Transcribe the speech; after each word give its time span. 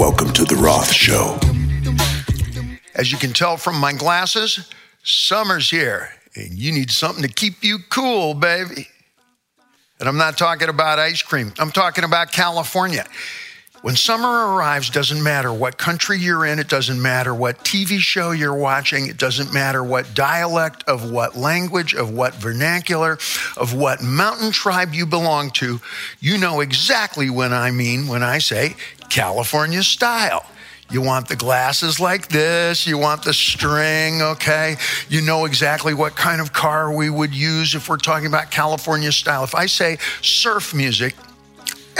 Welcome 0.00 0.32
to 0.32 0.46
The 0.46 0.56
Roth 0.56 0.90
Show. 0.90 1.38
As 2.94 3.12
you 3.12 3.18
can 3.18 3.34
tell 3.34 3.58
from 3.58 3.78
my 3.78 3.92
glasses, 3.92 4.70
summer's 5.02 5.68
here, 5.68 6.08
and 6.34 6.54
you 6.54 6.72
need 6.72 6.90
something 6.90 7.22
to 7.22 7.28
keep 7.28 7.62
you 7.62 7.80
cool, 7.90 8.32
baby. 8.32 8.88
And 9.98 10.08
I'm 10.08 10.16
not 10.16 10.38
talking 10.38 10.70
about 10.70 10.98
ice 10.98 11.20
cream, 11.20 11.52
I'm 11.58 11.70
talking 11.70 12.04
about 12.04 12.32
California. 12.32 13.04
When 13.82 13.94
summer 13.94 14.54
arrives, 14.54 14.88
doesn't 14.88 15.22
matter 15.22 15.52
what 15.52 15.76
country 15.76 16.18
you're 16.18 16.46
in, 16.46 16.58
it 16.58 16.68
doesn't 16.68 17.00
matter 17.00 17.34
what 17.34 17.58
TV 17.58 17.98
show 17.98 18.30
you're 18.30 18.54
watching, 18.54 19.06
it 19.06 19.18
doesn't 19.18 19.52
matter 19.52 19.84
what 19.84 20.14
dialect 20.14 20.82
of 20.86 21.10
what 21.10 21.36
language, 21.36 21.94
of 21.94 22.10
what 22.10 22.34
vernacular, 22.34 23.18
of 23.58 23.74
what 23.74 24.02
mountain 24.02 24.50
tribe 24.50 24.94
you 24.94 25.04
belong 25.04 25.50
to, 25.52 25.80
you 26.20 26.38
know 26.38 26.60
exactly 26.60 27.28
what 27.28 27.52
I 27.52 27.70
mean 27.70 28.06
when 28.06 28.22
I 28.22 28.38
say 28.38 28.76
California 29.10 29.82
style. 29.82 30.46
You 30.90 31.02
want 31.02 31.28
the 31.28 31.36
glasses 31.36 32.00
like 32.00 32.28
this. 32.28 32.86
You 32.86 32.98
want 32.98 33.22
the 33.22 33.32
string, 33.32 34.22
okay? 34.22 34.76
You 35.08 35.20
know 35.20 35.44
exactly 35.44 35.94
what 35.94 36.16
kind 36.16 36.40
of 36.40 36.52
car 36.52 36.92
we 36.92 37.10
would 37.10 37.32
use 37.32 37.74
if 37.74 37.88
we're 37.88 37.96
talking 37.96 38.26
about 38.26 38.50
California 38.50 39.12
style. 39.12 39.44
If 39.44 39.54
I 39.54 39.66
say 39.66 39.98
surf 40.20 40.74
music, 40.74 41.14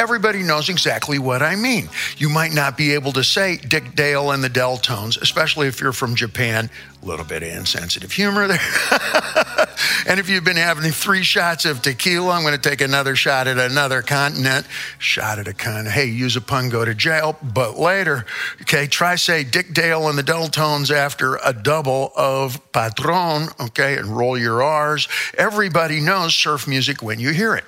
everybody 0.01 0.43
knows 0.43 0.71
exactly 0.71 1.19
what 1.19 1.43
I 1.43 1.57
mean. 1.57 1.87
You 2.17 2.31
might 2.31 2.55
not 2.55 2.75
be 2.75 2.95
able 2.95 3.13
to 3.13 3.23
say 3.23 3.59
Dick 3.59 3.95
Dale 3.95 4.31
and 4.31 4.43
the 4.43 4.49
Deltones, 4.49 5.21
especially 5.21 5.69
if 5.69 5.79
you're 5.79 5.93
from 5.93 6.15
Japan. 6.15 6.71
A 7.03 7.07
little 7.07 7.25
bit 7.25 7.43
of 7.43 7.51
insensitive 7.51 8.11
humor 8.11 8.47
there. 8.47 8.59
and 10.07 10.19
if 10.19 10.31
you've 10.31 10.45
been 10.45 10.57
having 10.57 10.91
three 10.91 11.23
shots 11.23 11.67
of 11.67 11.83
tequila, 11.83 12.33
I'm 12.33 12.43
going 12.43 12.59
to 12.59 12.69
take 12.69 12.81
another 12.81 13.15
shot 13.15 13.47
at 13.47 13.59
another 13.59 14.01
continent. 14.01 14.67
Shot 14.99 15.39
at 15.39 15.47
a 15.47 15.53
con. 15.53 15.85
Hey, 15.85 16.07
use 16.07 16.35
a 16.35 16.41
pun, 16.41 16.71
go 16.71 16.83
to 16.83 16.95
jail. 16.95 17.37
But 17.43 17.79
later, 17.79 18.25
okay, 18.63 18.87
try 18.87 19.17
say 19.17 19.45
Dick 19.45 19.75
Dale 19.75 20.09
and 20.09 20.17
the 20.17 20.23
Deltones 20.23 20.91
after 20.91 21.37
a 21.45 21.53
double 21.53 22.11
of 22.17 22.59
Patron, 22.73 23.49
okay, 23.61 23.99
and 23.99 24.17
roll 24.17 24.39
your 24.39 24.63
R's. 24.63 25.09
Everybody 25.37 26.01
knows 26.01 26.35
surf 26.35 26.67
music 26.67 27.03
when 27.03 27.21
you 27.21 27.33
hear 27.33 27.55
it. 27.55 27.65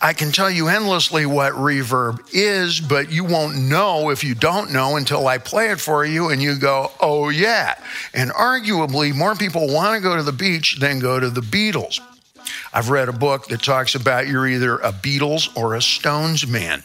I 0.00 0.12
can 0.12 0.30
tell 0.30 0.50
you 0.50 0.68
endlessly 0.68 1.24
what 1.24 1.54
reverb 1.54 2.28
is, 2.32 2.80
but 2.80 3.10
you 3.10 3.24
won't 3.24 3.56
know 3.56 4.10
if 4.10 4.22
you 4.22 4.34
don't 4.34 4.72
know 4.72 4.96
until 4.96 5.26
I 5.26 5.38
play 5.38 5.70
it 5.70 5.80
for 5.80 6.04
you 6.04 6.28
and 6.30 6.42
you 6.42 6.58
go, 6.58 6.92
oh 7.00 7.30
yeah. 7.30 7.74
And 8.12 8.30
arguably, 8.30 9.14
more 9.14 9.34
people 9.34 9.72
want 9.72 9.96
to 9.96 10.02
go 10.02 10.16
to 10.16 10.22
the 10.22 10.32
beach 10.32 10.78
than 10.80 10.98
go 10.98 11.18
to 11.18 11.30
the 11.30 11.40
Beatles. 11.40 12.00
I've 12.72 12.90
read 12.90 13.08
a 13.08 13.12
book 13.12 13.46
that 13.48 13.62
talks 13.62 13.94
about 13.94 14.28
you're 14.28 14.46
either 14.46 14.76
a 14.76 14.92
Beatles 14.92 15.56
or 15.56 15.74
a 15.74 15.82
Stones 15.82 16.46
man. 16.46 16.82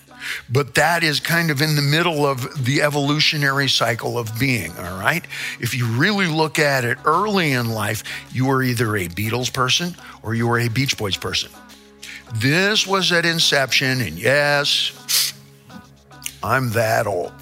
But 0.49 0.75
that 0.75 1.03
is 1.03 1.19
kind 1.19 1.49
of 1.49 1.61
in 1.61 1.75
the 1.75 1.81
middle 1.81 2.25
of 2.25 2.65
the 2.65 2.81
evolutionary 2.81 3.67
cycle 3.67 4.17
of 4.17 4.39
being, 4.39 4.71
all 4.77 4.99
right? 4.99 5.25
If 5.59 5.73
you 5.73 5.85
really 5.87 6.27
look 6.27 6.59
at 6.59 6.85
it 6.85 6.99
early 7.05 7.51
in 7.51 7.71
life, 7.71 8.03
you 8.31 8.49
are 8.51 8.61
either 8.61 8.95
a 8.95 9.07
Beatles 9.07 9.51
person 9.51 9.95
or 10.23 10.35
you 10.35 10.49
are 10.51 10.59
a 10.59 10.69
Beach 10.69 10.97
Boys 10.97 11.17
person. 11.17 11.51
This 12.35 12.87
was 12.87 13.11
at 13.11 13.25
inception, 13.25 14.01
and 14.01 14.17
yes, 14.17 15.33
I'm 16.43 16.71
that 16.71 17.07
old. 17.07 17.33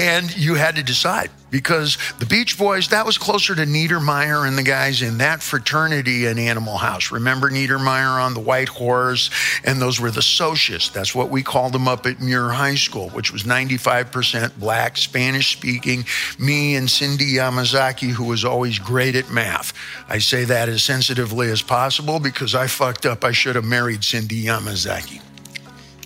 And 0.00 0.34
you 0.34 0.54
had 0.54 0.76
to 0.76 0.82
decide 0.82 1.28
because 1.50 1.98
the 2.18 2.24
Beach 2.24 2.56
Boys, 2.56 2.88
that 2.88 3.04
was 3.04 3.18
closer 3.18 3.54
to 3.54 3.66
Neidermeyer 3.66 4.48
and 4.48 4.56
the 4.56 4.62
guys 4.62 5.02
in 5.02 5.18
that 5.18 5.42
fraternity 5.42 6.24
in 6.24 6.38
Animal 6.38 6.78
House. 6.78 7.12
Remember 7.12 7.50
Neidermeyer 7.50 8.18
on 8.18 8.32
the 8.32 8.40
White 8.40 8.70
Horse? 8.70 9.28
And 9.62 9.78
those 9.78 10.00
were 10.00 10.10
the 10.10 10.22
socius. 10.22 10.88
That's 10.88 11.14
what 11.14 11.28
we 11.28 11.42
called 11.42 11.74
them 11.74 11.86
up 11.86 12.06
at 12.06 12.18
Muir 12.18 12.48
High 12.48 12.76
School, 12.76 13.10
which 13.10 13.30
was 13.30 13.42
95% 13.42 14.58
black, 14.58 14.96
Spanish 14.96 15.54
speaking. 15.54 16.06
Me 16.38 16.76
and 16.76 16.90
Cindy 16.90 17.34
Yamazaki, 17.34 18.08
who 18.08 18.24
was 18.24 18.42
always 18.42 18.78
great 18.78 19.14
at 19.14 19.30
math. 19.30 19.74
I 20.08 20.18
say 20.18 20.44
that 20.44 20.70
as 20.70 20.82
sensitively 20.82 21.50
as 21.50 21.60
possible 21.60 22.20
because 22.20 22.54
I 22.54 22.68
fucked 22.68 23.04
up. 23.04 23.22
I 23.22 23.32
should 23.32 23.56
have 23.56 23.66
married 23.66 24.02
Cindy 24.02 24.44
Yamazaki, 24.44 25.20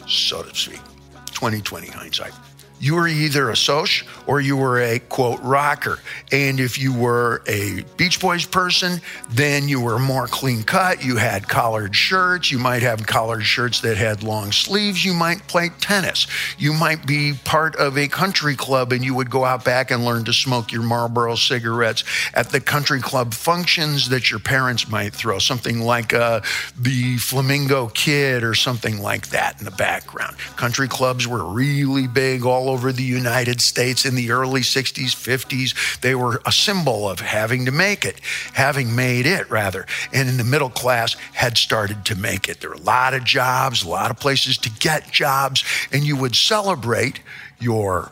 so 0.09 0.43
to 0.43 0.53
speak. 0.53 0.81
2020 1.27 1.87
hindsight 1.89 2.33
you 2.81 2.95
were 2.97 3.09
either 3.09 3.51
a 3.51 3.57
Soch 3.57 4.05
or 4.27 4.41
you 4.41 4.57
were 4.57 4.81
a 4.81 4.99
quote 4.99 5.41
rocker. 5.43 6.01
And 6.33 6.61
if 6.61 6.79
you 6.79 6.93
were 6.93 7.43
a 7.47 7.85
Beach 7.97 8.21
Boys 8.21 8.45
person, 8.45 9.01
then 9.31 9.69
you 9.69 9.81
were 9.81 9.99
more 9.99 10.27
clean 10.27 10.63
cut. 10.63 11.05
You 11.05 11.17
had 11.17 11.49
collared 11.49 11.95
shirts. 11.95 12.51
You 12.51 12.59
might 12.59 12.83
have 12.83 13.07
collared 13.07 13.45
shirts 13.45 13.81
that 13.81 13.97
had 13.97 14.23
long 14.23 14.53
sleeves. 14.53 15.05
You 15.05 15.15
might 15.15 15.47
play 15.47 15.71
tennis. 15.81 16.27
You 16.59 16.73
might 16.73 17.07
be 17.07 17.35
part 17.45 17.77
of 17.77 17.97
a 17.97 18.09
country 18.09 18.57
club 18.57 18.93
and 18.93 19.05
you 19.05 19.15
would 19.15 19.31
go 19.31 19.45
out 19.45 19.65
back 19.65 19.91
and 19.91 20.05
learn 20.05 20.25
to 20.25 20.33
smoke 20.33 20.73
your 20.73 20.83
Marlboro 20.83 21.37
cigarettes 21.37 22.05
at 22.35 22.51
the 22.51 22.61
country 22.61 23.01
club 23.01 23.35
functions 23.35 24.09
that 24.09 24.31
your 24.31 24.41
parents 24.41 24.89
might 24.89 25.15
throw, 25.15 25.39
something 25.39 25.81
like 25.81 26.13
uh, 26.13 26.41
the 26.79 27.17
Flamingo 27.19 27.89
Kid 27.89 28.43
or 28.43 28.55
something 28.55 29.01
like 29.01 29.29
that 29.29 29.59
in 29.59 29.65
the 29.65 29.71
background. 29.71 30.37
Country 30.57 30.89
clubs 30.89 31.27
were 31.27 31.45
really 31.45 32.07
big 32.07 32.45
all 32.45 32.64
over 32.69 32.85
over 32.85 32.93
the 32.93 33.03
United 33.03 33.63
States 33.63 34.05
in 34.05 34.15
the 34.15 34.31
early 34.31 34.61
60s, 34.61 35.15
50s. 35.15 36.01
They 36.01 36.15
were 36.15 36.43
a 36.45 36.53
symbol 36.53 37.09
of 37.09 37.19
having 37.21 37.65
to 37.65 37.73
make 37.73 38.05
it, 38.05 38.21
having 38.53 38.95
made 38.95 39.25
it, 39.25 39.51
rather. 39.51 39.87
And 40.13 40.29
in 40.29 40.37
the 40.37 40.45
middle 40.45 40.69
class 40.69 41.15
had 41.33 41.57
started 41.57 42.05
to 42.05 42.15
make 42.15 42.47
it. 42.47 42.61
There 42.61 42.69
were 42.69 42.77
a 42.77 42.81
lot 42.81 43.15
of 43.15 43.25
jobs, 43.25 43.85
a 43.85 43.89
lot 43.89 44.11
of 44.11 44.19
places 44.19 44.59
to 44.59 44.71
get 44.71 45.11
jobs, 45.11 45.65
and 45.93 46.05
you 46.05 46.15
would 46.17 46.37
celebrate 46.37 47.21
your 47.59 48.11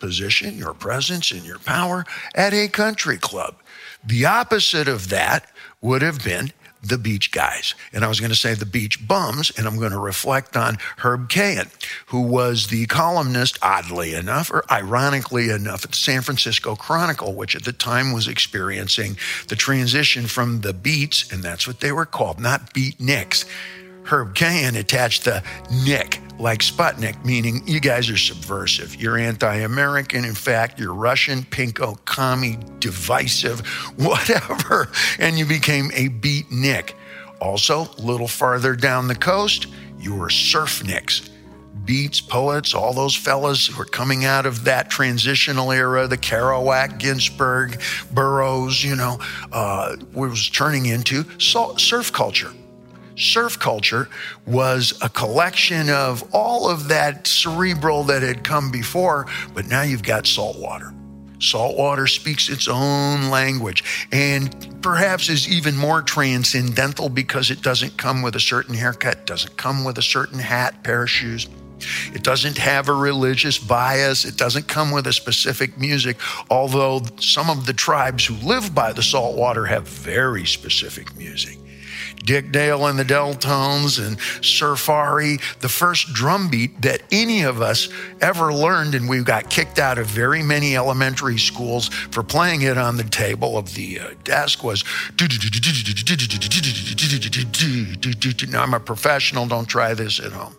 position, 0.00 0.56
your 0.56 0.72
presence, 0.72 1.30
and 1.30 1.44
your 1.44 1.58
power 1.58 2.06
at 2.34 2.54
a 2.54 2.68
country 2.68 3.18
club. 3.18 3.56
The 4.02 4.24
opposite 4.24 4.88
of 4.88 5.10
that 5.10 5.46
would 5.82 6.00
have 6.00 6.24
been 6.24 6.52
the 6.82 6.98
beach 6.98 7.30
guys. 7.30 7.74
And 7.92 8.04
I 8.04 8.08
was 8.08 8.20
going 8.20 8.30
to 8.30 8.36
say 8.36 8.54
the 8.54 8.66
beach 8.66 9.06
bums, 9.06 9.52
and 9.56 9.66
I'm 9.66 9.78
going 9.78 9.92
to 9.92 9.98
reflect 9.98 10.56
on 10.56 10.78
Herb 10.98 11.28
Caen, 11.28 11.70
who 12.06 12.22
was 12.22 12.66
the 12.66 12.86
columnist, 12.86 13.58
oddly 13.62 14.14
enough, 14.14 14.50
or 14.50 14.64
ironically 14.70 15.50
enough, 15.50 15.84
at 15.84 15.92
the 15.92 15.96
San 15.96 16.22
Francisco 16.22 16.74
Chronicle, 16.74 17.34
which 17.34 17.54
at 17.54 17.64
the 17.64 17.72
time 17.72 18.12
was 18.12 18.26
experiencing 18.28 19.16
the 19.48 19.56
transition 19.56 20.26
from 20.26 20.60
the 20.62 20.72
beats, 20.72 21.30
and 21.32 21.42
that's 21.42 21.66
what 21.66 21.80
they 21.80 21.92
were 21.92 22.06
called, 22.06 22.40
not 22.40 22.74
beatniks. 22.74 23.44
Herb 24.04 24.34
Caen 24.34 24.74
attached 24.74 25.24
the 25.24 25.44
Nick 25.84 26.20
like 26.42 26.58
Sputnik, 26.58 27.24
meaning 27.24 27.62
you 27.66 27.78
guys 27.78 28.10
are 28.10 28.16
subversive. 28.16 28.96
You're 28.96 29.16
anti 29.16 29.58
American. 29.58 30.24
In 30.24 30.34
fact, 30.34 30.78
you're 30.78 30.92
Russian, 30.92 31.44
pinko, 31.44 32.04
commie, 32.04 32.58
divisive, 32.80 33.60
whatever. 33.96 34.90
And 35.20 35.38
you 35.38 35.46
became 35.46 35.92
a 35.94 36.08
beatnik. 36.08 36.94
Also, 37.40 37.86
a 37.98 38.02
little 38.02 38.28
farther 38.28 38.74
down 38.74 39.06
the 39.06 39.14
coast, 39.14 39.68
you 39.98 40.16
were 40.16 40.28
surfniks. 40.28 41.28
Beats, 41.84 42.20
poets, 42.20 42.74
all 42.74 42.92
those 42.92 43.16
fellas 43.16 43.66
who 43.66 43.76
were 43.76 43.84
coming 43.84 44.24
out 44.24 44.46
of 44.46 44.64
that 44.64 44.90
transitional 44.90 45.72
era, 45.72 46.06
the 46.06 46.18
Kerouac, 46.18 46.98
Ginsberg, 46.98 47.80
Burroughs, 48.12 48.84
you 48.84 48.94
know, 48.94 49.18
uh, 49.52 49.96
was 50.12 50.48
turning 50.48 50.86
into 50.86 51.24
surf 51.38 52.12
culture 52.12 52.52
surf 53.16 53.58
culture 53.58 54.08
was 54.46 54.98
a 55.02 55.08
collection 55.08 55.90
of 55.90 56.24
all 56.34 56.68
of 56.68 56.88
that 56.88 57.26
cerebral 57.26 58.04
that 58.04 58.22
had 58.22 58.44
come 58.44 58.70
before, 58.70 59.26
but 59.54 59.66
now 59.66 59.82
you've 59.82 60.02
got 60.02 60.26
saltwater. 60.26 60.92
Saltwater 61.40 62.06
speaks 62.06 62.48
its 62.48 62.68
own 62.68 63.28
language 63.28 64.06
and 64.12 64.80
perhaps 64.80 65.28
is 65.28 65.48
even 65.48 65.76
more 65.76 66.00
transcendental 66.00 67.08
because 67.08 67.50
it 67.50 67.62
doesn't 67.62 67.96
come 67.96 68.22
with 68.22 68.36
a 68.36 68.40
certain 68.40 68.74
haircut, 68.74 69.26
doesn't 69.26 69.56
come 69.56 69.84
with 69.84 69.98
a 69.98 70.02
certain 70.02 70.38
hat, 70.38 70.84
pair 70.84 71.02
of 71.02 71.10
shoes. 71.10 71.48
It 72.14 72.22
doesn't 72.22 72.58
have 72.58 72.88
a 72.88 72.94
religious 72.94 73.58
bias. 73.58 74.24
It 74.24 74.36
doesn't 74.36 74.68
come 74.68 74.92
with 74.92 75.08
a 75.08 75.12
specific 75.12 75.76
music, 75.78 76.18
although 76.48 77.02
some 77.18 77.50
of 77.50 77.66
the 77.66 77.72
tribes 77.72 78.24
who 78.24 78.34
live 78.34 78.72
by 78.72 78.92
the 78.92 79.02
saltwater 79.02 79.64
have 79.66 79.88
very 79.88 80.46
specific 80.46 81.16
music. 81.16 81.58
Dick 82.24 82.52
Dale 82.52 82.86
and 82.86 82.98
the 82.98 83.04
Deltones 83.04 84.04
and 84.04 84.18
Surfari, 84.40 85.40
the 85.60 85.68
first 85.68 86.12
drum 86.12 86.48
beat 86.48 86.82
that 86.82 87.02
any 87.10 87.42
of 87.42 87.60
us 87.60 87.88
ever 88.20 88.52
learned, 88.52 88.94
and 88.94 89.08
we 89.08 89.22
got 89.22 89.50
kicked 89.50 89.78
out 89.78 89.98
of 89.98 90.06
very 90.06 90.42
many 90.42 90.76
elementary 90.76 91.38
schools 91.38 91.88
for 91.88 92.22
playing 92.22 92.62
it 92.62 92.78
on 92.78 92.96
the 92.96 93.04
table 93.04 93.58
of 93.58 93.74
the 93.74 94.00
uh, 94.00 94.10
desk 94.24 94.62
was. 94.62 94.84
Now, 98.48 98.62
I'm 98.62 98.74
a 98.74 98.80
professional, 98.80 99.46
don't 99.46 99.66
try 99.66 99.94
this 99.94 100.20
at 100.20 100.32
home. 100.32 100.54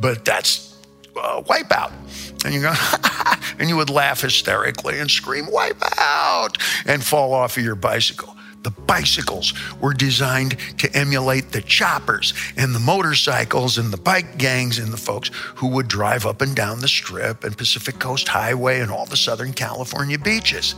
But 0.00 0.24
that's 0.24 0.76
uh, 1.16 1.42
wipeout. 1.42 1.92
And 2.44 2.54
you 2.54 2.62
go, 2.62 2.72
and 3.58 3.68
you 3.68 3.76
would 3.76 3.90
laugh 3.90 4.20
hysterically 4.20 4.98
and 4.98 5.10
scream, 5.10 5.50
wipe 5.50 5.82
out, 5.98 6.58
and 6.86 7.02
fall 7.02 7.34
off 7.34 7.56
of 7.56 7.64
your 7.64 7.74
bicycle. 7.74 8.34
The 8.62 8.70
bicycles 8.70 9.54
were 9.80 9.94
designed 9.94 10.56
to 10.78 10.94
emulate 10.96 11.52
the 11.52 11.62
choppers 11.62 12.34
and 12.56 12.74
the 12.74 12.80
motorcycles 12.80 13.78
and 13.78 13.92
the 13.92 13.96
bike 13.96 14.36
gangs 14.38 14.78
and 14.78 14.92
the 14.92 14.96
folks 14.96 15.30
who 15.56 15.68
would 15.68 15.88
drive 15.88 16.26
up 16.26 16.42
and 16.42 16.54
down 16.54 16.80
the 16.80 16.88
strip 16.88 17.44
and 17.44 17.56
Pacific 17.56 17.98
Coast 17.98 18.28
Highway 18.28 18.80
and 18.80 18.90
all 18.90 19.06
the 19.06 19.16
Southern 19.16 19.52
California 19.52 20.18
beaches 20.18 20.74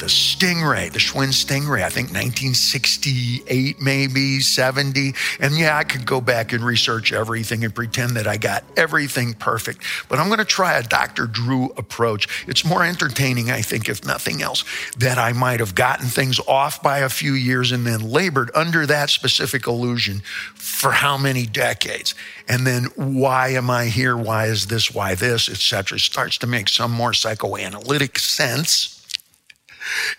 the 0.00 0.06
Stingray, 0.06 0.90
the 0.90 0.98
Schwinn 0.98 1.28
Stingray, 1.28 1.82
I 1.82 1.90
think 1.90 2.08
1968, 2.08 3.80
maybe 3.82 4.40
70. 4.40 5.12
And 5.38 5.56
yeah, 5.56 5.76
I 5.76 5.84
could 5.84 6.06
go 6.06 6.22
back 6.22 6.54
and 6.54 6.64
research 6.64 7.12
everything 7.12 7.64
and 7.64 7.74
pretend 7.74 8.16
that 8.16 8.26
I 8.26 8.38
got 8.38 8.64
everything 8.78 9.34
perfect. 9.34 9.84
But 10.08 10.18
I'm 10.18 10.28
going 10.28 10.38
to 10.38 10.46
try 10.46 10.78
a 10.78 10.82
Dr. 10.82 11.26
Drew 11.26 11.66
approach. 11.76 12.46
It's 12.48 12.64
more 12.64 12.82
entertaining, 12.82 13.50
I 13.50 13.60
think, 13.60 13.90
if 13.90 14.04
nothing 14.04 14.42
else, 14.42 14.64
that 14.96 15.18
I 15.18 15.32
might 15.34 15.60
have 15.60 15.74
gotten 15.74 16.06
things 16.06 16.40
off 16.48 16.82
by 16.82 17.00
a 17.00 17.10
few 17.10 17.34
years 17.34 17.70
and 17.70 17.86
then 17.86 18.00
labored 18.00 18.50
under 18.54 18.86
that 18.86 19.10
specific 19.10 19.66
illusion 19.66 20.22
for 20.54 20.92
how 20.92 21.18
many 21.18 21.44
decades. 21.44 22.14
And 22.48 22.66
then 22.66 22.84
why 22.96 23.48
am 23.48 23.68
I 23.68 23.86
here? 23.86 24.16
Why 24.16 24.46
is 24.46 24.68
this? 24.68 24.94
Why 24.94 25.14
this? 25.14 25.50
Etc. 25.50 25.98
Starts 25.98 26.38
to 26.38 26.46
make 26.46 26.70
some 26.70 26.90
more 26.90 27.12
psychoanalytic 27.12 28.18
sense 28.18 28.99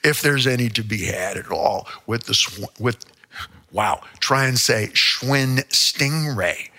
if 0.04 0.22
there's 0.22 0.48
any 0.48 0.70
to 0.70 0.84
be 0.84 1.06
had 1.06 1.38
at 1.38 1.52
all 1.52 1.88
with 2.08 2.24
the 2.26 2.70
with 2.80 3.06
wow 3.72 4.02
try 4.20 4.46
and 4.46 4.58
say 4.58 4.90
Schwinn 4.94 5.66
Stingray 5.70 6.70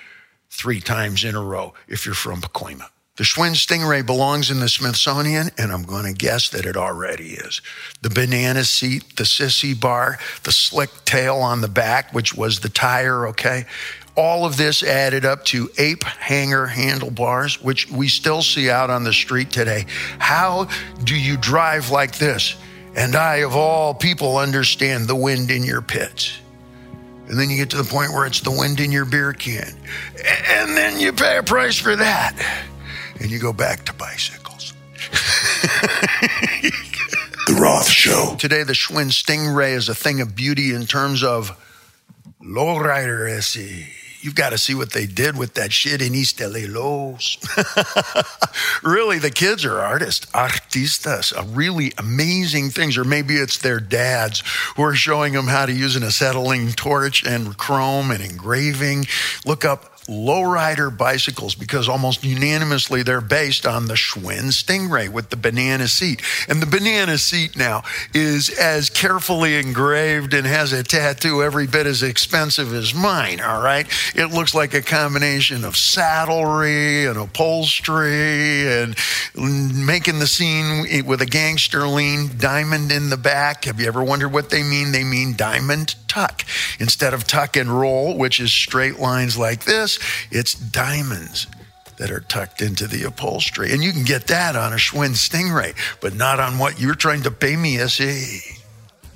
three 0.51 0.81
times 0.81 1.25
in 1.25 1.35
a 1.35 1.43
row 1.43 1.75
if 1.89 2.07
you're 2.07 2.15
from 2.15 2.41
Pacoima. 2.41 2.89
The 3.17 3.25
Schwinn 3.25 3.53
Stingray 3.53 4.07
belongs 4.07 4.51
in 4.51 4.61
the 4.61 4.71
Smithsonian, 4.71 5.51
and 5.59 5.71
I'm 5.71 5.83
going 5.83 6.07
to 6.07 6.15
guess 6.15 6.49
that 6.49 6.65
it 6.65 6.79
already 6.79 7.35
is. 7.35 7.61
The 8.01 8.09
banana 8.09 8.65
seat, 8.65 9.17
the 9.17 9.25
sissy 9.25 9.79
bar, 9.79 10.19
the 10.45 10.53
slick 10.53 10.89
tail 11.05 11.37
on 11.37 11.61
the 11.61 11.69
back, 11.69 12.15
which 12.15 12.35
was 12.35 12.61
the 12.61 12.71
tire, 12.71 13.27
okay? 13.29 13.67
All 14.17 14.47
of 14.47 14.57
this 14.57 14.83
added 14.83 15.27
up 15.27 15.45
to 15.47 15.71
ape 15.77 16.05
hanger 16.05 16.67
handlebars, 16.67 17.63
which 17.63 17.91
we 17.91 18.09
still 18.09 18.41
see 18.41 18.71
out 18.71 18.89
on 18.89 19.05
the 19.05 19.13
street 19.13 19.51
today. 19.51 19.85
How 20.19 20.69
do 21.05 21.15
you 21.15 21.37
drive 21.37 21.91
like 21.91 22.17
this? 22.17 22.57
And 22.95 23.17
I, 23.17 23.37
of 23.37 23.57
all 23.57 23.95
people, 23.95 24.37
understand 24.37 25.09
the 25.09 25.17
wind 25.17 25.51
in 25.51 25.63
your 25.63 25.81
pits. 25.81 26.39
And 27.29 27.39
then 27.39 27.49
you 27.49 27.57
get 27.57 27.71
to 27.71 27.79
the 27.79 27.85
point 27.85 28.13
where 28.13 28.27
it's 28.27 28.41
the 28.41 28.51
wind 28.51 28.81
in 28.81 28.93
your 28.93 29.07
beer 29.07 29.33
can. 29.33 29.75
And 30.49 30.77
then 30.77 31.01
you 31.01 31.13
pay 31.13 31.39
a 31.39 31.43
price 31.43 31.79
for 31.79 31.97
that. 31.97 32.37
And 33.21 33.31
you 33.31 33.39
go 33.39 33.53
back 33.53 33.85
to 33.87 33.95
bicycles. 33.95 34.75
the 37.47 37.59
Roth 37.59 37.89
Show. 37.89 38.37
Today, 38.39 38.65
the 38.65 38.75
Schwinn 38.75 39.11
Stingray 39.11 39.75
is 39.75 39.89
a 39.89 39.95
thing 39.95 40.21
of 40.21 40.37
beauty 40.37 40.75
in 40.75 40.87
terms 40.87 41.23
of 41.23 41.59
lowrider 42.43 43.31
SE. 43.39 43.87
You've 44.23 44.37
got 44.37 44.51
to 44.51 44.59
see 44.59 44.77
what 44.77 44.93
they 44.93 45.07
did 45.07 45.37
with 45.37 45.55
that 45.55 45.73
shit 45.73 46.01
in 46.01 46.15
East 46.15 46.41
Los. 46.41 47.39
really, 48.85 49.19
the 49.19 49.33
kids 49.33 49.65
are 49.65 49.81
artists, 49.81 50.27
artistas, 50.27 51.33
really 51.55 51.93
amazing 51.99 52.71
things. 52.71 52.97
Or 52.97 53.03
maybe 53.03 53.35
it's 53.35 53.59
their 53.59 53.81
dads 53.81 54.45
who 54.77 54.85
are 54.85 54.95
showing 54.95 55.33
them 55.33 55.49
how 55.49 55.67
to 55.67 55.73
use 55.73 55.97
an 55.97 56.05
acetylene 56.05 56.71
torch 56.71 57.27
and 57.27 57.59
chrome 57.59 58.13
and 58.13 58.23
engraving. 58.23 59.07
Look 59.45 59.65
up 59.65 59.93
lowrider 60.09 60.97
bicycles 60.97 61.55
because 61.55 61.89
almost 61.89 62.25
unanimously 62.25 63.03
they're 63.03 63.21
based 63.21 63.67
on 63.67 63.87
the 63.87 63.95
Schwinn 63.95 64.51
Stingray 64.51 65.09
with 65.09 65.31
the 65.31 65.37
banana 65.37 65.87
seat. 65.87 66.23
And 66.49 66.61
the 66.61 66.67
banana 66.67 67.19
seat 67.19 67.57
now 67.57 67.83
is 68.13 68.49
as 68.51 68.91
carefully 68.91 69.57
engraved 69.57 70.35
and 70.35 70.47
has 70.47 70.73
a 70.73 70.83
tattoo 70.83 71.43
every 71.43 71.67
bit 71.67 71.87
as 71.87 72.03
expensive 72.03 72.75
as 72.75 72.95
mine, 72.95 73.41
all 73.41 73.63
right? 73.63 73.87
It 74.15 74.33
looks 74.33 74.55
like 74.55 74.75
a 74.75 74.83
combination 74.83 75.65
of 75.65 75.77
saddlery 75.77 77.07
and 77.07 77.19
upholstery 77.19 78.83
and 78.83 78.97
making 79.35 80.19
the 80.19 80.27
scene 80.27 81.07
with 81.07 81.23
a 81.23 81.27
gangster 81.27 81.87
lean 81.89 82.31
diamond 82.37 82.93
in 82.93 83.11
the 83.11 83.17
back. 83.17 83.65
Have 83.65 83.81
you 83.81 83.87
ever 83.87 84.03
wondered 84.03 84.31
what 84.31 84.51
they 84.51 84.63
mean? 84.63 84.93
They 84.93 85.05
mean 85.05 85.35
diamond 85.37 85.95
tuck. 86.09 86.45
Instead 86.79 87.15
of 87.15 87.27
tuck 87.27 87.57
and 87.57 87.71
roll, 87.71 88.17
which 88.17 88.39
is 88.41 88.53
straight 88.53 88.99
lines 88.99 89.39
like 89.39 89.65
this, 89.65 89.99
it's 90.31 90.55
diamonds 90.55 91.47
that 91.97 92.11
are 92.11 92.21
tucked 92.21 92.63
into 92.63 92.87
the 92.87 93.05
upholstery. 93.05 93.73
And 93.73 93.83
you 93.83 93.93
can 93.93 94.05
get 94.05 94.27
that 94.27 94.57
on 94.57 94.73
a 94.73 94.77
Schwinn 94.77 95.15
Stingray, 95.15 95.75
but 96.01 96.15
not 96.15 96.41
on 96.41 96.59
what 96.59 96.81
you're 96.81 96.95
trying 96.95 97.23
to 97.23 97.31
pay 97.31 97.57
me, 97.57 97.79
SE. 97.79 98.62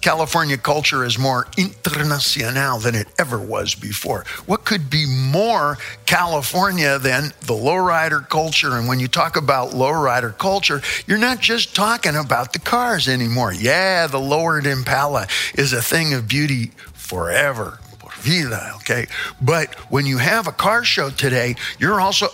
California 0.07 0.57
culture 0.57 1.05
is 1.05 1.19
more 1.19 1.47
internacional 1.57 2.81
than 2.81 2.95
it 2.95 3.09
ever 3.19 3.41
was 3.41 3.75
before. 3.75 4.25
What 4.47 4.65
could 4.65 4.89
be 4.89 5.05
more 5.05 5.79
California 6.07 6.97
than 7.01 7.33
the 7.41 7.55
lowrider 7.55 8.29
culture? 8.29 8.77
And 8.77 8.87
when 8.87 9.01
you 9.01 9.09
talk 9.09 9.37
about 9.37 9.71
lowrider 9.71 10.39
culture, 10.39 10.81
you're 11.09 11.19
not 11.19 11.41
just 11.41 11.75
talking 11.75 12.15
about 12.15 12.53
the 12.53 12.61
cars 12.61 13.09
anymore. 13.09 13.53
Yeah, 13.53 14.07
the 14.07 14.21
lowered 14.21 14.65
Impala 14.65 15.27
is 15.57 15.73
a 15.73 15.83
thing 15.83 16.15
of 16.15 16.29
beauty 16.29 16.71
forever. 16.95 17.81
Vida, 18.19 18.75
okay? 18.77 19.09
But 19.43 19.75
when 19.91 20.07
you 20.07 20.19
have 20.19 20.47
a 20.47 20.53
car 20.53 20.85
show 20.85 21.11
today, 21.11 21.57
you're 21.81 22.01
also 22.01 22.29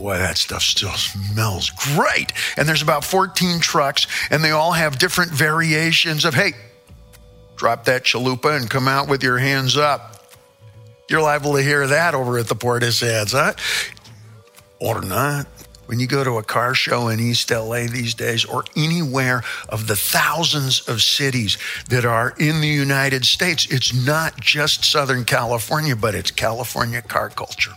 Boy, 0.00 0.16
that 0.16 0.38
stuff 0.38 0.62
still 0.62 0.92
smells 0.92 1.68
great. 1.94 2.32
And 2.56 2.66
there's 2.66 2.80
about 2.80 3.04
14 3.04 3.60
trucks, 3.60 4.06
and 4.30 4.42
they 4.42 4.50
all 4.50 4.72
have 4.72 4.98
different 4.98 5.30
variations 5.30 6.24
of, 6.24 6.32
hey, 6.32 6.54
drop 7.56 7.84
that 7.84 8.04
chalupa 8.04 8.56
and 8.56 8.70
come 8.70 8.88
out 8.88 9.08
with 9.08 9.22
your 9.22 9.36
hands 9.36 9.76
up. 9.76 10.24
You're 11.10 11.20
liable 11.20 11.52
to 11.52 11.62
hear 11.62 11.86
that 11.86 12.14
over 12.14 12.38
at 12.38 12.48
the 12.48 12.54
Portisheads, 12.54 13.32
huh? 13.32 13.52
Or 14.80 15.02
not. 15.02 15.46
When 15.84 16.00
you 16.00 16.06
go 16.06 16.24
to 16.24 16.38
a 16.38 16.42
car 16.42 16.72
show 16.72 17.08
in 17.08 17.20
East 17.20 17.50
LA 17.50 17.86
these 17.86 18.14
days, 18.14 18.46
or 18.46 18.64
anywhere 18.74 19.42
of 19.68 19.86
the 19.86 19.96
thousands 19.96 20.80
of 20.88 21.02
cities 21.02 21.58
that 21.90 22.06
are 22.06 22.32
in 22.38 22.62
the 22.62 22.68
United 22.68 23.26
States, 23.26 23.66
it's 23.70 23.92
not 23.92 24.40
just 24.40 24.82
Southern 24.82 25.26
California, 25.26 25.94
but 25.94 26.14
it's 26.14 26.30
California 26.30 27.02
car 27.02 27.28
culture. 27.28 27.72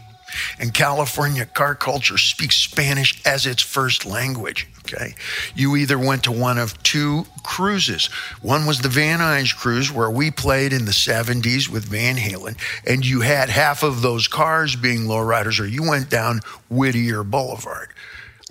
And 0.59 0.73
California 0.73 1.45
car 1.45 1.75
culture 1.75 2.17
speaks 2.17 2.55
Spanish 2.55 3.21
as 3.25 3.45
its 3.45 3.61
first 3.61 4.05
language. 4.05 4.67
Okay. 4.79 5.15
You 5.55 5.75
either 5.77 5.97
went 5.97 6.23
to 6.23 6.31
one 6.31 6.57
of 6.57 6.81
two 6.83 7.25
cruises. 7.43 8.07
One 8.41 8.65
was 8.65 8.79
the 8.79 8.89
Van 8.89 9.19
Nuys 9.19 9.55
cruise, 9.55 9.91
where 9.91 10.09
we 10.09 10.29
played 10.29 10.73
in 10.73 10.85
the 10.85 10.91
70s 10.91 11.69
with 11.69 11.85
Van 11.85 12.17
Halen, 12.17 12.57
and 12.85 13.05
you 13.05 13.21
had 13.21 13.49
half 13.49 13.83
of 13.83 14.01
those 14.01 14.27
cars 14.27 14.75
being 14.75 15.01
lowriders, 15.03 15.59
or 15.59 15.65
you 15.65 15.83
went 15.83 16.09
down 16.09 16.41
Whittier 16.69 17.23
Boulevard. 17.23 17.89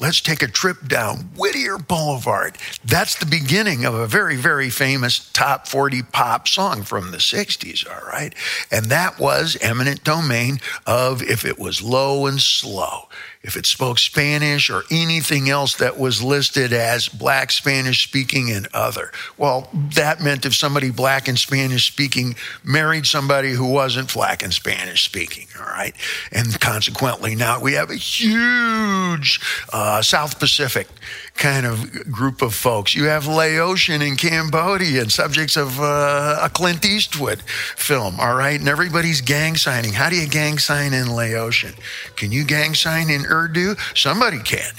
Let's 0.00 0.20
take 0.20 0.42
a 0.42 0.48
trip 0.48 0.88
down 0.88 1.30
Whittier 1.36 1.78
Boulevard. 1.78 2.56
That's 2.84 3.16
the 3.16 3.26
beginning 3.26 3.84
of 3.84 3.94
a 3.94 4.06
very, 4.06 4.36
very 4.36 4.70
famous 4.70 5.30
top 5.32 5.68
40 5.68 6.02
pop 6.02 6.48
song 6.48 6.82
from 6.82 7.10
the 7.10 7.18
60s, 7.18 7.86
all 7.86 8.08
right? 8.08 8.34
And 8.70 8.86
that 8.86 9.18
was 9.18 9.56
eminent 9.60 10.02
domain 10.02 10.60
of 10.86 11.22
if 11.22 11.44
it 11.44 11.58
was 11.58 11.82
low 11.82 12.26
and 12.26 12.40
slow 12.40 13.08
if 13.42 13.56
it 13.56 13.66
spoke 13.66 13.98
Spanish 13.98 14.70
or 14.70 14.84
anything 14.90 15.50
else 15.50 15.74
that 15.76 15.98
was 15.98 16.22
listed 16.22 16.72
as 16.72 17.08
black 17.08 17.50
Spanish 17.50 18.04
speaking 18.04 18.50
and 18.52 18.68
other. 18.72 19.10
Well, 19.36 19.68
that 19.94 20.20
meant 20.20 20.46
if 20.46 20.54
somebody 20.54 20.90
black 20.90 21.26
and 21.26 21.38
Spanish 21.38 21.86
speaking 21.86 22.36
married 22.62 23.06
somebody 23.06 23.50
who 23.50 23.66
wasn't 23.66 24.12
black 24.12 24.42
and 24.42 24.52
Spanish 24.52 25.04
speaking, 25.04 25.46
all 25.58 25.66
right? 25.66 25.94
And 26.30 26.58
consequently, 26.60 27.34
now 27.34 27.60
we 27.60 27.72
have 27.72 27.90
a 27.90 27.96
huge 27.96 29.40
uh, 29.72 30.02
South 30.02 30.38
Pacific 30.38 30.86
kind 31.34 31.66
of 31.66 32.10
group 32.10 32.42
of 32.42 32.54
folks. 32.54 32.94
You 32.94 33.04
have 33.04 33.26
Laotian 33.26 34.02
in 34.02 34.16
Cambodia 34.16 35.00
and 35.00 35.10
subjects 35.10 35.56
of 35.56 35.80
uh, 35.80 36.38
a 36.40 36.48
Clint 36.48 36.84
Eastwood 36.84 37.42
film, 37.76 38.20
all 38.20 38.34
right? 38.34 38.58
And 38.58 38.68
everybody's 38.68 39.20
gang 39.20 39.56
signing. 39.56 39.92
How 39.92 40.08
do 40.08 40.16
you 40.16 40.28
gang 40.28 40.58
sign 40.58 40.92
in 40.92 41.14
Laotian? 41.14 41.74
Can 42.16 42.32
you 42.32 42.44
gang 42.44 42.74
sign 42.74 43.10
in 43.10 43.24
Urdu? 43.26 43.74
Somebody 43.94 44.38
can. 44.40 44.72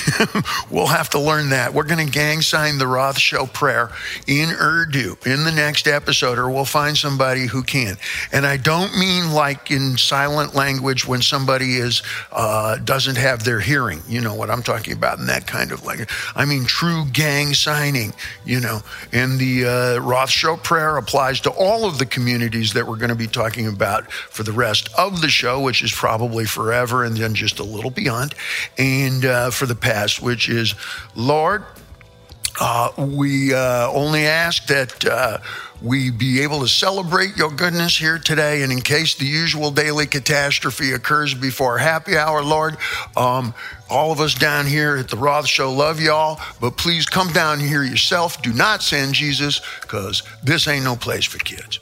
we'll 0.70 0.86
have 0.86 1.10
to 1.10 1.18
learn 1.18 1.50
that. 1.50 1.72
We're 1.72 1.84
going 1.84 2.04
to 2.04 2.12
gang 2.12 2.40
sign 2.40 2.78
the 2.78 2.86
Roth 2.86 3.18
Show 3.18 3.46
prayer 3.46 3.90
in 4.26 4.50
Urdu 4.50 5.16
in 5.26 5.44
the 5.44 5.52
next 5.52 5.86
episode, 5.86 6.38
or 6.38 6.50
we'll 6.50 6.64
find 6.64 6.96
somebody 6.96 7.46
who 7.46 7.62
can. 7.62 7.96
And 8.32 8.46
I 8.46 8.56
don't 8.56 8.96
mean 8.98 9.32
like 9.32 9.70
in 9.70 9.96
silent 9.96 10.54
language 10.54 11.06
when 11.06 11.22
somebody 11.22 11.76
is 11.76 12.02
uh, 12.32 12.78
doesn't 12.78 13.16
have 13.16 13.44
their 13.44 13.60
hearing. 13.60 14.00
You 14.08 14.20
know 14.20 14.34
what 14.34 14.50
I'm 14.50 14.62
talking 14.62 14.94
about 14.94 15.18
in 15.18 15.26
that 15.26 15.46
kind 15.46 15.72
of 15.72 15.84
like 15.90 16.10
I 16.34 16.44
mean 16.44 16.64
true 16.64 17.04
gang 17.12 17.54
signing. 17.54 18.12
You 18.44 18.60
know, 18.60 18.80
and 19.12 19.38
the 19.38 19.66
uh, 19.66 19.98
Roth 20.00 20.30
Show 20.30 20.56
prayer 20.56 20.96
applies 20.96 21.40
to 21.42 21.50
all 21.50 21.84
of 21.84 21.98
the 21.98 22.06
communities 22.06 22.72
that 22.72 22.86
we're 22.86 22.96
going 22.96 23.10
to 23.10 23.22
be 23.26 23.26
talking 23.26 23.66
about 23.66 24.10
for 24.12 24.42
the 24.42 24.52
rest 24.52 24.88
of 24.96 25.20
the 25.20 25.28
show, 25.28 25.60
which 25.60 25.82
is 25.82 25.92
probably 25.92 26.46
forever 26.46 27.04
and 27.04 27.16
then 27.16 27.34
just 27.34 27.58
a 27.58 27.64
little 27.64 27.90
beyond. 27.90 28.34
And 28.78 29.24
uh, 29.24 29.50
for 29.50 29.66
the 29.66 29.74
past, 29.74 30.22
which 30.22 30.48
is, 30.48 30.74
Lord, 31.14 31.64
Uh, 32.60 32.90
we 32.98 33.54
uh, 33.54 33.88
only 33.92 34.26
ask 34.26 34.66
that 34.66 34.92
uh, 35.06 35.38
we 35.82 36.10
be 36.10 36.40
able 36.42 36.60
to 36.60 36.68
celebrate 36.68 37.36
your 37.36 37.50
goodness 37.50 37.96
here 37.96 38.18
today. 38.18 38.62
And 38.62 38.72
in 38.72 38.80
case 38.80 39.14
the 39.14 39.26
usual 39.26 39.70
daily 39.70 40.06
catastrophe 40.06 40.92
occurs 40.92 41.34
before 41.34 41.78
happy 41.78 42.16
hour, 42.16 42.42
Lord, 42.42 42.76
um, 43.16 43.54
all 43.88 44.12
of 44.12 44.20
us 44.20 44.34
down 44.34 44.66
here 44.66 44.96
at 44.96 45.08
the 45.08 45.16
Roth 45.16 45.46
Show 45.46 45.72
love 45.72 46.00
y'all, 46.00 46.40
but 46.60 46.76
please 46.76 47.06
come 47.06 47.32
down 47.32 47.60
here 47.60 47.82
yourself. 47.82 48.40
Do 48.42 48.52
not 48.52 48.82
send 48.82 49.14
Jesus 49.14 49.60
because 49.80 50.22
this 50.42 50.68
ain't 50.68 50.84
no 50.84 50.96
place 50.96 51.24
for 51.24 51.38
kids. 51.38 51.80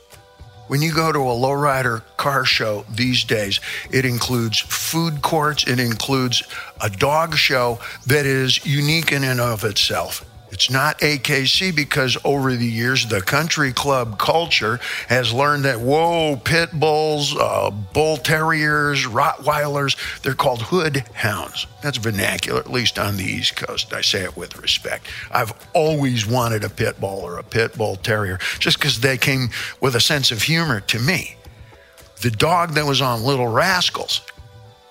When 0.69 0.83
you 0.83 0.93
go 0.93 1.11
to 1.11 1.19
a 1.19 1.35
lowrider 1.35 2.03
car 2.19 2.45
show 2.45 2.85
these 2.95 3.25
days, 3.25 3.61
it 3.91 4.05
includes 4.05 4.59
food 4.59 5.23
courts, 5.23 5.67
it 5.67 5.81
includes 5.81 6.43
a 6.83 6.91
dog 6.91 7.35
show 7.35 7.79
that 8.07 8.27
is 8.27 8.65
unique 8.67 9.11
in 9.11 9.25
and 9.25 9.41
of 9.41 9.65
itself. 9.65 10.27
It's 10.51 10.71
not 10.71 10.99
AKC 11.01 11.75
because 11.75 12.17
over 12.25 12.55
the 12.55 12.67
years, 12.67 13.07
the 13.07 13.21
country 13.21 13.73
club 13.73 14.19
culture 14.19 14.81
has 15.09 15.33
learned 15.33 15.65
that, 15.65 15.81
whoa, 15.81 16.37
pit 16.37 16.71
bulls, 16.73 17.37
uh, 17.37 17.71
bull 17.71 18.17
terriers, 18.17 19.05
Rottweilers, 19.07 19.97
they're 20.23 20.35
called 20.35 20.63
hood 20.63 21.05
hounds. 21.13 21.67
That's 21.83 21.99
vernacular, 21.99 22.61
at 22.61 22.71
least 22.71 22.99
on 22.99 23.17
the 23.17 23.25
East 23.25 23.57
Coast. 23.57 23.93
I 23.93 24.01
say 24.01 24.25
it 24.25 24.37
with 24.37 24.61
respect. 24.61 25.07
I've 25.31 25.53
always 25.75 26.27
wanted 26.27 26.65
a 26.65 26.71
pit 26.71 26.99
bull 27.01 27.21
or 27.21 27.39
a 27.39 27.45
pit 27.45 27.77
bull 27.77 27.97
terrier 27.97 28.39
just 28.59 28.79
because 28.79 29.01
they 29.01 29.19
came 29.19 29.51
with 29.81 29.95
a 29.95 30.01
sense 30.01 30.31
of 30.31 30.43
humor 30.43 30.81
to 30.81 30.99
me. 30.99 31.37
The 32.23 32.31
dog 32.31 32.73
that 32.73 32.87
was 32.87 33.01
on 33.01 33.23
Little 33.23 33.47
Rascals 33.47 34.23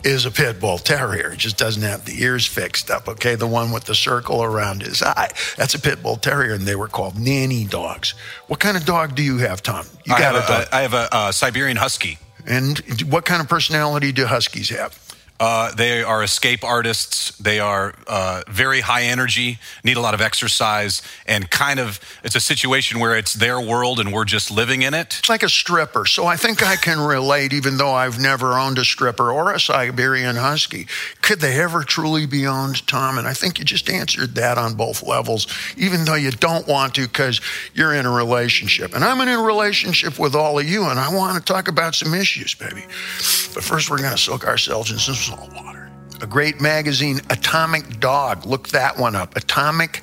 is 0.04 0.26
a 0.26 0.32
pit 0.32 0.60
bull 0.60 0.78
terrier. 0.78 1.32
It 1.34 1.40
just 1.40 1.58
doesn't 1.58 1.82
have 1.82 2.06
the 2.06 2.22
ears 2.22 2.46
fixed 2.46 2.90
up. 2.92 3.08
Okay, 3.08 3.36
the 3.36 3.48
one 3.48 3.72
with 3.72 3.86
the 3.86 3.96
circle 3.96 4.44
around 4.44 4.84
his 4.84 5.02
eye. 5.02 5.32
That's 5.58 5.74
a 5.76 5.80
pit 5.80 6.02
bull 6.04 6.18
terrier, 6.18 6.54
and 6.54 6.64
they 6.66 6.76
were 6.76 6.88
called 6.88 7.18
nanny 7.20 7.66
dogs. 7.66 8.14
What 8.48 8.60
kind 8.60 8.78
of 8.78 8.86
dog 8.86 9.16
do 9.16 9.24
you 9.24 9.38
have, 9.40 9.62
Tom? 9.64 9.86
You 10.06 10.14
I 10.14 10.20
got 10.20 10.36
have 10.36 10.44
a 10.44 10.48
dog. 10.48 10.68
a, 10.72 10.76
I 10.76 10.82
have 10.82 10.94
a, 10.94 11.08
uh 11.12 11.32
Siberian 11.32 11.78
Husky. 11.78 12.20
and 12.46 12.80
what 13.10 13.26
kind 13.26 13.42
of 13.42 13.50
personality 13.50 14.12
do 14.12 14.26
huskies 14.26 14.70
have? 14.70 14.98
Uh, 15.40 15.74
they 15.76 16.02
are 16.02 16.24
escape 16.24 16.64
artists. 16.64 17.38
They 17.38 17.60
are 17.60 17.94
uh, 18.08 18.42
very 18.48 18.82
high 18.82 19.04
energy, 19.04 19.60
need 19.84 19.98
a 19.98 20.02
lot 20.02 20.14
of 20.14 20.22
exercise, 20.22 21.02
and 21.28 21.50
kind 21.50 21.80
of 21.80 22.00
it's 22.24 22.36
a 22.36 22.40
situation 22.40 23.00
where 23.00 23.16
it's 23.16 23.34
their 23.34 23.62
world 23.62 24.00
and 24.00 24.12
we're 24.12 24.26
just 24.26 24.50
living 24.50 24.82
in 24.82 24.94
it. 24.94 25.18
It's 25.20 25.30
like 25.30 25.44
a 25.44 25.50
stripper. 25.50 26.06
So 26.06 26.26
I 26.26 26.38
think 26.38 26.64
I 26.66 26.76
can 26.76 27.00
relate, 27.00 27.54
even 27.54 27.78
though 27.78 27.92
I've 27.92 28.20
never 28.20 28.54
owned 28.54 28.80
a 28.80 28.86
stripper 28.86 29.32
or 29.32 29.54
a 29.54 29.60
Siberian 29.60 30.36
Husky. 30.36 30.88
Could 31.22 31.40
they 31.40 31.62
ever 31.62 31.84
truly 31.84 32.26
be 32.26 32.48
owned, 32.48 32.88
Tom? 32.88 33.18
And 33.18 33.28
I 33.28 33.34
think 33.34 33.60
you 33.60 33.66
just 33.66 33.90
answered 33.90 34.36
that 34.36 34.58
on 34.58 34.74
both 34.74 35.04
levels, 35.04 35.48
even 35.78 36.06
though 36.06 36.16
you 36.16 36.32
don't 36.32 36.68
want 36.68 36.96
to 36.96 37.08
because 37.08 37.42
you're 37.74 37.94
in 37.94 38.06
a 38.06 38.12
relationship. 38.12 38.96
And 38.96 39.04
I'm 39.04 39.22
in 39.22 39.30
a 39.30 39.42
relationship 39.42 40.18
with 40.18 40.36
all 40.36 40.58
of 40.58 40.68
you, 40.68 40.86
and 40.86 41.00
I 41.00 41.14
want 41.14 41.38
to 41.38 41.44
talk 41.54 41.68
about 41.68 41.94
some 41.94 42.14
issues, 42.14 42.56
baby. 42.56 42.84
But 43.54 43.64
first, 43.64 43.90
we're 43.90 44.00
going 44.00 44.12
to 44.12 44.18
soak 44.18 44.46
ourselves 44.46 44.92
in 44.92 44.98
some 44.98 45.16
salt 45.28 45.52
water. 45.54 45.92
A 46.22 46.26
great 46.26 46.62
magazine, 46.62 47.20
Atomic 47.30 48.00
Dog. 48.00 48.46
Look 48.46 48.70
that 48.70 48.98
one 48.98 49.14
up. 49.14 49.36
Atomic 49.36 50.02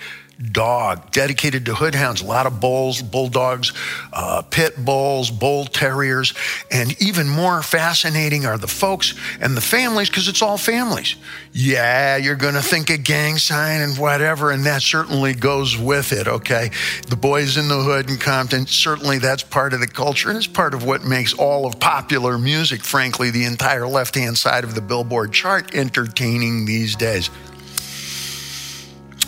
Dog, 0.50 1.12
dedicated 1.12 1.66
to 1.66 1.74
hoodhounds, 1.74 2.22
a 2.22 2.26
lot 2.26 2.46
of 2.46 2.60
bulls, 2.60 3.00
bulldogs, 3.02 3.72
uh, 4.12 4.42
pit 4.42 4.84
bulls, 4.84 5.30
bull 5.30 5.64
terriers, 5.64 6.34
and 6.72 7.00
even 7.00 7.28
more 7.28 7.62
fascinating 7.62 8.44
are 8.44 8.58
the 8.58 8.66
folks 8.66 9.14
and 9.40 9.56
the 9.56 9.60
families 9.60 10.08
because 10.08 10.26
it's 10.26 10.42
all 10.42 10.58
families. 10.58 11.14
Yeah, 11.52 12.16
you're 12.16 12.34
going 12.34 12.54
to 12.54 12.62
think 12.62 12.90
a 12.90 12.98
gang 12.98 13.38
sign 13.38 13.80
and 13.80 13.96
whatever, 13.96 14.50
and 14.50 14.66
that 14.66 14.82
certainly 14.82 15.34
goes 15.34 15.78
with 15.78 16.12
it, 16.12 16.26
okay? 16.26 16.70
The 17.08 17.16
boys 17.16 17.56
in 17.56 17.68
the 17.68 17.80
hood 17.82 18.10
in 18.10 18.16
Compton, 18.16 18.66
certainly 18.66 19.18
that's 19.18 19.44
part 19.44 19.72
of 19.72 19.78
the 19.78 19.86
culture, 19.86 20.30
and 20.30 20.36
it's 20.36 20.48
part 20.48 20.74
of 20.74 20.84
what 20.84 21.04
makes 21.04 21.32
all 21.34 21.64
of 21.64 21.78
popular 21.78 22.38
music, 22.38 22.82
frankly, 22.82 23.30
the 23.30 23.44
entire 23.44 23.86
left 23.86 24.16
hand 24.16 24.36
side 24.36 24.64
of 24.64 24.74
the 24.74 24.80
Billboard 24.80 25.32
chart 25.32 25.74
entertaining 25.76 26.66
these 26.66 26.96
days. 26.96 27.30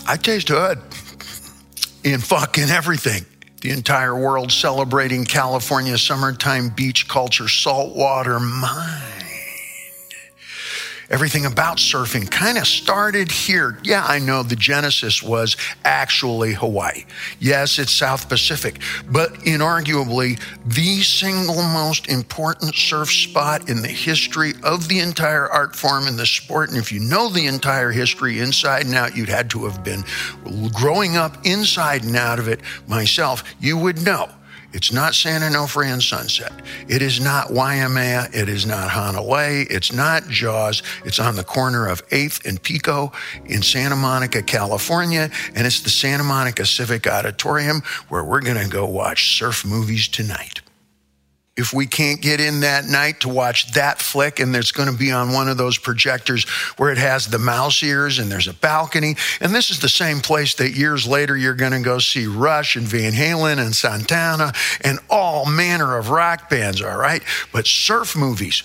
I 0.08 0.16
taste 0.16 0.48
hood 0.48 0.78
in 2.04 2.20
fucking 2.20 2.70
everything. 2.70 3.24
The 3.60 3.70
entire 3.70 4.14
world 4.14 4.52
celebrating 4.52 5.24
California 5.24 5.98
summertime 5.98 6.68
beach 6.68 7.08
culture, 7.08 7.48
saltwater 7.48 8.38
mind. 8.38 9.15
Everything 11.08 11.46
about 11.46 11.76
surfing 11.78 12.28
kind 12.30 12.58
of 12.58 12.66
started 12.66 13.30
here. 13.30 13.78
Yeah, 13.84 14.04
I 14.04 14.18
know 14.18 14.42
the 14.42 14.56
genesis 14.56 15.22
was 15.22 15.56
actually 15.84 16.54
Hawaii. 16.54 17.04
Yes, 17.38 17.78
it's 17.78 17.92
South 17.92 18.28
Pacific, 18.28 18.80
but 19.08 19.32
inarguably 19.40 20.40
the 20.64 21.02
single 21.02 21.62
most 21.62 22.08
important 22.08 22.74
surf 22.74 23.10
spot 23.10 23.70
in 23.70 23.82
the 23.82 23.88
history 23.88 24.54
of 24.64 24.88
the 24.88 24.98
entire 24.98 25.48
art 25.48 25.76
form 25.76 26.08
and 26.08 26.18
the 26.18 26.26
sport. 26.26 26.70
And 26.70 26.78
if 26.78 26.90
you 26.90 26.98
know 26.98 27.28
the 27.28 27.46
entire 27.46 27.92
history 27.92 28.40
inside 28.40 28.86
and 28.86 28.94
out, 28.94 29.16
you'd 29.16 29.28
had 29.28 29.48
to 29.50 29.64
have 29.66 29.84
been 29.84 30.04
growing 30.72 31.16
up 31.16 31.46
inside 31.46 32.02
and 32.02 32.16
out 32.16 32.40
of 32.40 32.48
it 32.48 32.60
myself, 32.88 33.44
you 33.60 33.76
would 33.78 34.02
know. 34.02 34.28
It's 34.76 34.92
not 34.92 35.14
San 35.14 35.40
Onofre 35.40 35.86
and 35.90 36.02
Sunset. 36.02 36.52
It 36.86 37.00
is 37.00 37.18
not 37.18 37.50
Waimea. 37.50 38.28
It 38.34 38.50
is 38.50 38.66
not 38.66 38.90
Hanalei. 38.90 39.66
It's 39.70 39.90
not 39.90 40.28
Jaws. 40.28 40.82
It's 41.02 41.18
on 41.18 41.34
the 41.34 41.44
corner 41.44 41.88
of 41.88 42.06
8th 42.10 42.44
and 42.44 42.62
Pico 42.62 43.10
in 43.46 43.62
Santa 43.62 43.96
Monica, 43.96 44.42
California. 44.42 45.30
And 45.54 45.66
it's 45.66 45.80
the 45.80 45.88
Santa 45.88 46.24
Monica 46.24 46.66
Civic 46.66 47.06
Auditorium 47.06 47.82
where 48.10 48.22
we're 48.22 48.42
going 48.42 48.62
to 48.62 48.68
go 48.68 48.84
watch 48.84 49.38
surf 49.38 49.64
movies 49.64 50.08
tonight. 50.08 50.60
If 51.56 51.72
we 51.72 51.86
can't 51.86 52.20
get 52.20 52.38
in 52.38 52.60
that 52.60 52.84
night 52.84 53.20
to 53.20 53.30
watch 53.30 53.72
that 53.72 53.98
flick, 53.98 54.40
and 54.40 54.54
it's 54.54 54.72
going 54.72 54.90
to 54.90 54.96
be 54.96 55.10
on 55.10 55.32
one 55.32 55.48
of 55.48 55.56
those 55.56 55.78
projectors 55.78 56.44
where 56.76 56.90
it 56.90 56.98
has 56.98 57.26
the 57.26 57.38
mouse 57.38 57.82
ears 57.82 58.18
and 58.18 58.30
there's 58.30 58.48
a 58.48 58.52
balcony, 58.52 59.16
and 59.40 59.54
this 59.54 59.70
is 59.70 59.80
the 59.80 59.88
same 59.88 60.20
place 60.20 60.54
that 60.56 60.72
years 60.72 61.06
later 61.06 61.36
you're 61.36 61.54
going 61.54 61.72
to 61.72 61.80
go 61.80 61.98
see 61.98 62.26
Rush 62.26 62.76
and 62.76 62.86
Van 62.86 63.12
Halen 63.12 63.58
and 63.58 63.74
Santana 63.74 64.52
and 64.82 64.98
all 65.08 65.46
manner 65.46 65.96
of 65.96 66.10
rock 66.10 66.50
bands, 66.50 66.82
all 66.82 66.98
right? 66.98 67.22
But 67.52 67.66
surf 67.66 68.14
movies, 68.14 68.62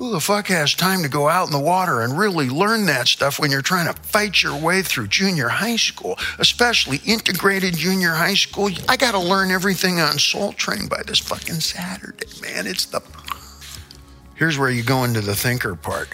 who 0.00 0.10
the 0.10 0.18
fuck 0.18 0.46
has 0.46 0.74
time 0.74 1.02
to 1.02 1.10
go 1.10 1.28
out 1.28 1.46
in 1.46 1.52
the 1.52 1.60
water 1.60 2.00
and 2.00 2.18
really 2.18 2.48
learn 2.48 2.86
that 2.86 3.06
stuff 3.06 3.38
when 3.38 3.50
you're 3.50 3.60
trying 3.60 3.86
to 3.86 4.00
fight 4.00 4.42
your 4.42 4.58
way 4.58 4.80
through 4.80 5.06
junior 5.06 5.48
high 5.48 5.76
school, 5.76 6.18
especially 6.38 7.02
integrated 7.04 7.76
junior 7.76 8.12
high 8.12 8.32
school? 8.32 8.70
I 8.88 8.96
got 8.96 9.12
to 9.12 9.18
learn 9.18 9.50
everything 9.50 10.00
on 10.00 10.18
Soul 10.18 10.54
Train 10.54 10.88
by 10.88 11.02
this 11.06 11.18
fucking 11.18 11.60
Saturday, 11.60 12.26
man. 12.40 12.66
It's 12.66 12.86
the. 12.86 13.02
Here's 14.36 14.56
where 14.58 14.70
you 14.70 14.82
go 14.82 15.04
into 15.04 15.20
the 15.20 15.36
thinker 15.36 15.76
part. 15.76 16.08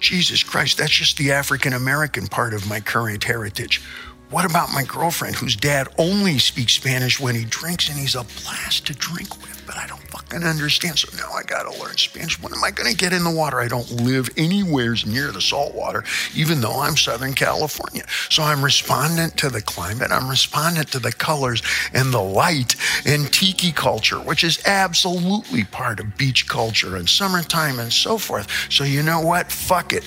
Jesus 0.00 0.42
Christ, 0.42 0.76
that's 0.76 0.92
just 0.92 1.16
the 1.16 1.32
African 1.32 1.72
American 1.72 2.26
part 2.26 2.52
of 2.52 2.68
my 2.68 2.78
current 2.78 3.24
heritage. 3.24 3.80
What 4.28 4.44
about 4.44 4.70
my 4.74 4.82
girlfriend 4.82 5.36
whose 5.36 5.56
dad 5.56 5.88
only 5.96 6.38
speaks 6.38 6.74
Spanish 6.74 7.18
when 7.18 7.34
he 7.34 7.46
drinks 7.46 7.88
and 7.88 7.98
he's 7.98 8.16
a 8.16 8.24
blast 8.42 8.86
to 8.88 8.92
drink 8.92 9.34
with? 9.40 9.62
But 9.66 9.78
I 9.78 9.86
don't 9.86 10.02
fucking 10.10 10.23
understand. 10.42 10.98
So 10.98 11.16
now 11.16 11.30
I 11.30 11.42
gotta 11.42 11.70
learn 11.80 11.96
Spanish. 11.96 12.40
When 12.42 12.52
am 12.52 12.64
I 12.64 12.70
gonna 12.70 12.94
get 12.94 13.12
in 13.12 13.22
the 13.22 13.30
water? 13.30 13.60
I 13.60 13.68
don't 13.68 13.90
live 14.00 14.30
anywhere 14.36 14.94
near 15.06 15.30
the 15.32 15.40
salt 15.40 15.74
water, 15.74 16.04
even 16.34 16.60
though 16.60 16.80
I'm 16.80 16.96
Southern 16.96 17.32
California. 17.34 18.04
So 18.28 18.42
I'm 18.42 18.64
respondent 18.64 19.36
to 19.38 19.48
the 19.48 19.62
climate, 19.62 20.10
I'm 20.10 20.28
respondent 20.28 20.90
to 20.92 20.98
the 20.98 21.12
colors 21.12 21.62
and 21.92 22.12
the 22.12 22.22
light 22.22 22.76
and 23.06 23.32
tiki 23.32 23.72
culture, 23.72 24.18
which 24.18 24.44
is 24.44 24.60
absolutely 24.66 25.64
part 25.64 26.00
of 26.00 26.16
beach 26.16 26.48
culture 26.48 26.96
and 26.96 27.08
summertime 27.08 27.78
and 27.78 27.92
so 27.92 28.18
forth. 28.18 28.48
So 28.70 28.84
you 28.84 29.02
know 29.02 29.20
what? 29.20 29.50
Fuck 29.52 29.92
it. 29.92 30.04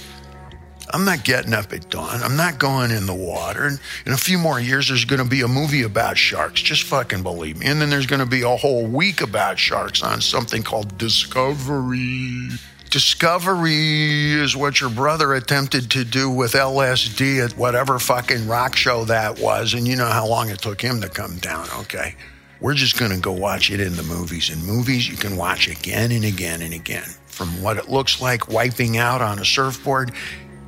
I'm 0.91 1.03
not 1.03 1.23
getting 1.23 1.53
up 1.53 1.73
at 1.73 1.89
dawn. 1.89 2.21
I'm 2.23 2.37
not 2.37 2.59
going 2.59 2.91
in 2.91 3.05
the 3.05 3.13
water. 3.13 3.65
And 3.65 3.79
in 4.05 4.13
a 4.13 4.17
few 4.17 4.37
more 4.37 4.59
years, 4.59 4.87
there's 4.87 5.05
going 5.05 5.21
to 5.21 5.27
be 5.27 5.41
a 5.41 5.47
movie 5.47 5.83
about 5.83 6.17
sharks. 6.17 6.61
Just 6.61 6.83
fucking 6.83 7.23
believe 7.23 7.57
me. 7.57 7.65
And 7.65 7.81
then 7.81 7.89
there's 7.89 8.05
going 8.05 8.21
to 8.21 8.25
be 8.25 8.43
a 8.43 8.55
whole 8.55 8.85
week 8.85 9.21
about 9.21 9.59
sharks 9.59 10.01
on 10.01 10.21
something 10.21 10.63
called 10.63 10.97
Discovery. 10.97 12.49
Discovery 12.89 14.31
is 14.31 14.55
what 14.55 14.79
your 14.79 14.89
brother 14.89 15.33
attempted 15.33 15.91
to 15.91 16.05
do 16.05 16.29
with 16.29 16.53
LSD 16.53 17.43
at 17.43 17.57
whatever 17.57 17.99
fucking 17.99 18.47
rock 18.47 18.77
show 18.77 19.03
that 19.05 19.39
was. 19.39 19.73
And 19.73 19.85
you 19.85 19.97
know 19.97 20.05
how 20.05 20.25
long 20.25 20.49
it 20.49 20.59
took 20.59 20.79
him 20.79 21.01
to 21.01 21.09
come 21.09 21.37
down, 21.39 21.67
okay? 21.79 22.15
We're 22.61 22.75
just 22.75 22.97
going 22.97 23.11
to 23.11 23.19
go 23.19 23.33
watch 23.33 23.69
it 23.71 23.81
in 23.81 23.95
the 23.97 24.03
movies. 24.03 24.49
In 24.49 24.65
movies, 24.65 25.07
you 25.09 25.17
can 25.17 25.35
watch 25.35 25.67
again 25.67 26.13
and 26.13 26.23
again 26.23 26.61
and 26.61 26.73
again. 26.73 27.07
From 27.27 27.61
what 27.61 27.77
it 27.77 27.89
looks 27.89 28.21
like 28.21 28.47
wiping 28.47 28.97
out 28.97 29.21
on 29.21 29.37
a 29.37 29.45
surfboard 29.45 30.11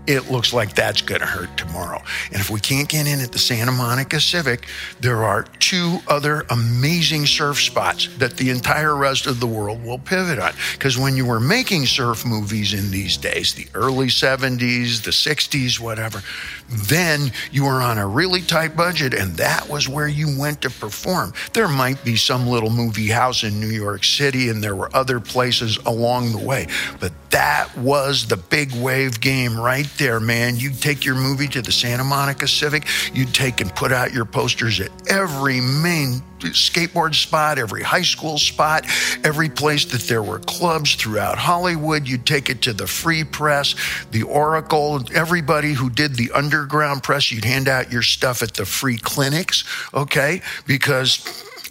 it 0.07 0.31
looks 0.31 0.53
like 0.53 0.73
that's 0.73 1.01
going 1.01 1.21
to 1.21 1.27
hurt 1.27 1.55
tomorrow. 1.57 2.01
And 2.31 2.39
if 2.39 2.49
we 2.49 2.59
can't 2.59 2.87
get 2.87 3.07
in 3.07 3.19
at 3.19 3.31
the 3.31 3.39
Santa 3.39 3.71
Monica 3.71 4.19
Civic, 4.19 4.67
there 4.99 5.23
are 5.23 5.43
two 5.59 5.99
other 6.07 6.45
amazing 6.49 7.25
surf 7.25 7.61
spots 7.61 8.07
that 8.17 8.37
the 8.37 8.49
entire 8.49 8.95
rest 8.95 9.27
of 9.27 9.39
the 9.39 9.47
world 9.47 9.83
will 9.83 9.99
pivot 9.99 10.39
on. 10.39 10.53
Because 10.73 10.97
when 10.97 11.15
you 11.15 11.25
were 11.25 11.39
making 11.39 11.85
surf 11.85 12.25
movies 12.25 12.73
in 12.73 12.91
these 12.91 13.17
days, 13.17 13.53
the 13.53 13.67
early 13.75 14.07
70s, 14.07 15.03
the 15.03 15.11
60s, 15.11 15.79
whatever, 15.79 16.23
then 16.71 17.31
you 17.51 17.65
were 17.65 17.81
on 17.81 17.97
a 17.97 18.07
really 18.07 18.41
tight 18.41 18.75
budget, 18.75 19.13
and 19.13 19.38
that 19.38 19.69
was 19.69 19.88
where 19.88 20.07
you 20.07 20.39
went 20.39 20.61
to 20.61 20.69
perform. 20.69 21.33
There 21.53 21.67
might 21.67 22.03
be 22.03 22.15
some 22.15 22.47
little 22.47 22.69
movie 22.69 23.07
house 23.07 23.43
in 23.43 23.59
New 23.59 23.67
York 23.67 24.03
City, 24.03 24.49
and 24.49 24.63
there 24.63 24.75
were 24.75 24.95
other 24.95 25.19
places 25.19 25.77
along 25.85 26.31
the 26.31 26.45
way, 26.45 26.67
but 26.99 27.11
that 27.31 27.75
was 27.77 28.27
the 28.27 28.38
big 28.38 28.73
wave 28.73 29.19
game 29.19 29.59
right 29.59 29.89
there, 29.97 30.19
man. 30.19 30.57
You'd 30.57 30.81
take 30.81 31.05
your 31.05 31.15
movie 31.15 31.47
to 31.49 31.61
the 31.61 31.71
Santa 31.71 32.03
Monica 32.03 32.47
Civic, 32.47 32.88
you'd 33.13 33.33
take 33.33 33.61
and 33.61 33.73
put 33.75 33.91
out 33.91 34.13
your 34.13 34.25
posters 34.25 34.79
at 34.79 34.91
every 35.09 35.61
main 35.61 36.21
skateboard 36.48 37.15
spot, 37.15 37.58
every 37.58 37.84
high 37.84 38.01
school 38.01 38.38
spot, 38.38 38.86
every 39.24 39.50
place 39.50 39.86
that 39.86 40.01
there 40.03 40.24
were 40.24 40.39
clubs 40.39 40.96
throughout 40.96 41.38
Hollywood. 41.38 42.08
You'd 42.08 42.25
take 42.25 42.50
it 42.50 42.62
to 42.63 42.74
the 42.74 42.88
Free 42.88 43.24
Press, 43.24 43.75
the 44.12 44.24
Oracle, 44.24 45.01
everybody 45.13 45.74
who 45.74 45.89
did 45.89 46.15
the 46.15 46.31
underground 46.31 47.03
press. 47.03 47.31
You'd 47.31 47.46
hand 47.46 47.67
out 47.67 47.91
your 47.91 48.01
stuff 48.01 48.41
at 48.41 48.53
the 48.53 48.65
free 48.65 48.98
clinics, 48.98 49.63
okay? 49.93 50.41
Because 50.65 51.24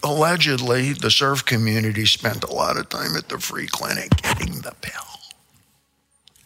allegedly 0.03 0.93
the 0.93 1.11
surf 1.11 1.45
community 1.45 2.07
spent 2.07 2.45
a 2.45 2.53
lot 2.53 2.77
of 2.77 2.89
time 2.89 3.17
at 3.17 3.29
the 3.29 3.39
free 3.39 3.67
clinic 3.67 4.11
getting 4.23 4.61
the 4.61 4.75
pill. 4.81 5.08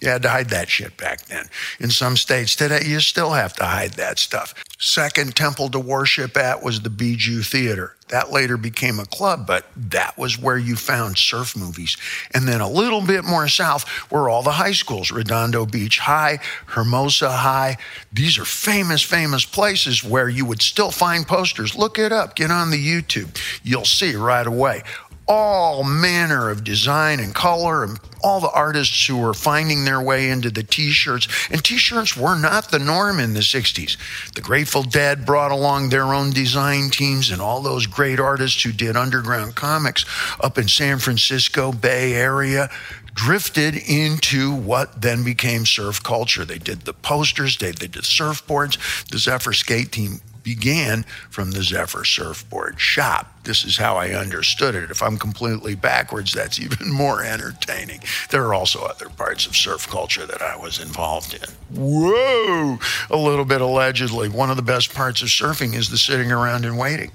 You 0.02 0.08
had 0.08 0.22
to 0.22 0.30
hide 0.30 0.50
that 0.50 0.68
shit 0.68 0.96
back 0.96 1.26
then. 1.26 1.44
In 1.78 1.90
some 1.90 2.16
states 2.16 2.56
today, 2.56 2.80
you 2.84 2.98
still 2.98 3.30
have 3.30 3.52
to 3.54 3.64
hide 3.64 3.92
that 3.92 4.18
stuff. 4.18 4.52
Second 4.80 5.36
temple 5.36 5.68
to 5.70 5.78
worship 5.78 6.36
at 6.36 6.60
was 6.60 6.80
the 6.80 6.90
Bijou 6.90 7.42
Theater. 7.42 7.94
That 8.08 8.32
later 8.32 8.56
became 8.56 8.98
a 8.98 9.06
club, 9.06 9.46
but 9.46 9.64
that 9.76 10.18
was 10.18 10.36
where 10.36 10.58
you 10.58 10.74
found 10.74 11.18
surf 11.18 11.56
movies. 11.56 11.96
And 12.34 12.48
then 12.48 12.60
a 12.60 12.68
little 12.68 13.00
bit 13.00 13.24
more 13.24 13.46
south 13.46 13.84
were 14.10 14.28
all 14.28 14.42
the 14.42 14.50
high 14.50 14.72
schools 14.72 15.12
Redondo 15.12 15.66
Beach 15.66 16.00
High, 16.00 16.40
Hermosa 16.66 17.30
High. 17.30 17.78
These 18.12 18.38
are 18.38 18.44
famous, 18.44 19.02
famous 19.02 19.44
places 19.44 20.02
where 20.02 20.28
you 20.28 20.44
would 20.44 20.62
still 20.62 20.90
find 20.90 21.26
posters. 21.26 21.76
Look 21.76 22.00
it 22.00 22.10
up, 22.10 22.34
get 22.34 22.50
on 22.50 22.70
the 22.70 22.84
YouTube. 22.84 23.38
You'll 23.62 23.84
see 23.84 24.16
right 24.16 24.48
away 24.48 24.82
all 25.28 25.84
manner 25.84 26.50
of 26.50 26.64
design 26.64 27.20
and 27.20 27.34
color 27.34 27.84
and 27.84 27.98
all 28.22 28.40
the 28.40 28.50
artists 28.50 29.06
who 29.06 29.16
were 29.16 29.34
finding 29.34 29.84
their 29.84 30.00
way 30.00 30.28
into 30.28 30.50
the 30.50 30.62
t-shirts. 30.62 31.28
And 31.50 31.62
t-shirts 31.62 32.16
were 32.16 32.36
not 32.36 32.70
the 32.70 32.78
norm 32.78 33.18
in 33.20 33.34
the 33.34 33.40
60s 33.40 33.96
the 34.34 34.40
grateful 34.40 34.82
dead 34.82 35.26
brought 35.26 35.50
along 35.50 35.88
their 35.88 36.14
own 36.14 36.30
design 36.30 36.90
teams 36.90 37.30
and 37.30 37.40
all 37.40 37.60
those 37.60 37.86
great 37.86 38.18
artists 38.18 38.62
who 38.62 38.72
did 38.72 38.96
underground 38.96 39.54
comics 39.54 40.04
up 40.40 40.58
in 40.58 40.68
san 40.68 40.98
francisco 40.98 41.72
bay 41.72 42.14
area 42.14 42.70
drifted 43.14 43.76
into 43.76 44.54
what 44.54 45.02
then 45.02 45.24
became 45.24 45.66
surf 45.66 46.02
culture. 46.02 46.44
They 46.44 46.58
did 46.58 46.82
the 46.82 46.94
posters 46.94 47.58
they 47.58 47.72
did 47.72 47.92
the 47.92 48.00
surfboards. 48.00 48.78
The 49.08 49.18
zephyr 49.18 49.52
skate 49.52 49.92
team 49.92 50.20
began 50.42 51.04
from 51.30 51.50
the 51.50 51.62
Zephyr 51.62 52.04
surfboard 52.04 52.80
shop. 52.80 53.28
This 53.44 53.64
is 53.64 53.76
how 53.76 53.96
I 53.96 54.10
understood 54.10 54.74
it. 54.74 54.90
If 54.90 55.02
I'm 55.02 55.18
completely 55.18 55.74
backwards, 55.74 56.32
that's 56.32 56.60
even 56.60 56.92
more 56.92 57.24
entertaining. 57.24 58.00
There 58.30 58.44
are 58.46 58.54
also 58.54 58.80
other 58.84 59.08
parts 59.08 59.46
of 59.46 59.56
surf 59.56 59.88
culture 59.88 60.26
that 60.26 60.42
I 60.42 60.56
was 60.56 60.78
involved 60.78 61.34
in. 61.34 61.48
Whoa! 61.76 62.78
A 63.10 63.16
little 63.16 63.44
bit 63.44 63.60
allegedly. 63.60 64.28
One 64.28 64.50
of 64.50 64.56
the 64.56 64.62
best 64.62 64.94
parts 64.94 65.22
of 65.22 65.28
surfing 65.28 65.74
is 65.74 65.88
the 65.88 65.98
sitting 65.98 66.30
around 66.30 66.64
and 66.64 66.78
waiting. 66.78 67.10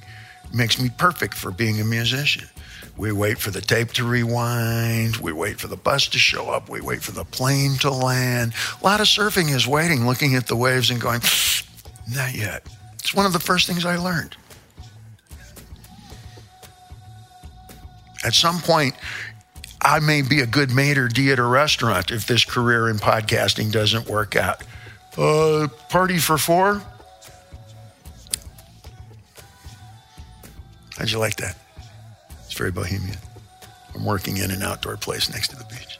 It 0.45 0.53
makes 0.53 0.79
me 0.81 0.89
perfect 0.97 1.33
for 1.33 1.51
being 1.51 1.79
a 1.81 1.85
musician. 1.85 2.47
We 2.97 3.11
wait 3.11 3.37
for 3.37 3.51
the 3.51 3.61
tape 3.61 3.93
to 3.93 4.07
rewind. 4.07 5.17
We 5.17 5.31
wait 5.31 5.59
for 5.59 5.67
the 5.67 5.77
bus 5.77 6.07
to 6.07 6.17
show 6.17 6.49
up. 6.49 6.67
We 6.67 6.81
wait 6.81 7.03
for 7.03 7.11
the 7.11 7.25
plane 7.25 7.75
to 7.81 7.91
land. 7.91 8.53
A 8.81 8.83
lot 8.83 9.01
of 9.01 9.05
surfing 9.05 9.53
is 9.53 9.67
waiting, 9.67 10.07
looking 10.07 10.33
at 10.35 10.47
the 10.47 10.55
waves 10.55 10.89
and 10.89 10.99
going, 10.99 11.21
not 12.11 12.33
yet. 12.33 12.65
It's 13.07 13.15
one 13.15 13.25
of 13.25 13.31
the 13.31 13.39
first 13.39 13.67
things 13.67 13.85
I 13.85 13.95
learned. 13.95 14.35
At 18.25 18.33
some 18.33 18.59
point, 18.59 18.95
I 19.81 19.99
may 19.99 20.21
be 20.23 20.41
a 20.41 20.45
good 20.45 20.71
maitre 20.71 21.07
d' 21.07 21.29
at 21.29 21.39
a 21.39 21.43
restaurant 21.43 22.11
if 22.11 22.27
this 22.27 22.43
career 22.43 22.89
in 22.89 22.97
podcasting 22.97 23.71
doesn't 23.71 24.09
work 24.09 24.35
out. 24.35 24.61
Uh, 25.17 25.69
party 25.87 26.17
for 26.17 26.37
four? 26.37 26.81
How'd 30.97 31.09
you 31.09 31.19
like 31.19 31.37
that? 31.37 31.55
It's 32.43 32.55
very 32.55 32.71
bohemian. 32.71 33.15
I'm 33.95 34.03
working 34.03 34.35
in 34.35 34.51
an 34.51 34.61
outdoor 34.61 34.97
place 34.97 35.31
next 35.31 35.47
to 35.51 35.55
the 35.55 35.63
beach. 35.63 35.97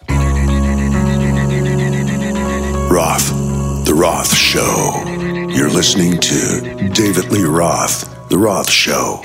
Roth, 2.91 3.85
The 3.85 3.93
Roth 3.93 4.35
Show. 4.35 5.36
You're 5.57 5.71
listening 5.71 6.19
to 6.19 6.91
David 6.93 7.31
Lee 7.31 7.43
Roth, 7.43 8.29
The 8.29 8.37
Roth 8.37 8.69
Show. 8.69 9.21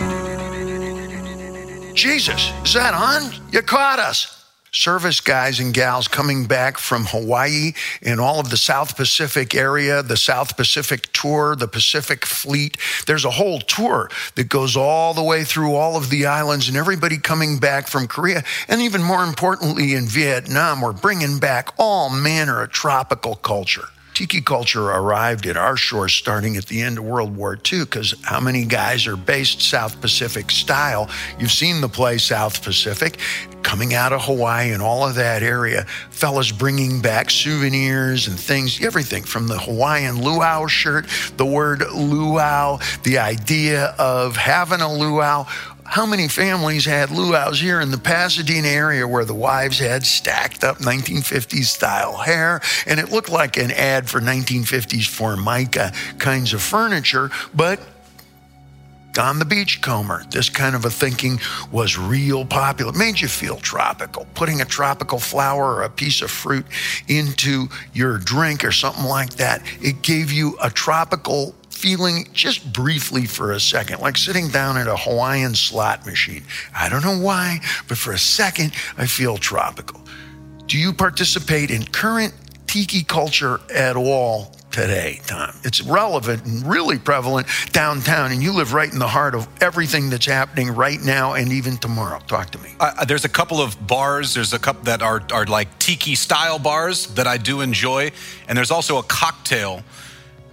Jesus, 1.92 2.50
is 2.64 2.72
that 2.72 2.94
on? 2.94 3.30
You 3.52 3.60
caught 3.60 3.98
us. 3.98 4.42
Service 4.72 5.20
guys 5.20 5.60
and 5.60 5.74
gals 5.74 6.08
coming 6.08 6.46
back 6.46 6.78
from 6.78 7.04
Hawaii 7.04 7.72
and 8.00 8.18
all 8.18 8.40
of 8.40 8.48
the 8.48 8.56
South 8.56 8.96
Pacific 8.96 9.54
area, 9.54 10.02
the 10.02 10.16
South 10.16 10.56
Pacific 10.56 11.12
Tour, 11.12 11.54
the 11.54 11.68
Pacific 11.68 12.24
Fleet. 12.24 12.78
There's 13.06 13.26
a 13.26 13.30
whole 13.30 13.60
tour 13.60 14.10
that 14.34 14.48
goes 14.48 14.74
all 14.74 15.12
the 15.12 15.22
way 15.22 15.44
through 15.44 15.74
all 15.74 15.98
of 15.98 16.08
the 16.08 16.24
islands, 16.24 16.66
and 16.66 16.78
everybody 16.78 17.18
coming 17.18 17.58
back 17.58 17.88
from 17.88 18.06
Korea, 18.08 18.42
and 18.68 18.80
even 18.80 19.02
more 19.02 19.22
importantly, 19.22 19.92
in 19.92 20.06
Vietnam, 20.06 20.80
we're 20.80 20.92
bringing 20.92 21.38
back 21.38 21.74
all 21.76 22.08
manner 22.08 22.62
of 22.62 22.70
tropical 22.70 23.34
culture. 23.34 23.90
Tiki 24.14 24.40
culture 24.40 24.90
arrived 24.90 25.46
at 25.46 25.56
our 25.56 25.76
shores 25.76 26.12
starting 26.12 26.56
at 26.56 26.66
the 26.66 26.82
end 26.82 26.98
of 26.98 27.04
World 27.04 27.34
War 27.36 27.58
II 27.72 27.80
because 27.80 28.14
how 28.22 28.40
many 28.40 28.64
guys 28.64 29.06
are 29.06 29.16
based 29.16 29.62
South 29.62 30.00
Pacific 30.00 30.50
style? 30.50 31.08
You've 31.38 31.50
seen 31.50 31.80
the 31.80 31.88
play 31.88 32.18
South 32.18 32.62
Pacific 32.62 33.18
coming 33.62 33.94
out 33.94 34.12
of 34.12 34.22
Hawaii 34.24 34.70
and 34.72 34.82
all 34.82 35.08
of 35.08 35.14
that 35.14 35.42
area. 35.42 35.84
Fellas 36.10 36.52
bringing 36.52 37.00
back 37.00 37.30
souvenirs 37.30 38.28
and 38.28 38.38
things, 38.38 38.82
everything 38.82 39.22
from 39.22 39.46
the 39.46 39.58
Hawaiian 39.58 40.20
luau 40.20 40.66
shirt, 40.66 41.06
the 41.36 41.46
word 41.46 41.82
luau, 41.92 42.78
the 43.04 43.18
idea 43.18 43.94
of 43.98 44.36
having 44.36 44.80
a 44.80 44.92
luau 44.92 45.46
how 45.92 46.06
many 46.06 46.26
families 46.26 46.86
had 46.86 47.10
luau's 47.10 47.60
here 47.60 47.78
in 47.78 47.90
the 47.90 47.98
Pasadena 47.98 48.66
area 48.66 49.06
where 49.06 49.26
the 49.26 49.34
wives 49.34 49.78
had 49.78 50.06
stacked 50.06 50.64
up 50.64 50.78
1950s 50.78 51.64
style 51.64 52.16
hair 52.16 52.62
and 52.86 52.98
it 52.98 53.10
looked 53.10 53.28
like 53.28 53.58
an 53.58 53.70
ad 53.70 54.08
for 54.08 54.18
1950s 54.18 55.06
Formica 55.06 55.92
kinds 56.18 56.54
of 56.54 56.62
furniture, 56.62 57.30
but 57.54 57.78
on 59.18 59.38
the 59.38 59.44
beachcomber. 59.44 60.24
This 60.30 60.48
kind 60.48 60.74
of 60.74 60.86
a 60.86 60.90
thinking 60.90 61.38
was 61.70 61.98
real 61.98 62.46
popular. 62.46 62.90
It 62.90 62.96
made 62.96 63.20
you 63.20 63.28
feel 63.28 63.58
tropical. 63.58 64.26
Putting 64.32 64.62
a 64.62 64.64
tropical 64.64 65.18
flower 65.18 65.74
or 65.74 65.82
a 65.82 65.90
piece 65.90 66.22
of 66.22 66.30
fruit 66.30 66.64
into 67.08 67.68
your 67.92 68.16
drink 68.16 68.64
or 68.64 68.72
something 68.72 69.04
like 69.04 69.34
that, 69.34 69.60
it 69.82 70.00
gave 70.00 70.32
you 70.32 70.56
a 70.62 70.70
tropical 70.70 71.54
feeling 71.82 72.28
just 72.32 72.72
briefly 72.72 73.26
for 73.26 73.50
a 73.50 73.58
second, 73.58 74.00
like 74.00 74.16
sitting 74.16 74.48
down 74.48 74.76
at 74.76 74.86
a 74.86 74.96
Hawaiian 74.96 75.52
slot 75.56 76.06
machine. 76.06 76.44
I 76.72 76.88
don't 76.88 77.02
know 77.02 77.18
why, 77.18 77.58
but 77.88 77.98
for 77.98 78.12
a 78.12 78.18
second, 78.18 78.72
I 78.96 79.06
feel 79.06 79.36
tropical. 79.36 80.00
Do 80.68 80.78
you 80.78 80.92
participate 80.92 81.72
in 81.72 81.84
current 81.84 82.32
tiki 82.68 83.02
culture 83.02 83.58
at 83.74 83.96
all 83.96 84.54
today, 84.70 85.20
Tom? 85.26 85.56
It's 85.64 85.80
relevant 85.80 86.46
and 86.46 86.64
really 86.64 87.00
prevalent 87.00 87.48
downtown, 87.72 88.30
and 88.30 88.40
you 88.40 88.52
live 88.52 88.74
right 88.74 88.90
in 88.90 89.00
the 89.00 89.08
heart 89.08 89.34
of 89.34 89.48
everything 89.60 90.08
that's 90.08 90.26
happening 90.26 90.70
right 90.70 91.00
now 91.02 91.34
and 91.34 91.52
even 91.52 91.78
tomorrow. 91.78 92.20
Talk 92.28 92.50
to 92.50 92.58
me. 92.60 92.70
Uh, 92.78 93.04
there's 93.06 93.24
a 93.24 93.28
couple 93.28 93.60
of 93.60 93.88
bars. 93.88 94.34
There's 94.34 94.52
a 94.52 94.58
couple 94.60 94.84
that 94.84 95.02
are, 95.02 95.20
are 95.32 95.46
like 95.46 95.80
tiki 95.80 96.14
style 96.14 96.60
bars 96.60 97.08
that 97.14 97.26
I 97.26 97.38
do 97.38 97.60
enjoy, 97.60 98.12
and 98.46 98.56
there's 98.56 98.70
also 98.70 98.98
a 98.98 99.02
cocktail 99.02 99.82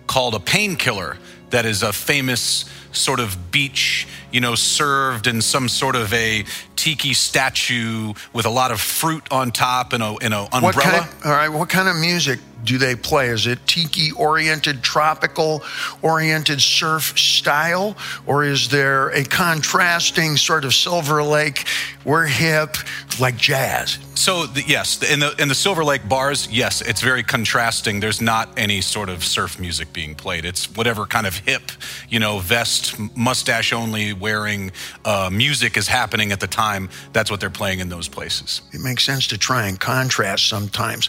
called 0.09 0.33
a 0.33 0.39
painkiller 0.39 1.17
that 1.51 1.67
is 1.67 1.83
a 1.83 1.93
famous 1.93 2.65
sort 2.91 3.19
of 3.19 3.51
beach, 3.51 4.07
you 4.31 4.41
know, 4.41 4.55
served 4.55 5.27
in 5.27 5.39
some 5.39 5.69
sort 5.69 5.95
of 5.95 6.11
a 6.11 6.43
tiki 6.75 7.13
statue 7.13 8.11
with 8.33 8.47
a 8.47 8.49
lot 8.49 8.71
of 8.71 8.81
fruit 8.81 9.23
on 9.29 9.51
top 9.51 9.93
and 9.93 10.01
a, 10.01 10.15
and 10.21 10.33
a 10.33 10.47
umbrella. 10.51 10.63
What 10.63 10.75
kind 10.75 10.95
of, 10.97 11.25
all 11.25 11.31
right, 11.31 11.49
what 11.49 11.69
kind 11.69 11.87
of 11.87 11.95
music 11.95 12.39
do 12.63 12.77
they 12.77 12.95
play? 12.95 13.29
Is 13.29 13.47
it 13.47 13.59
tiki 13.65 14.11
oriented, 14.11 14.83
tropical 14.83 15.63
oriented 16.01 16.61
surf 16.61 17.17
style? 17.17 17.95
Or 18.25 18.43
is 18.43 18.69
there 18.69 19.09
a 19.09 19.23
contrasting 19.23 20.37
sort 20.37 20.65
of 20.65 20.73
Silver 20.73 21.23
Lake, 21.23 21.65
we're 22.05 22.25
hip, 22.25 22.77
like 23.19 23.37
jazz? 23.37 23.97
So 24.15 24.45
the, 24.47 24.63
yes, 24.67 25.01
in 25.09 25.21
the 25.21 25.33
in 25.39 25.47
the 25.47 25.55
Silver 25.55 25.83
Lake 25.83 26.07
bars, 26.09 26.49
yes, 26.51 26.81
it's 26.81 26.99
very 26.99 27.23
contrasting. 27.23 28.01
There's 28.01 28.19
not 28.19 28.49
any 28.57 28.81
sort 28.81 29.07
of 29.07 29.23
surf 29.23 29.57
music 29.59 29.93
being 29.93 30.13
played. 30.13 30.43
It's 30.43 30.65
whatever 30.75 31.05
kind 31.05 31.25
of 31.25 31.37
hip, 31.37 31.71
you 32.09 32.19
know, 32.19 32.39
vest, 32.39 32.99
mustache 33.15 33.71
only 33.71 34.11
wearing 34.11 34.73
uh, 35.05 35.29
music 35.31 35.77
is 35.77 35.87
happening 35.87 36.33
at 36.33 36.41
the 36.41 36.47
time. 36.47 36.89
That's 37.13 37.31
what 37.31 37.39
they're 37.39 37.49
playing 37.49 37.79
in 37.79 37.87
those 37.87 38.09
places. 38.09 38.61
It 38.73 38.81
makes 38.81 39.05
sense 39.05 39.27
to 39.27 39.37
try 39.37 39.67
and 39.67 39.79
contrast 39.79 40.49
sometimes 40.49 41.07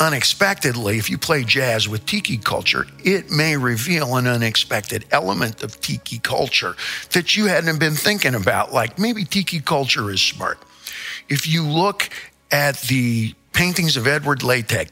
unexpectedly, 0.00 0.98
if 0.98 1.10
you 1.10 1.18
play 1.18 1.44
jazz 1.44 1.88
with 1.88 2.06
tiki 2.06 2.38
culture, 2.38 2.86
it 3.04 3.30
may 3.30 3.56
reveal 3.56 4.16
an 4.16 4.26
unexpected 4.26 5.04
element 5.10 5.62
of 5.62 5.80
tiki 5.80 6.18
culture 6.18 6.76
that 7.12 7.36
you 7.36 7.46
hadn't 7.46 7.78
been 7.78 7.94
thinking 7.94 8.34
about. 8.34 8.72
Like 8.72 8.98
maybe 8.98 9.24
tiki 9.24 9.60
culture 9.60 10.10
is 10.10 10.20
smart. 10.20 10.58
If 11.28 11.46
you 11.46 11.64
look 11.64 12.08
at 12.50 12.80
the 12.82 13.34
paintings 13.52 13.96
of 13.96 14.06
Edward 14.06 14.40
Leeteg, 14.40 14.88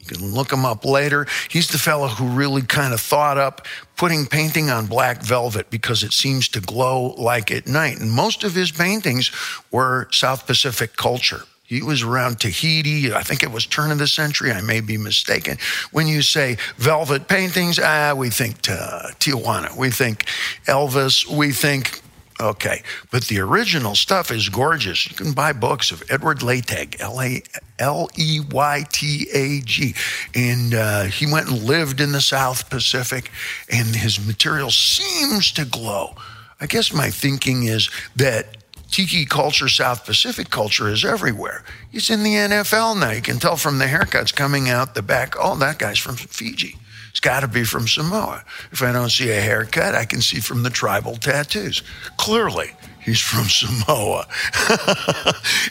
you 0.00 0.06
can 0.06 0.34
look 0.34 0.52
him 0.52 0.64
up 0.64 0.84
later. 0.84 1.26
He's 1.48 1.68
the 1.68 1.78
fellow 1.78 2.08
who 2.08 2.26
really 2.26 2.62
kind 2.62 2.92
of 2.92 3.00
thought 3.00 3.38
up 3.38 3.66
putting 3.96 4.26
painting 4.26 4.70
on 4.70 4.86
black 4.86 5.22
velvet 5.22 5.70
because 5.70 6.02
it 6.02 6.12
seems 6.12 6.48
to 6.48 6.60
glow 6.60 7.14
like 7.18 7.50
at 7.50 7.68
night. 7.68 8.00
And 8.00 8.10
most 8.10 8.44
of 8.44 8.54
his 8.54 8.72
paintings 8.72 9.30
were 9.70 10.08
South 10.10 10.46
Pacific 10.46 10.96
culture. 10.96 11.42
He 11.70 11.82
was 11.82 12.02
around 12.02 12.40
Tahiti. 12.40 13.14
I 13.14 13.22
think 13.22 13.44
it 13.44 13.52
was 13.52 13.64
turn 13.64 13.92
of 13.92 13.98
the 13.98 14.08
century. 14.08 14.50
I 14.50 14.60
may 14.60 14.80
be 14.80 14.96
mistaken. 14.96 15.56
When 15.92 16.08
you 16.08 16.20
say 16.20 16.56
velvet 16.76 17.28
paintings, 17.28 17.78
ah, 17.78 18.12
we 18.16 18.28
think 18.28 18.68
uh, 18.68 19.10
Tijuana. 19.20 19.76
We 19.76 19.90
think 19.90 20.24
Elvis. 20.66 21.24
We 21.28 21.52
think 21.52 22.02
Okay, 22.40 22.82
but 23.10 23.24
the 23.24 23.38
original 23.38 23.94
stuff 23.94 24.30
is 24.30 24.48
gorgeous. 24.48 25.08
You 25.08 25.14
can 25.14 25.32
buy 25.32 25.52
books 25.52 25.92
of 25.92 26.02
Edward 26.08 26.38
Leeteg, 26.38 26.98
L 26.98 27.20
A 27.20 27.42
L 27.78 28.08
E 28.18 28.40
Y 28.50 28.84
T 28.90 29.28
A 29.32 29.60
G, 29.60 29.94
and 30.34 30.74
uh, 30.74 31.02
he 31.04 31.30
went 31.30 31.50
and 31.50 31.62
lived 31.62 32.00
in 32.00 32.12
the 32.12 32.20
South 32.22 32.70
Pacific, 32.70 33.30
and 33.70 33.94
his 33.94 34.26
material 34.26 34.70
seems 34.70 35.52
to 35.52 35.66
glow. 35.66 36.16
I 36.60 36.66
guess 36.66 36.94
my 36.94 37.10
thinking 37.10 37.64
is 37.64 37.90
that 38.16 38.59
tiki 38.90 39.24
culture, 39.24 39.68
South 39.68 40.04
Pacific 40.04 40.50
culture 40.50 40.88
is 40.88 41.04
everywhere. 41.04 41.64
He's 41.90 42.10
in 42.10 42.22
the 42.22 42.34
NFL 42.34 42.98
now. 42.98 43.10
You 43.10 43.22
can 43.22 43.38
tell 43.38 43.56
from 43.56 43.78
the 43.78 43.86
haircuts 43.86 44.34
coming 44.34 44.68
out 44.68 44.94
the 44.94 45.02
back. 45.02 45.34
Oh, 45.38 45.56
that 45.56 45.78
guy's 45.78 45.98
from 45.98 46.16
Fiji. 46.16 46.76
It's 47.10 47.20
got 47.20 47.40
to 47.40 47.48
be 47.48 47.64
from 47.64 47.88
Samoa. 47.88 48.44
If 48.70 48.82
I 48.82 48.92
don't 48.92 49.10
see 49.10 49.30
a 49.30 49.40
haircut, 49.40 49.94
I 49.94 50.04
can 50.04 50.20
see 50.20 50.38
from 50.38 50.62
the 50.62 50.70
tribal 50.70 51.16
tattoos. 51.16 51.82
Clearly, 52.16 52.70
he's 53.00 53.20
from 53.20 53.44
Samoa. 53.48 54.26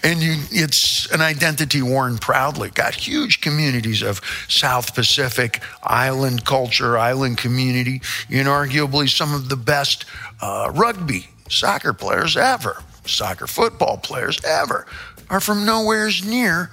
and 0.04 0.22
you, 0.22 0.36
it's 0.52 1.10
an 1.12 1.22
identity 1.22 1.82
worn 1.82 2.18
proudly. 2.18 2.70
Got 2.72 2.94
huge 2.94 3.40
communities 3.40 4.02
of 4.02 4.22
South 4.50 4.94
Pacific 4.94 5.62
island 5.82 6.44
culture, 6.44 6.98
island 6.98 7.38
community, 7.38 8.00
inarguably 8.30 9.08
some 9.10 9.34
of 9.34 9.48
the 9.48 9.56
best 9.56 10.04
uh, 10.42 10.70
rugby, 10.76 11.28
soccer 11.48 11.94
players 11.94 12.36
ever, 12.36 12.84
soccer 13.10 13.48
football 13.48 13.98
players 13.98 14.40
ever, 14.44 14.86
are 15.30 15.40
from 15.40 15.66
nowheres 15.66 16.26
near 16.26 16.72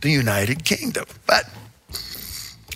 the 0.00 0.10
United 0.10 0.64
Kingdom. 0.64 1.04
But 1.26 1.48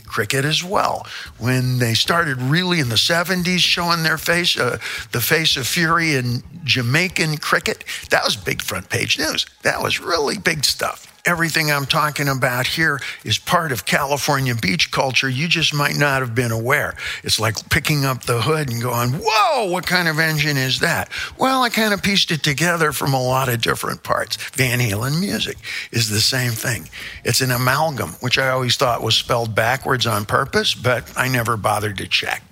cricket 0.07 0.47
as 0.47 0.65
well. 0.65 1.07
When 1.39 1.79
they 1.79 1.93
started 1.93 2.41
really 2.41 2.81
in 2.81 2.89
the 2.89 2.95
70s 2.95 3.59
showing 3.59 4.03
their 4.03 4.17
face, 4.17 4.59
uh, 4.59 4.79
the 5.13 5.21
face 5.21 5.59
of 5.59 5.67
fury 5.67 6.15
in 6.15 6.43
Jamaican 6.65 7.37
cricket, 7.37 7.85
that 8.09 8.25
was 8.25 8.35
big 8.35 8.63
front 8.63 8.89
page 8.89 9.19
news. 9.19 9.45
That 9.63 9.83
was 9.83 10.01
really 10.01 10.39
big 10.39 10.65
stuff 10.65 11.16
everything 11.27 11.71
I'm 11.71 11.87
talking 11.87 12.29
about 12.29 12.67
here 12.67 13.01
is 13.25 13.39
part 13.39 13.73
of 13.73 13.85
California 13.85 14.55
beach 14.55 14.91
culture. 14.91 15.29
You 15.29 15.49
just 15.49 15.75
might 15.75 15.97
not 15.97 16.21
have 16.21 16.35
been 16.35 16.53
aware. 16.53 16.95
It's 17.25 17.41
like 17.41 17.69
picking 17.69 18.05
up 18.05 18.23
the 18.23 18.41
hood 18.41 18.71
and 18.71 18.81
going, 18.81 19.11
whoa, 19.23 19.71
what 19.71 19.87
kind 19.87 20.09
of 20.09 20.19
engine 20.19 20.57
is 20.57 20.81
that? 20.81 21.11
Well, 21.37 21.63
I 21.63 21.69
kind 21.69 21.93
of 21.93 22.03
pieced 22.03 22.31
it 22.31 22.43
together 22.43 22.93
from 22.93 23.13
a 23.13 23.23
lot 23.23 23.49
of 23.49 23.61
different 23.61 24.03
parts. 24.03 24.37
Van 24.53 24.79
Halen 24.79 25.21
music 25.21 25.59
is 25.91 26.09
the 26.09 26.21
same 26.21 26.53
thing. 26.53 26.89
It's 27.25 27.41
an 27.41 27.51
amalgam, 27.51 28.11
which 28.21 28.39
I 28.39 28.49
always 28.51 28.77
thought 28.77 29.03
was 29.03 29.17
spelled 29.17 29.55
backwards 29.55 30.07
on 30.07 30.25
purpose, 30.25 30.75
but 30.75 31.13
I 31.17 31.29
never 31.29 31.57
bothered 31.57 31.99
to 31.99 32.07
check. 32.07 32.43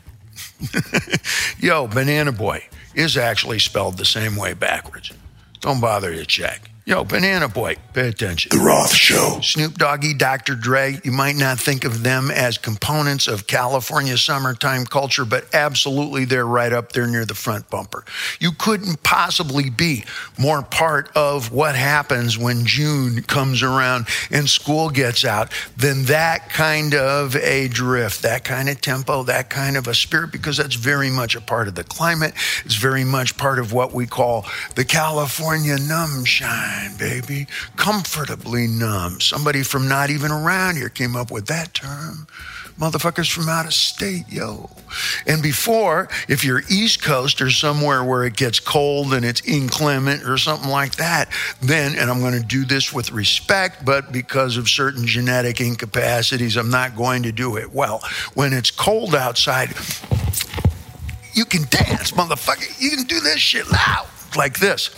Yo, 1.59 1.87
Banana 1.87 2.33
Boy 2.33 2.65
is 2.95 3.17
actually 3.17 3.59
spelled 3.59 3.99
the 3.99 4.05
same 4.05 4.37
way 4.37 4.55
backwards. 4.55 5.13
Don't 5.61 5.81
bother 5.81 6.13
to 6.15 6.27
check. 6.27 6.71
Yo, 6.87 7.03
Banana 7.03 7.49
Boy, 7.49 7.77
pay 7.95 8.09
attention. 8.09 8.51
The 8.55 8.63
Roth 8.63 8.93
Show. 8.93 9.39
Snoop 9.41 9.79
Doggy, 9.79 10.13
Dr. 10.13 10.55
Dre, 10.55 11.01
you 11.03 11.13
might 11.13 11.35
not 11.35 11.59
think 11.59 11.87
of 11.87 12.03
them 12.03 12.31
as 12.31 12.59
components 12.59 13.27
of 13.27 13.47
California 13.47 14.19
summertime 14.19 14.85
culture, 14.85 15.25
but 15.25 15.47
absolutely 15.55 16.27
they're 16.27 16.47
right 16.47 16.75
up 16.75 16.93
there 16.93 17.07
near 17.07 17.25
the 17.25 17.35
front 17.35 17.71
bumper. 17.71 18.05
You 18.39 18.53
couldn't 18.53 19.03
possibly 19.03 19.71
be 19.71 20.05
more 20.39 20.61
part 20.61 21.11
of 21.17 21.53
what 21.53 21.75
happens 21.75 22.37
when 22.37 22.67
June 22.67 23.23
comes 23.23 23.63
around 23.63 24.07
and 24.31 24.47
school 24.47 24.91
gets 24.91 25.25
out 25.25 25.55
than 25.79 26.05
that 26.05 26.51
kind 26.51 26.95
of 26.95 27.35
a 27.37 27.69
drift, 27.69 28.21
that 28.25 28.45
kind 28.45 28.69
of 28.69 28.83
tempo, 28.83 29.23
that 29.23 29.49
kind 29.49 29.79
of 29.79 29.89
a 29.89 29.95
spirit, 29.95 30.33
because 30.33 30.59
that's 30.59 30.75
very 30.75 31.09
much 31.09 31.35
a 31.35 31.41
part 31.41 31.67
of 31.67 31.77
the 31.77 31.85
climate. 31.85 32.35
It's 32.67 32.77
very 32.77 33.05
much 33.05 33.39
part 33.39 33.59
of 33.59 33.73
what 33.73 33.95
we 33.95 34.07
call 34.07 34.45
the 34.75 34.85
California 34.85 35.79
numb 35.79 36.27
shine 36.27 36.74
baby. 36.99 37.47
Comfortably 37.77 38.67
numb. 38.67 39.21
Somebody 39.21 39.63
from 39.63 39.89
not 39.89 40.11
even 40.11 40.31
around 40.31 40.77
here 40.77 40.89
came 40.89 41.17
up 41.17 41.31
with 41.31 41.47
that 41.47 41.75
term. 41.75 42.27
Motherfuckers 42.79 43.31
from 43.31 43.49
out 43.49 43.67
of 43.67 43.73
state, 43.73 44.25
yo. 44.29 44.69
And 45.29 45.41
before, 45.41 46.09
if 46.29 46.45
you're 46.45 46.63
East 46.69 47.03
Coast 47.03 47.41
or 47.41 47.49
somewhere 47.49 48.03
where 48.03 48.25
it 48.25 48.35
gets 48.35 48.59
cold 48.59 49.15
and 49.15 49.25
it's 49.25 49.47
inclement 49.47 50.25
or 50.25 50.39
something 50.39 50.69
like 50.69 50.97
that, 50.97 51.31
then, 51.61 51.97
and 51.97 52.11
I'm 52.11 52.19
going 52.19 52.41
to 52.41 52.45
do 52.45 52.65
this 52.65 52.93
with 52.93 53.13
respect, 53.13 53.85
but 53.85 54.11
because 54.11 54.57
of 54.57 54.69
certain 54.69 55.07
genetic 55.07 55.61
incapacities, 55.61 56.57
I'm 56.57 56.71
not 56.71 56.97
going 56.97 57.23
to 57.23 57.33
do 57.33 57.57
it 57.59 57.73
well. 57.73 58.03
When 58.35 58.53
it's 58.53 58.73
cold 58.73 59.15
outside, 59.15 59.69
you 61.33 61.45
can 61.45 61.63
dance, 61.71 62.11
motherfucker. 62.11 62.81
You 62.81 62.91
can 62.91 63.05
do 63.05 63.21
this 63.21 63.39
shit 63.39 63.71
loud 63.71 64.09
like 64.37 64.59
this. 64.59 64.91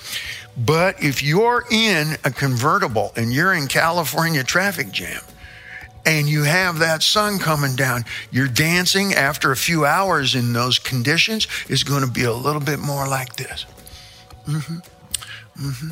But 0.57 1.03
if 1.03 1.23
you're 1.23 1.64
in 1.71 2.16
a 2.25 2.31
convertible 2.31 3.12
and 3.14 3.33
you're 3.33 3.53
in 3.53 3.66
California 3.66 4.42
traffic 4.42 4.90
jam 4.90 5.21
and 6.07 6.29
you 6.29 6.45
have 6.45 6.79
that 6.79 7.03
sun 7.03 7.38
coming 7.38 7.77
down, 7.77 8.05
your 8.31 8.49
dancing 8.49 9.12
after 9.12 9.53
a 9.53 9.57
few 9.57 9.85
hours 9.85 10.35
in 10.35 10.55
those 10.55 10.79
conditions 10.79 11.47
is 11.69 11.85
going 11.85 12.05
to 12.05 12.11
be 12.11 12.25
a 12.25 12.33
little 12.33 12.62
bit 12.62 12.79
more 12.79 13.07
like 13.07 13.37
this. 13.37 13.66
Mm-hmm. 14.47 14.79
Mm-hmm. 15.66 15.90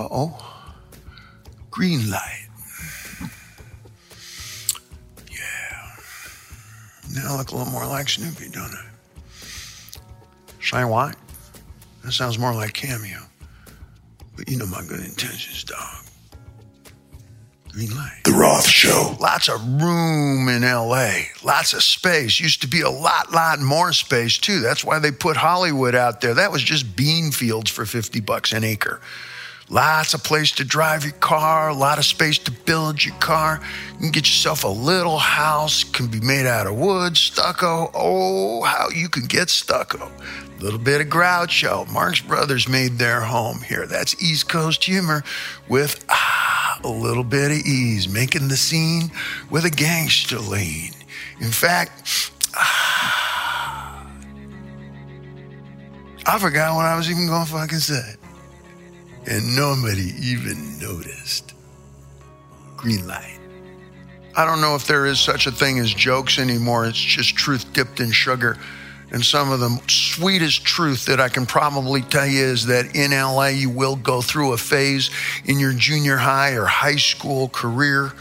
Uh-oh. 0.00 0.52
Green 1.70 2.10
light. 2.10 2.48
Yeah. 5.30 5.96
Now 7.14 7.34
I 7.34 7.36
look 7.36 7.50
a 7.50 7.56
little 7.56 7.72
more 7.72 7.86
like 7.86 8.08
Snoopy, 8.08 8.48
don't 8.50 8.74
I? 8.74 8.90
Shine 10.58 10.88
what? 10.88 11.16
That 12.02 12.12
sounds 12.12 12.38
more 12.38 12.54
like 12.54 12.72
Cameo. 12.72 13.25
But 14.36 14.50
you 14.50 14.58
know 14.58 14.66
my 14.66 14.82
good 14.86 15.00
intentions, 15.00 15.64
dog. 15.64 16.04
Green 17.70 17.94
light. 17.94 18.22
The 18.24 18.32
Roth 18.32 18.66
Show. 18.66 19.16
Lots 19.20 19.48
of 19.48 19.60
room 19.82 20.48
in 20.48 20.62
LA. 20.62 21.10
Lots 21.42 21.74
of 21.74 21.82
space. 21.82 22.40
Used 22.40 22.62
to 22.62 22.68
be 22.68 22.80
a 22.80 22.88
lot, 22.88 23.32
lot 23.32 23.60
more 23.60 23.92
space 23.92 24.38
too. 24.38 24.60
That's 24.60 24.84
why 24.84 24.98
they 24.98 25.10
put 25.10 25.36
Hollywood 25.36 25.94
out 25.94 26.20
there. 26.20 26.34
That 26.34 26.52
was 26.52 26.62
just 26.62 26.96
bean 26.96 27.32
fields 27.32 27.70
for 27.70 27.84
50 27.84 28.20
bucks 28.20 28.52
an 28.52 28.64
acre. 28.64 29.00
Lots 29.68 30.14
of 30.14 30.22
place 30.22 30.52
to 30.52 30.64
drive 30.64 31.02
your 31.02 31.12
car, 31.14 31.70
a 31.70 31.74
lot 31.74 31.98
of 31.98 32.04
space 32.04 32.38
to 32.38 32.52
build 32.52 33.04
your 33.04 33.16
car. 33.16 33.60
You 33.94 33.98
can 33.98 34.10
get 34.12 34.28
yourself 34.28 34.62
a 34.62 34.68
little 34.68 35.18
house, 35.18 35.82
can 35.82 36.06
be 36.06 36.20
made 36.20 36.46
out 36.46 36.68
of 36.68 36.76
wood, 36.76 37.16
stucco. 37.16 37.90
Oh, 37.92 38.62
how 38.62 38.90
you 38.90 39.08
can 39.08 39.24
get 39.26 39.50
stucco. 39.50 40.06
A 40.06 40.62
little 40.62 40.78
bit 40.78 41.00
of 41.00 41.08
Groucho. 41.08 41.90
Marx 41.92 42.20
Brothers 42.20 42.68
made 42.68 42.92
their 42.92 43.20
home 43.20 43.60
here. 43.60 43.86
That's 43.86 44.22
East 44.22 44.48
Coast 44.48 44.84
humor 44.84 45.24
with 45.68 46.04
ah, 46.08 46.80
a 46.84 46.88
little 46.88 47.24
bit 47.24 47.50
of 47.50 47.58
ease, 47.66 48.08
making 48.08 48.46
the 48.46 48.56
scene 48.56 49.10
with 49.50 49.64
a 49.64 49.70
gangster 49.70 50.38
lean. 50.38 50.92
In 51.40 51.50
fact, 51.50 52.30
ah, 52.54 54.08
I 56.24 56.38
forgot 56.38 56.76
what 56.76 56.84
I 56.84 56.96
was 56.96 57.10
even 57.10 57.26
going 57.26 57.46
to 57.46 57.50
fucking 57.52 57.78
say 57.78 58.14
and 59.26 59.56
nobody 59.56 60.12
even 60.20 60.78
noticed. 60.78 61.54
Green 62.76 63.06
light. 63.06 63.38
I 64.36 64.44
don't 64.44 64.60
know 64.60 64.74
if 64.74 64.86
there 64.86 65.06
is 65.06 65.18
such 65.18 65.46
a 65.46 65.50
thing 65.50 65.78
as 65.78 65.92
jokes 65.92 66.38
anymore. 66.38 66.86
It's 66.86 66.98
just 66.98 67.36
truth 67.36 67.72
dipped 67.72 68.00
in 68.00 68.10
sugar. 68.10 68.58
And 69.10 69.24
some 69.24 69.50
of 69.50 69.60
the 69.60 69.80
sweetest 69.88 70.64
truth 70.64 71.06
that 71.06 71.20
I 71.20 71.28
can 71.28 71.46
probably 71.46 72.02
tell 72.02 72.26
you 72.26 72.44
is 72.44 72.66
that 72.66 72.94
in 72.94 73.12
LA, 73.12 73.46
you 73.46 73.70
will 73.70 73.96
go 73.96 74.20
through 74.20 74.52
a 74.52 74.58
phase 74.58 75.10
in 75.44 75.58
your 75.58 75.72
junior 75.72 76.16
high 76.16 76.52
or 76.52 76.66
high 76.66 76.96
school 76.96 77.48
career 77.48 78.12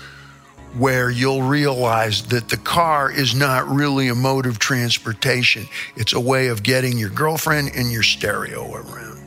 where 0.77 1.09
you'll 1.09 1.41
realize 1.41 2.23
that 2.27 2.49
the 2.49 2.57
car 2.57 3.09
is 3.09 3.33
not 3.33 3.67
really 3.67 4.09
a 4.09 4.15
mode 4.15 4.45
of 4.45 4.59
transportation. 4.59 5.67
It's 5.95 6.13
a 6.13 6.19
way 6.19 6.47
of 6.47 6.63
getting 6.63 6.97
your 6.97 7.09
girlfriend 7.09 7.71
and 7.75 7.91
your 7.91 8.03
stereo 8.03 8.73
around. 8.73 9.24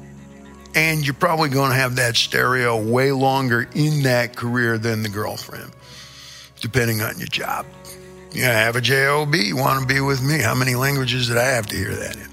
And 0.79 1.05
you're 1.05 1.12
probably 1.12 1.49
going 1.49 1.71
to 1.73 1.77
have 1.77 1.97
that 1.97 2.17
stereo 2.17 2.81
way 2.81 3.11
longer 3.11 3.69
in 3.75 4.05
that 4.05 4.37
career 4.37 4.79
than 4.79 5.03
the 5.03 5.09
girlfriend. 5.09 5.73
depending 6.61 7.01
on 7.03 7.19
your 7.19 7.27
job. 7.27 7.67
Yeah, 8.33 8.51
I 8.51 8.61
have 8.61 8.77
a 8.77 8.81
job. 8.81 9.35
You 9.35 9.57
want 9.57 9.81
to 9.81 9.93
be 9.93 10.01
with 10.01 10.23
me? 10.23 10.41
How 10.41 10.55
many 10.55 10.77
languages 10.77 11.27
did 11.27 11.37
I 11.37 11.47
have 11.47 11.67
to 11.67 11.77
hear 11.77 11.95
that 11.97 12.14
in? 12.14 12.29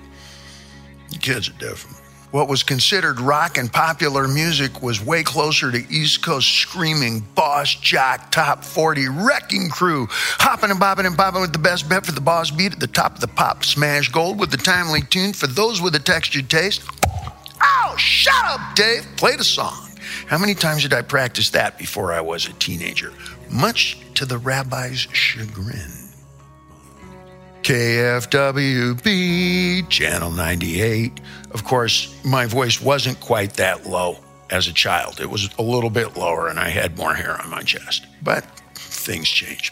The 1.10 1.18
kids 1.18 1.50
are 1.50 1.54
different. 1.54 1.98
What 2.30 2.48
was 2.48 2.62
considered 2.62 3.20
rock 3.20 3.58
and 3.58 3.72
popular 3.72 4.28
music 4.28 4.84
was 4.84 5.04
way 5.04 5.24
closer 5.24 5.72
to 5.72 5.78
East 5.92 6.24
Coast 6.24 6.48
screaming, 6.48 7.22
boss 7.34 7.74
jock, 7.76 8.30
top 8.32 8.64
40, 8.64 9.08
wrecking 9.10 9.70
crew, 9.70 10.08
hopping 10.12 10.70
and 10.70 10.80
bopping 10.80 11.08
and 11.08 11.18
popping 11.18 11.42
with 11.42 11.54
the 11.54 11.60
best 11.60 11.90
bet 11.90 12.06
for 12.06 12.12
the 12.12 12.22
boss 12.22 12.52
beat 12.52 12.74
at 12.74 12.80
the 12.80 12.88
top 12.88 13.16
of 13.16 13.22
the 13.22 13.28
pop, 13.28 13.64
smash 13.64 14.10
gold 14.10 14.40
with 14.40 14.52
the 14.52 14.58
timely 14.58 15.02
tune 15.02 15.34
for 15.34 15.48
those 15.48 15.82
with 15.82 15.96
a 15.96 16.00
textured 16.00 16.48
taste. 16.48 16.84
Oh, 17.96 17.98
shut 17.98 18.44
up, 18.44 18.76
Dave. 18.76 19.08
Play 19.16 19.38
the 19.38 19.44
song. 19.46 19.90
How 20.28 20.38
many 20.38 20.54
times 20.54 20.82
did 20.82 20.92
I 20.92 21.02
practice 21.02 21.52
that 21.52 21.78
before 21.78 22.12
I 22.12 22.20
was 22.20 22.46
a 22.46 22.52
teenager? 22.54 23.14
Much 23.50 23.98
to 24.16 24.26
the 24.26 24.38
rabbi's 24.38 25.08
chagrin. 25.14 26.10
KFWB, 27.64 29.08
Channel 29.88 30.32
98. 30.32 31.22
Of 31.52 31.64
course, 31.64 32.14
my 32.26 32.46
voice 32.46 32.82
wasn't 32.82 33.18
quite 33.22 33.54
that 33.54 33.86
low 33.86 34.18
as 34.50 34.68
a 34.68 34.74
child. 34.74 35.22
It 35.22 35.30
was 35.30 35.50
a 35.58 35.62
little 35.62 35.90
bit 35.90 36.18
lower 36.18 36.50
and 36.50 36.60
I 36.60 36.68
had 36.68 36.98
more 36.98 37.14
hair 37.14 37.42
on 37.42 37.50
my 37.50 37.62
chest. 37.62 38.08
But 38.22 38.44
things 38.76 39.30
change. 39.30 39.72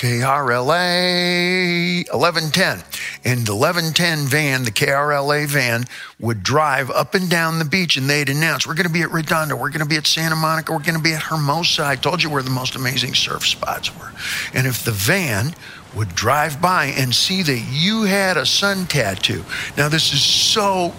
KRLA 0.00 0.78
1110. 2.10 2.82
And 3.22 3.46
the 3.46 3.54
1110 3.54 4.28
van, 4.28 4.64
the 4.64 4.70
KRLA 4.70 5.46
van, 5.46 5.84
would 6.18 6.42
drive 6.42 6.90
up 6.90 7.14
and 7.14 7.28
down 7.28 7.58
the 7.58 7.66
beach 7.66 7.98
and 7.98 8.08
they'd 8.08 8.30
announce, 8.30 8.66
We're 8.66 8.76
going 8.76 8.86
to 8.86 8.92
be 8.92 9.02
at 9.02 9.10
Redondo, 9.10 9.56
we're 9.56 9.68
going 9.68 9.80
to 9.80 9.86
be 9.86 9.98
at 9.98 10.06
Santa 10.06 10.36
Monica, 10.36 10.72
we're 10.72 10.78
going 10.78 10.96
to 10.96 11.02
be 11.02 11.12
at 11.12 11.24
Hermosa. 11.24 11.84
I 11.84 11.96
told 11.96 12.22
you 12.22 12.30
where 12.30 12.42
the 12.42 12.48
most 12.48 12.76
amazing 12.76 13.14
surf 13.14 13.46
spots 13.46 13.94
were. 13.94 14.10
And 14.54 14.66
if 14.66 14.84
the 14.84 14.92
van 14.92 15.54
would 15.94 16.14
drive 16.14 16.62
by 16.62 16.86
and 16.86 17.14
see 17.14 17.42
that 17.42 17.66
you 17.70 18.04
had 18.04 18.38
a 18.38 18.46
sun 18.46 18.86
tattoo. 18.86 19.44
Now, 19.76 19.90
this 19.90 20.14
is 20.14 20.22
so 20.22 20.94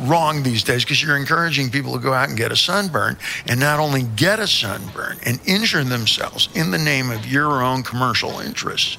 wrong 0.00 0.42
these 0.42 0.64
days 0.64 0.84
because 0.84 1.02
you're 1.02 1.16
encouraging 1.16 1.70
people 1.70 1.92
to 1.92 1.98
go 1.98 2.12
out 2.12 2.28
and 2.28 2.36
get 2.36 2.52
a 2.52 2.56
sunburn 2.56 3.16
and 3.46 3.60
not 3.60 3.78
only 3.78 4.02
get 4.16 4.38
a 4.38 4.46
sunburn 4.46 5.18
and 5.24 5.40
injure 5.46 5.84
themselves 5.84 6.48
in 6.54 6.70
the 6.70 6.78
name 6.78 7.10
of 7.10 7.26
your 7.26 7.62
own 7.62 7.82
commercial 7.82 8.40
interests, 8.40 8.96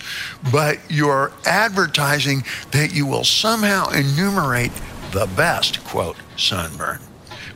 but 0.51 0.79
you're 0.89 1.31
advertising 1.45 2.43
that 2.71 2.93
you 2.93 3.05
will 3.05 3.23
somehow 3.23 3.89
enumerate 3.89 4.71
the 5.11 5.27
best, 5.35 5.83
quote, 5.83 6.17
sunburn 6.37 6.99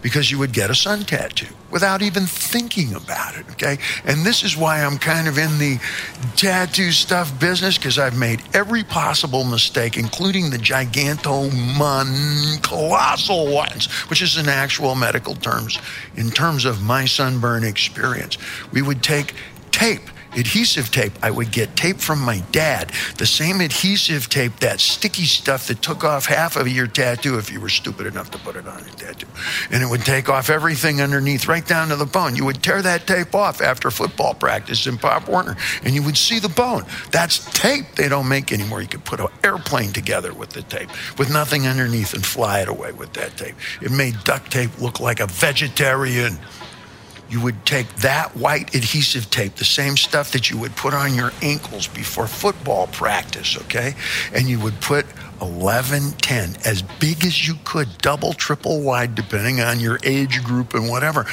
because 0.06 0.30
you 0.30 0.38
would 0.38 0.54
get 0.54 0.70
a 0.70 0.76
sun 0.76 1.02
tattoo 1.02 1.52
without 1.72 2.04
even 2.04 2.28
thinking 2.28 2.94
about 2.94 3.36
it. 3.36 3.44
Okay. 3.54 3.80
And 4.06 4.24
this 4.24 4.44
is 4.44 4.56
why 4.56 4.84
I'm 4.84 5.00
kind 5.00 5.28
of 5.28 5.40
in 5.40 5.58
the 5.58 5.80
tattoo 6.36 6.92
stuff 6.92 7.40
business 7.40 7.76
because 7.76 7.98
I've 7.98 8.16
made 8.16 8.44
every 8.54 8.84
possible 8.84 9.44
mistake, 9.44 9.98
including 9.98 10.52
the 10.52 10.58
gigantomon 10.58 12.62
colossal 12.62 13.52
ones, 13.52 13.88
which 14.12 14.22
is 14.22 14.38
in 14.38 14.48
actual 14.48 14.94
medical 14.94 15.34
terms, 15.34 15.80
in 16.16 16.30
terms 16.30 16.66
of 16.66 16.84
my 16.84 17.06
sunburn 17.06 17.64
experience. 17.64 18.38
We 18.72 18.84
would 18.84 19.02
take 19.02 19.34
tape 19.72 20.08
adhesive 20.36 20.92
tape. 20.92 21.14
I 21.22 21.32
would 21.32 21.52
get 21.52 21.76
tape 21.76 21.98
from 21.98 22.20
my 22.20 22.40
dad, 22.52 22.92
the 23.18 23.26
same 23.26 23.62
adhesive 23.62 24.30
tape, 24.30 24.60
that 24.60 24.80
sticky 24.80 25.26
stuff 25.26 25.68
that 25.68 25.82
took 25.82 26.04
off 26.04 26.26
half 26.26 26.56
of 26.56 26.68
your 26.68 26.88
tattoo 26.88 27.38
if 27.38 27.52
you 27.52 27.60
were 27.60 27.70
stupid 27.70 28.08
enough 28.08 28.32
to 28.32 28.38
put 28.40 28.56
it 28.56 28.68
on 28.68 28.80
your 28.86 28.96
tattoo. 28.96 29.28
And 29.72 29.82
it 29.82 29.90
would 29.90 30.02
take 30.02 30.30
off 30.30 30.50
everything 30.50 31.02
underneath, 31.02 31.48
right 31.48 31.66
down 31.66 31.90
to 31.90 31.96
the 31.96 32.06
bone. 32.06 32.36
You 32.36 32.46
would 32.46 32.62
tear 32.62 32.82
that 32.82 33.08
tape 33.08 33.34
off 33.34 33.62
after 33.62 33.92
football 33.92 34.34
practice 34.34 34.88
in 34.88 34.98
Pop 34.98 35.28
Warner, 35.28 35.56
and 35.84 35.94
you 35.94 36.04
would 36.04 36.18
see 36.18 36.40
the 36.40 36.50
bone. 36.50 36.84
That's 37.12 37.44
tape 37.54 37.96
they 37.96 38.10
don't 38.10 38.28
make 38.28 38.52
anymore. 38.52 38.82
You 38.82 38.88
could 38.88 39.06
put 39.06 39.20
an 39.20 39.28
airplane 39.44 39.94
together 39.94 40.34
with 40.34 40.50
the 40.50 40.62
tape, 40.64 40.90
with 41.18 41.32
nothing 41.32 41.68
underneath, 41.68 42.14
and 42.14 42.26
fly 42.26 42.62
it 42.62 42.68
away 42.68 42.92
with 42.92 43.14
that 43.14 43.38
tape. 43.38 43.56
It 43.82 43.92
made 43.92 44.16
duct 44.24 44.52
tape 44.52 44.80
look 44.80 45.00
like 45.00 45.20
a 45.20 45.28
vegetarian 45.28 46.38
you 47.30 47.42
would 47.42 47.66
take 47.66 47.88
that 47.98 48.36
white 48.36 48.76
adhesive 48.76 49.30
tape, 49.30 49.56
the 49.56 49.66
same 49.66 49.98
stuff 49.98 50.32
that 50.32 50.50
you 50.50 50.58
would 50.58 50.76
put 50.76 50.94
on 50.94 51.16
your 51.16 51.32
ankles 51.42 51.88
before 51.88 52.28
football 52.28 52.88
practice, 52.88 53.58
okay? 53.58 53.96
And 54.34 54.48
you 54.48 54.60
would 54.60 54.80
put 54.82 55.06
11, 55.42 56.12
10, 56.12 56.58
as 56.66 56.82
big 56.82 57.26
as 57.26 57.48
you 57.48 57.56
could, 57.64 57.98
double, 57.98 58.34
triple 58.34 58.82
wide, 58.82 59.16
depending 59.16 59.60
on 59.60 59.80
your 59.80 60.00
age 60.04 60.44
group 60.44 60.74
and 60.74 60.90
whatever. 60.90 61.26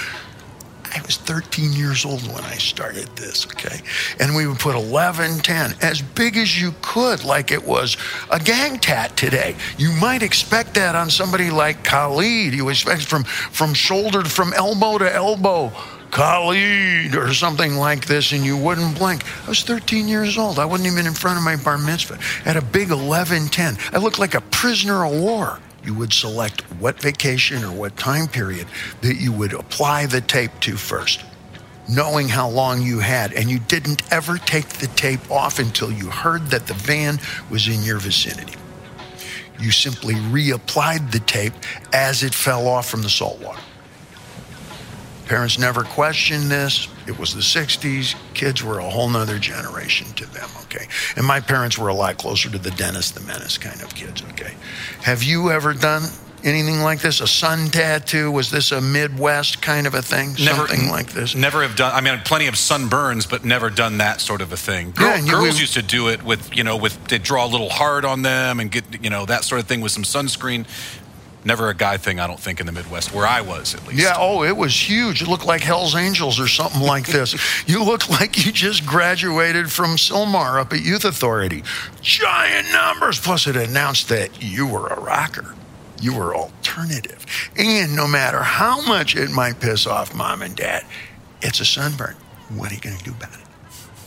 I 0.94 1.00
was 1.07 1.16
13 1.16 1.72
years 1.72 2.05
old 2.05 2.22
when 2.26 2.44
I 2.44 2.57
started 2.57 3.07
this, 3.16 3.46
okay? 3.46 3.81
And 4.20 4.37
we 4.37 4.46
would 4.46 4.59
put 4.59 4.74
11, 4.74 5.38
10, 5.38 5.74
as 5.81 6.02
big 6.02 6.37
as 6.37 6.61
you 6.61 6.74
could, 6.83 7.24
like 7.24 7.50
it 7.50 7.64
was 7.64 7.96
a 8.31 8.38
gang 8.38 8.78
tat 8.78 9.16
today. 9.16 9.57
You 9.78 9.90
might 9.92 10.22
expect 10.22 10.74
that 10.74 10.94
on 10.94 11.09
somebody 11.09 11.50
like 11.50 11.83
Khalid. 11.83 12.52
You 12.52 12.68
expect 12.68 13.02
from, 13.02 13.24
from 13.24 13.72
shoulder, 13.72 14.22
to 14.22 14.28
from 14.28 14.52
elbow 14.52 14.98
to 14.98 15.12
elbow. 15.12 15.72
Khalid 16.11 17.16
or 17.16 17.33
something 17.33 17.76
like 17.76 18.05
this, 18.05 18.33
and 18.33 18.44
you 18.44 18.55
wouldn't 18.59 18.98
blink. 18.98 19.24
I 19.46 19.48
was 19.48 19.62
13 19.62 20.07
years 20.07 20.37
old. 20.37 20.59
I 20.59 20.66
wasn't 20.66 20.92
even 20.92 21.07
in 21.07 21.14
front 21.14 21.38
of 21.38 21.42
my 21.42 21.57
bar 21.57 21.78
mitzvah. 21.78 22.18
I 22.44 22.48
had 22.48 22.57
a 22.57 22.62
big 22.62 22.90
11 22.90 23.48
10. 23.48 23.78
I 23.94 23.96
looked 23.96 24.18
like 24.18 24.35
a 24.35 24.42
prisoner 24.42 25.07
of 25.07 25.12
war 25.12 25.59
you 25.85 25.95
would 25.95 26.12
select 26.12 26.62
what 26.81 27.01
vacation 27.01 27.64
or 27.64 27.73
what 27.73 27.97
time 27.97 28.29
period 28.29 28.66
that 29.01 29.16
you 29.16 29.33
would 29.33 29.53
apply 29.53 30.07
the 30.07 30.21
tape 30.21 30.53
to 30.61 30.77
first, 30.77 31.25
knowing 31.88 32.29
how 32.29 32.49
long 32.49 32.83
you 32.83 33.01
had. 33.01 33.33
And 33.33 33.51
you 33.51 33.59
didn't 33.59 34.03
ever 34.12 34.38
take 34.38 34.68
the 34.68 34.87
tape 34.88 35.31
off 35.31 35.59
until 35.59 35.90
you 35.90 36.11
heard 36.11 36.49
that 36.49 36.66
the 36.66 36.75
van 36.75 37.18
was 37.51 37.68
in 37.68 37.83
your 37.83 37.99
vicinity. 37.99 38.55
You 39.59 39.71
simply 39.71 40.14
reapplied 40.14 41.12
the 41.12 41.21
tape 41.21 41.55
as 41.92 42.23
it 42.23 42.35
fell 42.35 42.66
off 42.66 42.88
from 42.88 43.03
the 43.03 43.11
salt 43.11 43.40
water. 43.40 43.61
Parents 45.27 45.59
never 45.59 45.83
questioned 45.85 46.51
this. 46.51 46.89
It 47.07 47.19
was 47.19 47.35
the 47.35 47.41
60s. 47.41 48.15
Kids 48.35 48.63
were 48.63 48.79
a 48.81 48.89
whole 48.91 49.09
nother 49.09 49.39
generation 49.39 50.07
to 50.15 50.27
them, 50.27 50.49
okay? 50.65 50.87
And 51.17 51.25
my 51.27 51.41
parents 51.41 51.79
were 51.79 51.89
a 51.89 51.95
lot 51.95 52.19
closer 52.19 52.51
to 52.51 52.59
the 52.59 52.71
Dennis 52.73 53.11
the 53.13 53.21
Menace 53.21 53.57
kind 53.59 53.81
of 53.83 53.95
kids, 53.95 54.23
okay? 54.33 54.55
Have 55.03 55.23
you 55.23 55.51
ever 55.51 55.73
done 55.75 56.03
anything 56.45 56.81
like 56.81 57.01
this? 57.01 57.21
A 57.21 57.27
sun 57.27 57.69
tattoo? 57.69 58.31
Was 58.31 58.51
this 58.51 58.73
a 58.73 58.81
Midwest 58.81 59.63
kind 59.63 59.87
of 59.87 59.95
a 59.95 60.03
thing? 60.03 60.35
Never, 60.45 60.67
Something 60.67 60.91
like 60.91 61.13
this? 61.13 61.35
Never 61.35 61.63
have 61.63 61.77
done. 61.77 61.93
I 61.95 62.01
mean, 62.01 62.19
plenty 62.25 62.47
of 62.49 62.55
sunburns, 62.55 63.29
but 63.29 63.45
never 63.45 63.71
done 63.71 63.99
that 63.99 64.21
sort 64.21 64.41
of 64.43 64.53
a 64.53 64.57
thing. 64.57 64.91
Girl, 64.91 65.07
Yeah, 65.09 65.17
you- 65.25 65.31
girls 65.31 65.55
we- 65.55 65.61
used 65.61 65.75
to 65.75 65.83
do 65.83 66.09
it 66.09 66.23
with, 66.25 66.55
you 66.55 66.65
know, 66.65 66.77
with 66.77 67.03
they 67.07 67.19
draw 67.19 67.47
a 67.47 67.49
little 67.49 67.71
heart 67.71 68.05
on 68.05 68.23
them 68.23 68.61
and 68.61 68.71
get, 68.71 68.85
you 69.03 69.09
know, 69.11 69.25
that 69.27 69.45
sort 69.45 69.61
of 69.61 69.67
thing 69.69 69.81
with 69.81 69.93
some 69.93 70.03
sunscreen. 70.05 70.67
Never 71.44 71.68
a 71.68 71.74
guy 71.74 71.96
thing, 71.96 72.20
I 72.20 72.26
don't 72.26 72.38
think, 72.38 72.61
in 72.61 72.66
the 72.66 72.72
Midwest, 72.72 73.12
where 73.12 73.26
I 73.26 73.40
was 73.40 73.74
at 73.74 73.87
least. 73.87 74.00
Yeah, 74.00 74.14
oh, 74.16 74.44
it 74.44 74.57
was 74.57 74.74
huge. 74.74 75.22
It 75.22 75.28
looked 75.28 75.44
like 75.44 75.61
Hell's 75.61 75.94
Angels 75.96 76.38
or 76.38 76.46
something 76.46 76.83
like 76.83 77.07
this. 77.07 77.35
you 77.66 77.83
look 77.83 78.09
like 78.09 78.44
you 78.44 78.52
just 78.52 78.87
graduated 78.87 79.70
from 79.70 79.96
Sylmar 79.96 80.61
up 80.61 80.72
at 80.72 80.83
Youth 80.83 81.05
Authority. 81.05 81.64
Giant 82.00 82.70
numbers. 82.72 83.18
Plus, 83.18 83.46
it 83.46 83.57
announced 83.57 84.09
that 84.09 84.42
you 84.42 84.66
were 84.68 84.87
a 84.87 85.00
rocker. 85.00 85.55
You 86.00 86.16
were 86.16 86.35
alternative. 86.35 87.26
And 87.57 87.96
no 87.96 88.07
matter 88.07 88.42
how 88.42 88.81
much 88.87 89.16
it 89.16 89.31
might 89.31 89.61
piss 89.61 89.87
off 89.87 90.14
mom 90.14 90.42
and 90.42 90.55
dad, 90.55 90.85
it's 91.42 91.61
a 91.61 91.64
sunburn. 91.64 92.16
What 92.50 92.70
are 92.70 92.74
you 92.74 92.81
going 92.81 92.96
to 92.96 93.05
do 93.05 93.12
about 93.12 93.35
it? 93.35 93.52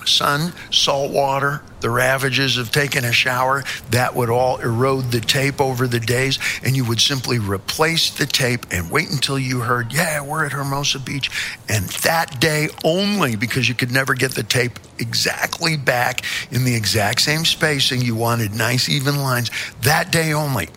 Sun, 0.07 0.53
salt 0.71 1.11
water, 1.11 1.61
the 1.81 1.89
ravages 1.89 2.57
of 2.57 2.71
taking 2.71 3.03
a 3.03 3.11
shower, 3.11 3.63
that 3.91 4.15
would 4.15 4.29
all 4.29 4.57
erode 4.57 5.11
the 5.11 5.21
tape 5.21 5.61
over 5.61 5.87
the 5.87 5.99
days. 5.99 6.39
And 6.63 6.75
you 6.75 6.85
would 6.85 6.99
simply 6.99 7.39
replace 7.39 8.09
the 8.09 8.25
tape 8.25 8.65
and 8.71 8.89
wait 8.89 9.11
until 9.11 9.37
you 9.37 9.59
heard, 9.59 9.93
yeah, 9.93 10.21
we're 10.21 10.45
at 10.45 10.51
Hermosa 10.51 10.99
Beach. 10.99 11.29
And 11.69 11.85
that 12.03 12.39
day 12.39 12.69
only, 12.83 13.35
because 13.35 13.69
you 13.69 13.75
could 13.75 13.91
never 13.91 14.13
get 14.13 14.31
the 14.31 14.43
tape 14.43 14.79
exactly 14.97 15.77
back 15.77 16.21
in 16.51 16.63
the 16.63 16.75
exact 16.75 17.21
same 17.21 17.45
spacing, 17.45 18.01
you 18.01 18.15
wanted 18.15 18.53
nice, 18.53 18.89
even 18.89 19.17
lines, 19.17 19.51
that 19.81 20.11
day 20.11 20.33
only. 20.33 20.69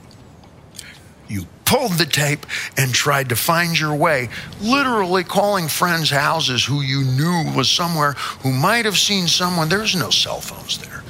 You 1.28 1.46
pulled 1.68 1.92
the 1.92 2.06
tape 2.06 2.46
and 2.78 2.94
tried 2.94 3.28
to 3.28 3.36
find 3.36 3.78
your 3.78 3.94
way, 3.94 4.30
literally 4.62 5.22
calling 5.22 5.68
friends' 5.68 6.08
houses 6.08 6.64
who 6.64 6.80
you 6.80 7.04
knew 7.04 7.52
was 7.54 7.70
somewhere 7.70 8.12
who 8.42 8.50
might 8.50 8.86
have 8.86 8.96
seen 8.96 9.28
someone. 9.28 9.68
There's 9.68 9.94
no 9.94 10.08
cell 10.08 10.40
phones 10.40 10.78
there. 10.78 11.02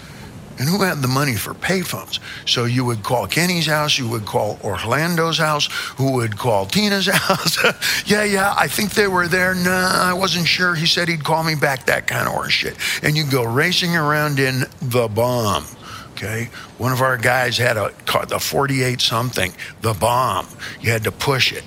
And 0.58 0.68
who 0.68 0.82
had 0.82 0.98
the 0.98 1.06
money 1.06 1.36
for 1.36 1.54
payphones? 1.54 2.18
So 2.44 2.64
you 2.64 2.84
would 2.84 3.04
call 3.04 3.28
Kenny's 3.28 3.66
house, 3.66 3.96
you 3.96 4.08
would 4.08 4.26
call 4.26 4.58
Orlando's 4.64 5.38
house, 5.38 5.68
who 5.96 6.14
would 6.14 6.36
call 6.36 6.66
Tina's 6.66 7.06
house. 7.12 7.56
yeah, 8.04 8.24
yeah, 8.24 8.52
I 8.58 8.66
think 8.66 8.90
they 8.90 9.06
were 9.06 9.28
there. 9.28 9.54
Nah, 9.54 10.10
I 10.10 10.12
wasn't 10.12 10.48
sure. 10.48 10.74
He 10.74 10.86
said 10.86 11.06
he'd 11.08 11.22
call 11.22 11.44
me 11.44 11.54
back, 11.54 11.86
that 11.86 12.08
kind 12.08 12.26
of 12.26 12.34
horse 12.34 12.52
shit. 12.52 12.76
And 13.04 13.16
you 13.16 13.24
go 13.30 13.44
racing 13.44 13.94
around 13.94 14.40
in 14.40 14.64
the 14.82 15.06
bomb. 15.06 15.64
Okay, 16.18 16.50
one 16.78 16.90
of 16.90 17.00
our 17.00 17.16
guys 17.16 17.58
had 17.58 17.76
a 17.76 17.92
a 18.32 18.40
48 18.40 19.00
something, 19.00 19.52
the 19.82 19.94
bomb. 19.94 20.48
You 20.80 20.90
had 20.90 21.04
to 21.04 21.12
push 21.12 21.52
it. 21.52 21.62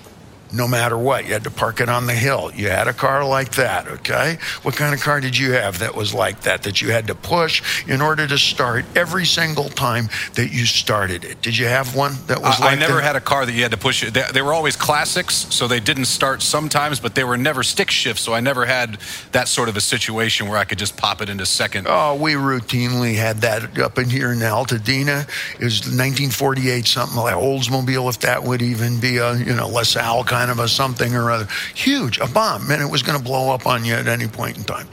No 0.54 0.68
matter 0.68 0.98
what. 0.98 1.26
You 1.26 1.34
had 1.34 1.44
to 1.44 1.52
park 1.52 1.80
it 1.82 1.90
on 1.90 2.08
the 2.08 2.14
hill. 2.14 2.52
You 2.54 2.70
had 2.70 2.88
a 2.88 2.94
car 2.94 3.26
like 3.26 3.56
that, 3.56 3.88
okay? 3.88 4.38
What 4.64 4.76
kind 4.76 4.94
of 4.94 5.02
car 5.02 5.20
did 5.22 5.38
you 5.38 5.54
have 5.54 5.80
that 5.80 5.96
was 5.96 6.14
like 6.14 6.42
that, 6.42 6.64
that 6.64 6.82
you 6.82 6.92
had 6.92 7.08
to 7.08 7.16
push 7.16 7.86
in 7.88 8.02
order 8.02 8.28
to 8.28 8.38
start 8.38 8.86
every 8.96 9.26
single 9.26 9.70
time 9.70 10.10
that 10.36 10.52
you 10.52 10.66
started 10.66 11.24
it? 11.24 11.42
Did 11.42 11.58
you 11.58 11.68
have 11.68 11.96
one 11.96 12.14
that 12.28 12.42
was 12.42 12.60
I, 12.60 12.66
like 12.66 12.78
I 12.78 12.80
never 12.80 12.96
that? 12.96 13.04
had 13.04 13.16
a 13.16 13.22
car 13.22 13.46
that 13.46 13.54
you 13.54 13.62
had 13.62 13.72
to 13.72 13.78
push 13.78 14.04
it. 14.04 14.14
They, 14.14 14.24
they 14.34 14.42
were 14.42 14.54
always 14.54 14.76
classics, 14.76 15.48
so 15.50 15.68
they 15.68 15.80
didn't 15.80 16.06
start 16.06 16.42
sometimes, 16.42 17.00
but 17.00 17.16
they 17.16 17.24
were 17.24 17.38
never 17.38 17.64
stick 17.64 17.92
shifts. 17.92 18.24
So 18.24 18.34
I 18.34 18.40
never 18.40 18.66
had 18.66 18.98
that 19.32 19.48
sort 19.48 19.70
of 19.70 19.78
a 19.78 19.82
situation 19.82 20.48
where 20.48 20.58
I 20.58 20.66
could 20.66 20.80
just 20.80 20.98
pop 20.98 21.22
it 21.22 21.30
into 21.30 21.46
second. 21.46 21.88
Oh, 21.90 22.16
we 22.16 22.34
routinely 22.34 23.16
had 23.16 23.38
that 23.42 23.78
up 23.80 23.98
in 23.98 24.10
here 24.10 24.32
in 24.32 24.40
Altadena. 24.40 25.28
It 25.60 25.64
was 25.64 25.82
1948, 25.82 26.88
something 26.88 27.18
like 27.18 27.36
Oldsmobile, 27.36 28.10
if 28.10 28.20
that 28.20 28.44
would 28.44 28.62
even 28.62 29.00
be 29.00 29.18
a 29.18 29.36
you 29.36 29.54
know 29.56 29.68
LaSalle 29.68 30.24
kind 30.24 30.41
of 30.50 30.60
a 30.60 30.68
something 30.68 31.14
or 31.14 31.32
other. 31.32 31.48
Huge, 31.76 32.18
a 32.20 32.28
bomb, 32.28 32.72
and 32.72 32.82
it 32.82 32.90
was 32.90 33.04
going 33.04 33.18
to 33.18 33.24
blow 33.24 33.54
up 33.54 33.68
on 33.68 33.86
you 33.86 33.94
at 33.94 34.08
any 34.08 34.28
point 34.28 34.58
in 34.58 34.64
time. 34.64 34.88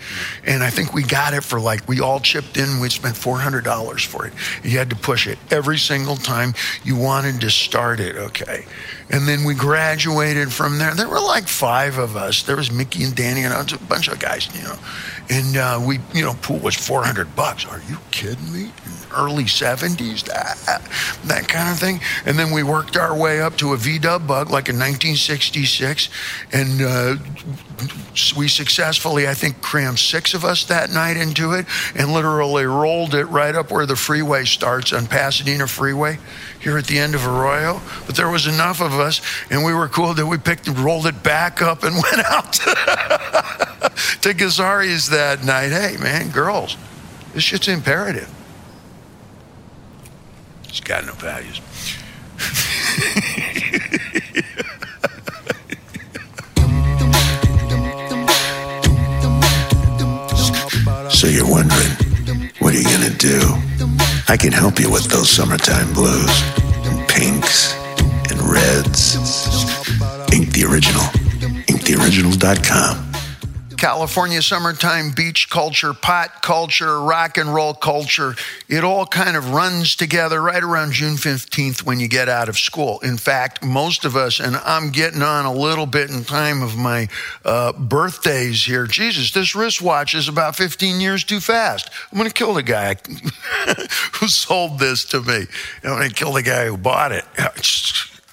And 0.45 0.63
I 0.63 0.71
think 0.71 0.93
we 0.93 1.03
got 1.03 1.35
it 1.35 1.45
for 1.45 1.61
like 1.61 1.87
we 1.89 2.01
all 2.01 2.21
chipped 2.21 2.57
in. 2.57 2.81
We 2.81 2.91
spent 2.91 3.15
$400 3.15 4.07
for 4.07 4.27
it. 4.27 4.33
You 4.63 4.79
had 4.79 4.91
to 4.91 4.97
push 4.97 5.27
it 5.27 5.39
every 5.51 5.79
single 5.79 6.17
time 6.17 6.55
you 6.85 6.97
wanted 6.97 7.41
to 7.41 7.51
start 7.51 8.01
it. 8.01 8.17
Okay, 8.17 8.67
and 9.11 9.27
then 9.27 9.45
we 9.45 9.55
graduated 9.55 10.53
from 10.53 10.79
there. 10.79 10.95
There 10.95 11.09
were 11.09 11.21
like 11.21 11.49
five 11.49 11.99
of 11.99 12.17
us. 12.17 12.43
There 12.43 12.57
was 12.57 12.71
Mickey 12.71 13.05
and 13.05 13.15
Danny 13.15 13.43
and 13.43 13.55
a 13.55 13.79
bunch 13.85 14.09
of 14.09 14.19
guys, 14.19 14.49
you 14.55 14.63
know. 14.63 14.79
And 15.31 15.57
uh, 15.57 15.81
we, 15.85 15.99
you 16.15 16.25
know, 16.25 16.35
pool 16.43 16.59
was 16.59 16.75
400 16.75 17.37
bucks. 17.37 17.67
Are 17.67 17.81
you 17.89 17.99
kidding 18.11 18.53
me? 18.53 18.71
Early 19.15 19.45
70s, 19.45 20.25
that, 20.25 20.83
that 21.25 21.49
kind 21.49 21.71
of 21.71 21.79
thing. 21.79 22.01
And 22.27 22.39
then 22.39 22.53
we 22.53 22.63
worked 22.63 22.97
our 22.97 23.17
way 23.17 23.41
up 23.41 23.57
to 23.59 23.73
a 23.73 23.77
V-dub 23.77 24.27
bug 24.27 24.51
like 24.51 24.69
in 24.69 24.77
1966. 24.77 26.09
And 26.53 26.83
uh, 26.83 27.17
we 28.37 28.49
successfully, 28.49 29.29
I 29.29 29.35
think, 29.35 29.61
crammed 29.61 29.99
six 29.99 30.35
of 30.35 30.45
us 30.45 30.65
that 30.65 30.91
night 30.91 31.17
into 31.17 31.53
it 31.53 31.67
and 31.95 32.13
literally 32.13 32.65
rolled 32.65 33.15
it 33.15 33.27
right 33.27 33.55
up 33.55 33.71
where 33.71 33.87
the 33.87 33.97
freeway 33.97 34.45
starts 34.45 34.93
on 34.93 35.07
Pasadena 35.07 35.67
Freeway 35.67 36.19
here 36.61 36.77
at 36.79 36.87
the 36.87 36.99
end 36.99 37.15
of 37.15 37.27
Arroyo. 37.27 37.81
But 38.07 38.17
there 38.17 38.29
was 38.29 38.47
enough 38.47 38.81
of 38.81 38.95
us, 38.95 39.21
and 39.51 39.65
we 39.65 39.73
were 39.73 39.89
cool 39.89 40.15
that 40.15 40.27
we 40.27 40.39
picked 40.39 40.69
and 40.69 40.79
rolled 40.79 41.07
it 41.07 41.23
back 41.23 41.63
up 41.63 41.85
and 41.85 41.95
went 42.13 42.27
out 42.27 42.53
to, 42.55 44.35
Gazzarri's 44.35 45.09
that 45.11 45.45
night. 45.45 45.71
Hey, 45.71 45.97
man, 45.99 46.31
girls, 46.31 46.77
this 47.33 47.45
shit's 47.45 47.69
imperative. 47.69 48.33
It's 50.69 50.81
got 50.81 51.07
no 51.07 51.13
values. 51.15 51.61
So 61.11 61.27
you're 61.27 61.51
wondering, 61.51 61.91
what 62.61 62.75
are 62.75 62.79
you 62.79 62.85
gonna 62.85 63.11
do? 63.17 63.41
I 64.29 64.37
can 64.37 64.53
help 64.53 64.79
you 64.79 64.91
with 64.91 65.05
those 65.05 65.29
summertime 65.31 65.93
blues 65.93 66.31
and 66.85 67.09
pinks 67.09 67.75
and 68.31 68.41
reds. 68.43 69.17
Ink 70.33 70.53
the 70.53 70.65
original. 70.71 71.03
InkTheOriginal.com. 71.67 73.08
California 73.79 74.43
summertime 74.43 75.13
beach 75.13 75.49
culture, 75.49 75.95
pot 75.95 76.43
culture, 76.43 77.01
rock 77.01 77.39
and 77.39 77.55
roll 77.55 77.73
culture, 77.73 78.35
it 78.69 78.83
all 78.83 79.07
kind 79.07 79.37
of 79.37 79.51
runs 79.53 79.95
together 79.95 80.43
right 80.43 80.63
around 80.63 80.93
June 80.93 81.15
15th 81.15 81.85
when 81.85 82.01
you 82.01 82.09
get 82.09 82.29
out 82.29 82.49
of 82.49 82.59
school. 82.59 82.99
In 83.01 83.17
fact, 83.17 83.65
most 83.65 84.05
of 84.05 84.17
us, 84.17 84.41
and 84.41 84.57
I'm 84.57 84.91
getting 84.91 85.23
on 85.23 85.47
a 85.47 85.53
little 85.53 85.87
bit 85.87 86.11
in 86.11 86.25
time 86.25 86.63
of 86.63 86.77
my 86.77 87.09
uh, 87.45 87.73
birthdays 87.73 88.65
here. 88.65 88.87
Jesus, 88.87 89.31
this 89.31 89.55
wristwatch 89.55 90.15
is 90.15 90.29
about 90.29 90.57
15 90.57 91.01
years 91.01 91.23
too 91.23 91.41
fast. 91.41 91.89
I'm 92.11 92.19
going 92.19 92.29
to 92.29 92.35
kill 92.35 92.55
the 92.55 92.63
guy 92.65 92.97
who 94.15 94.29
sold 94.29 94.81
this 94.81 95.05
to 95.07 95.21
me. 95.21 95.47
I'm 95.85 95.91
going 95.99 96.09
to 96.09 96.15
kill 96.15 96.33
the 96.33 96.43
guy 96.43 96.67
who 96.67 96.77
bought 96.77 97.13
it. 97.13 97.25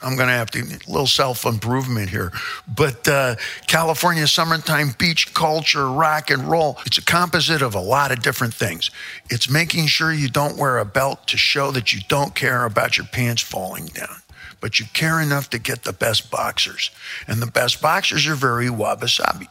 I'm 0.06 0.16
going 0.16 0.28
to 0.28 0.34
have 0.34 0.52
to 0.52 0.60
a 0.60 0.90
little 0.90 1.08
self 1.08 1.46
improvement 1.46 2.10
here. 2.10 2.32
But 2.68 3.08
uh, 3.08 3.36
California 3.66 4.28
summertime 4.28 4.94
beach 5.00 5.34
culture, 5.34 5.90
rock 5.90 6.30
and 6.30 6.44
roll, 6.44 6.78
it's 6.86 7.00
a 7.00 7.04
composite 7.04 7.64
of 7.64 7.74
a 7.74 7.80
lot 7.80 8.12
of 8.12 8.22
different 8.22 8.54
things. 8.54 8.92
It's 9.32 9.50
making 9.50 9.88
sure 9.88 10.14
you 10.14 10.30
don't 10.30 10.58
wear 10.58 10.78
a 10.78 10.86
belt 10.86 11.26
to 11.28 11.38
show 11.38 11.72
that 11.72 11.92
you 11.92 12.02
don't 12.08 12.36
care 12.36 12.66
about 12.66 12.98
your 12.98 13.08
pants 13.08 13.42
falling 13.42 13.88
down. 13.88 14.18
But 14.62 14.80
you 14.80 14.86
care 14.94 15.20
enough 15.20 15.50
to 15.50 15.60
get 15.60 15.84
the 15.84 15.94
best 15.94 16.30
boxers. 16.30 16.92
And 17.28 17.42
the 17.42 17.48
best 17.48 17.82
boxers 17.82 18.28
are 18.28 18.36
very 18.36 18.70
wabi-sabi. 18.70 19.48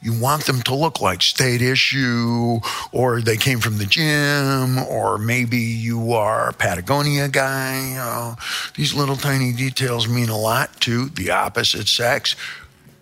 You 0.00 0.18
want 0.18 0.46
them 0.46 0.62
to 0.62 0.74
look 0.74 1.00
like 1.00 1.22
state 1.22 1.62
issue, 1.62 2.60
or 2.92 3.20
they 3.20 3.36
came 3.36 3.60
from 3.60 3.78
the 3.78 3.86
gym, 3.86 4.78
or 4.78 5.18
maybe 5.18 5.58
you 5.58 6.12
are 6.12 6.50
a 6.50 6.52
Patagonia 6.52 7.28
guy. 7.28 7.88
You 7.88 7.94
know, 7.96 8.36
these 8.74 8.94
little 8.94 9.16
tiny 9.16 9.52
details 9.52 10.08
mean 10.08 10.28
a 10.28 10.38
lot 10.38 10.80
to 10.80 11.08
the 11.08 11.30
opposite 11.30 11.88
sex. 11.88 12.36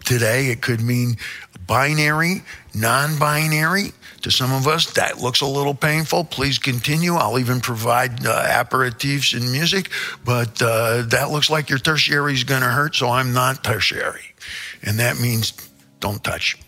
Today, 0.04 0.48
it 0.48 0.60
could 0.60 0.80
mean 0.80 1.16
binary, 1.66 2.42
non 2.74 3.18
binary. 3.18 3.92
To 4.22 4.30
some 4.30 4.54
of 4.54 4.66
us, 4.66 4.90
that 4.92 5.18
looks 5.18 5.42
a 5.42 5.46
little 5.46 5.74
painful. 5.74 6.24
Please 6.24 6.58
continue. 6.58 7.14
I'll 7.14 7.38
even 7.38 7.60
provide 7.60 8.24
uh, 8.24 8.46
aperitifs 8.46 9.38
and 9.38 9.52
music, 9.52 9.90
but 10.24 10.62
uh, 10.62 11.02
that 11.08 11.30
looks 11.30 11.50
like 11.50 11.68
your 11.68 11.78
tertiary 11.78 12.32
is 12.32 12.42
going 12.44 12.62
to 12.62 12.68
hurt, 12.68 12.94
so 12.94 13.10
I'm 13.10 13.34
not 13.34 13.62
tertiary. 13.62 14.34
And 14.82 14.98
that 14.98 15.20
means 15.20 15.52
don't 16.04 16.22
touch 16.22 16.58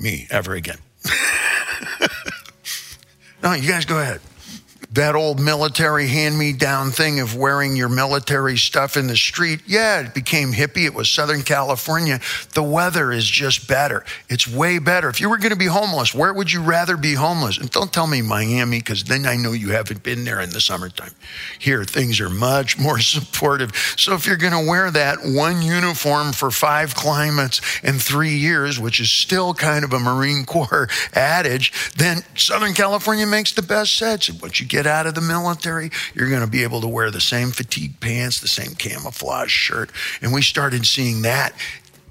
me 0.00 0.26
ever 0.30 0.54
again. 0.54 0.78
no, 3.42 3.52
you 3.52 3.68
guys 3.68 3.84
go 3.84 3.98
ahead. 3.98 4.22
That 4.94 5.16
old 5.16 5.40
military 5.40 6.06
hand 6.06 6.38
me 6.38 6.52
down 6.52 6.92
thing 6.92 7.18
of 7.18 7.34
wearing 7.34 7.74
your 7.74 7.88
military 7.88 8.56
stuff 8.56 8.96
in 8.96 9.08
the 9.08 9.16
street, 9.16 9.62
yeah, 9.66 9.98
it 10.02 10.14
became 10.14 10.52
hippie. 10.52 10.86
It 10.86 10.94
was 10.94 11.10
Southern 11.10 11.42
California. 11.42 12.20
The 12.52 12.62
weather 12.62 13.10
is 13.10 13.26
just 13.26 13.66
better. 13.66 14.04
It's 14.28 14.46
way 14.46 14.78
better. 14.78 15.08
If 15.08 15.20
you 15.20 15.28
were 15.28 15.38
going 15.38 15.50
to 15.50 15.56
be 15.56 15.66
homeless, 15.66 16.14
where 16.14 16.32
would 16.32 16.52
you 16.52 16.62
rather 16.62 16.96
be 16.96 17.14
homeless? 17.14 17.58
And 17.58 17.68
don't 17.72 17.92
tell 17.92 18.06
me 18.06 18.22
Miami, 18.22 18.78
because 18.78 19.02
then 19.02 19.26
I 19.26 19.34
know 19.34 19.50
you 19.50 19.70
haven't 19.70 20.04
been 20.04 20.24
there 20.24 20.40
in 20.40 20.50
the 20.50 20.60
summertime. 20.60 21.10
Here, 21.58 21.82
things 21.82 22.20
are 22.20 22.30
much 22.30 22.78
more 22.84 23.00
supportive. 23.00 23.74
So 23.96 24.14
if 24.14 24.28
you're 24.28 24.36
going 24.36 24.52
to 24.52 24.70
wear 24.70 24.92
that 24.92 25.18
one 25.24 25.60
uniform 25.60 26.32
for 26.32 26.52
five 26.52 26.94
climates 26.94 27.60
and 27.82 28.00
three 28.00 28.36
years, 28.36 28.78
which 28.78 29.00
is 29.00 29.10
still 29.10 29.54
kind 29.54 29.84
of 29.84 29.92
a 29.92 29.98
Marine 29.98 30.44
Corps 30.44 30.88
adage, 31.14 31.72
then 31.96 32.18
Southern 32.36 32.74
California 32.74 33.26
makes 33.26 33.50
the 33.50 33.62
best 33.62 33.96
sense. 33.96 34.30
Once 34.30 34.60
you 34.60 34.66
get 34.66 34.83
out 34.86 35.06
of 35.06 35.14
the 35.14 35.20
military, 35.20 35.90
you're 36.14 36.30
going 36.30 36.44
to 36.44 36.50
be 36.50 36.62
able 36.62 36.80
to 36.80 36.88
wear 36.88 37.10
the 37.10 37.20
same 37.20 37.50
fatigue 37.50 38.00
pants, 38.00 38.40
the 38.40 38.48
same 38.48 38.74
camouflage 38.74 39.50
shirt. 39.50 39.90
And 40.22 40.32
we 40.32 40.42
started 40.42 40.86
seeing 40.86 41.22
that. 41.22 41.54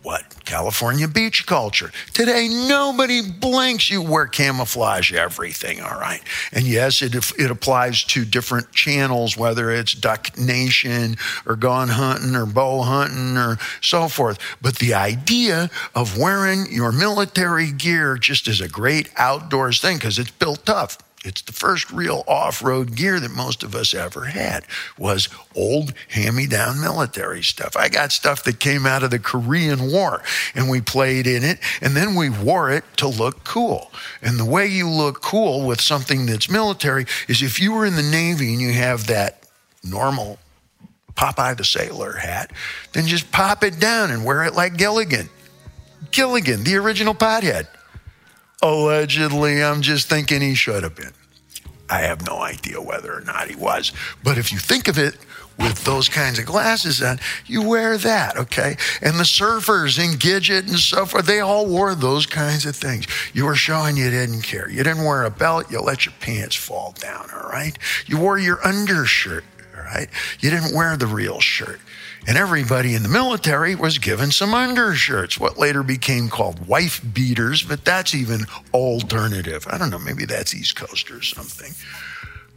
What? 0.04 0.26
California 0.44 1.08
beach 1.08 1.46
culture. 1.46 1.90
Today, 2.12 2.50
nobody 2.50 3.22
blinks. 3.22 3.90
You 3.90 4.02
wear 4.02 4.28
camouflage 4.28 5.14
everything, 5.14 5.80
all 5.82 5.98
right? 5.98 6.22
And 6.52 6.66
yes, 6.66 7.02
it, 7.02 7.16
it 7.16 7.50
applies 7.50 8.04
to 8.06 8.26
different 8.26 8.74
channels, 8.74 9.38
whether 9.38 9.72
it's 9.72 9.94
Duck 9.94 10.38
Nation 10.38 11.16
or 11.46 11.56
Gone 11.56 11.88
Hunting 11.88 12.36
or 12.36 12.46
Bow 12.46 12.82
Hunting 12.82 13.38
or 13.38 13.58
so 13.80 14.10
forth. 14.10 14.38
But 14.62 14.76
the 14.76 14.94
idea 14.94 15.70
of 15.96 16.18
wearing 16.18 16.66
your 16.70 16.92
military 16.92 17.72
gear 17.72 18.18
just 18.18 18.50
is 18.50 18.60
a 18.60 18.68
great 18.68 19.10
outdoors 19.16 19.80
thing 19.80 19.96
because 19.96 20.20
it's 20.20 20.32
built 20.32 20.66
tough. 20.66 20.98
It's 21.24 21.42
the 21.42 21.54
first 21.54 21.90
real 21.92 22.24
off-road 22.28 22.96
gear 22.96 23.20
that 23.20 23.32
most 23.32 23.64
of 23.64 23.74
us 23.76 23.94
ever 23.94 24.26
had 24.26 24.66
was 24.98 25.30
old 25.56 25.94
hand-me-down 26.10 26.82
military 26.82 27.42
stuff. 27.42 27.78
I 27.78 27.88
got 27.88 28.12
stuff 28.12 28.44
that 28.44 28.60
came 28.60 28.86
out 28.86 29.04
of 29.04 29.12
the 29.12 29.20
Korean 29.20 29.90
War 29.92 30.22
and 30.54 30.70
we 30.70 30.82
played 30.82 31.26
in 31.26 31.44
it 31.44 31.60
and 31.82 31.96
then 31.96 32.16
we 32.16 32.30
wore 32.30 32.70
it 32.72 32.84
to 32.98 33.08
look 33.08 33.44
cool. 33.46 33.90
And 34.22 34.38
the 34.38 34.46
way 34.46 34.68
you 34.68 34.90
look 34.90 35.22
cool 35.22 35.66
with 35.66 35.80
something 35.80 36.26
that's 36.26 36.50
military 36.50 37.06
is 37.30 37.42
if 37.42 37.60
you 37.60 37.72
were 37.72 37.86
in 37.86 37.96
the 37.96 38.04
Navy 38.04 38.52
and 38.52 38.62
you 38.62 38.74
have 38.74 39.08
that 39.08 39.48
normal 39.84 40.40
Popeye 41.16 41.56
the 41.56 41.64
Sailor 41.64 42.14
hat, 42.14 42.52
then 42.92 43.08
just 43.08 43.32
pop 43.32 43.64
it 43.64 43.80
down 43.80 44.12
and 44.12 44.26
wear 44.26 44.44
it 44.44 44.56
like 44.56 44.78
Gilligan. 44.78 45.30
Gilligan, 46.12 46.64
the 46.64 46.76
original 46.76 47.14
pothead. 47.14 47.68
Allegedly, 48.64 49.62
I'm 49.62 49.82
just 49.82 50.08
thinking 50.08 50.40
he 50.40 50.56
should 50.56 50.84
have 50.84 50.96
been. 50.96 51.12
I 51.90 52.00
have 52.00 52.26
no 52.26 52.38
idea 52.38 52.82
whether 52.82 53.14
or 53.14 53.20
not 53.20 53.50
he 53.50 53.56
was. 53.58 53.92
But 54.24 54.38
if 54.38 54.54
you 54.54 54.58
think 54.58 54.88
of 54.88 54.98
it 54.98 55.18
with 55.60 55.84
those 55.84 56.08
kinds 56.08 56.40
of 56.40 56.46
glasses 56.46 57.04
on, 57.04 57.20
you 57.46 57.62
wear 57.62 57.98
that, 57.98 58.38
okay? 58.38 58.78
And 59.02 59.20
the 59.20 59.26
surfers 59.26 60.02
and 60.02 60.18
Gidget 60.18 60.62
and 60.62 60.80
so 60.80 61.06
forth, 61.06 61.26
they 61.26 61.42
all 61.42 61.68
wore 61.68 61.94
those 61.94 62.26
kinds 62.26 62.66
of 62.66 62.74
things. 62.74 63.06
You 63.34 63.46
were 63.46 63.56
showing 63.56 63.98
you 63.98 64.10
didn't 64.10 64.44
care. 64.44 64.70
You 64.70 64.82
didn't 64.82 65.04
wear 65.04 65.26
a 65.26 65.30
belt, 65.30 65.70
you 65.70 65.82
let 65.82 66.06
your 66.06 66.16
pants 66.22 66.56
fall 66.56 66.96
down, 66.98 67.30
all 67.36 67.50
right? 67.50 67.78
You 68.06 68.18
wore 68.18 68.40
your 68.40 68.66
undershirt, 68.66 69.44
all 69.78 69.84
right? 69.84 70.08
You 70.40 70.50
didn't 70.50 70.74
wear 70.74 70.96
the 70.96 71.08
real 71.08 71.42
shirt. 71.42 71.82
And 72.26 72.38
everybody 72.38 72.96
in 72.96 73.04
the 73.04 73.10
military 73.10 73.76
was 73.76 73.98
given 73.98 74.32
some 74.32 74.54
undershirts, 74.54 75.40
what 75.40 75.58
later 75.58 75.84
became 75.84 76.30
called 76.30 76.68
wife 76.68 77.02
beaters, 77.14 77.64
but 77.64 77.84
that's 77.84 78.16
even 78.16 78.46
alternative. 78.74 79.68
I 79.70 79.78
don't 79.78 79.90
know, 79.90 80.00
maybe 80.00 80.26
that's 80.26 80.56
East 80.56 80.76
Coast 80.76 81.12
or 81.12 81.22
something 81.22 81.74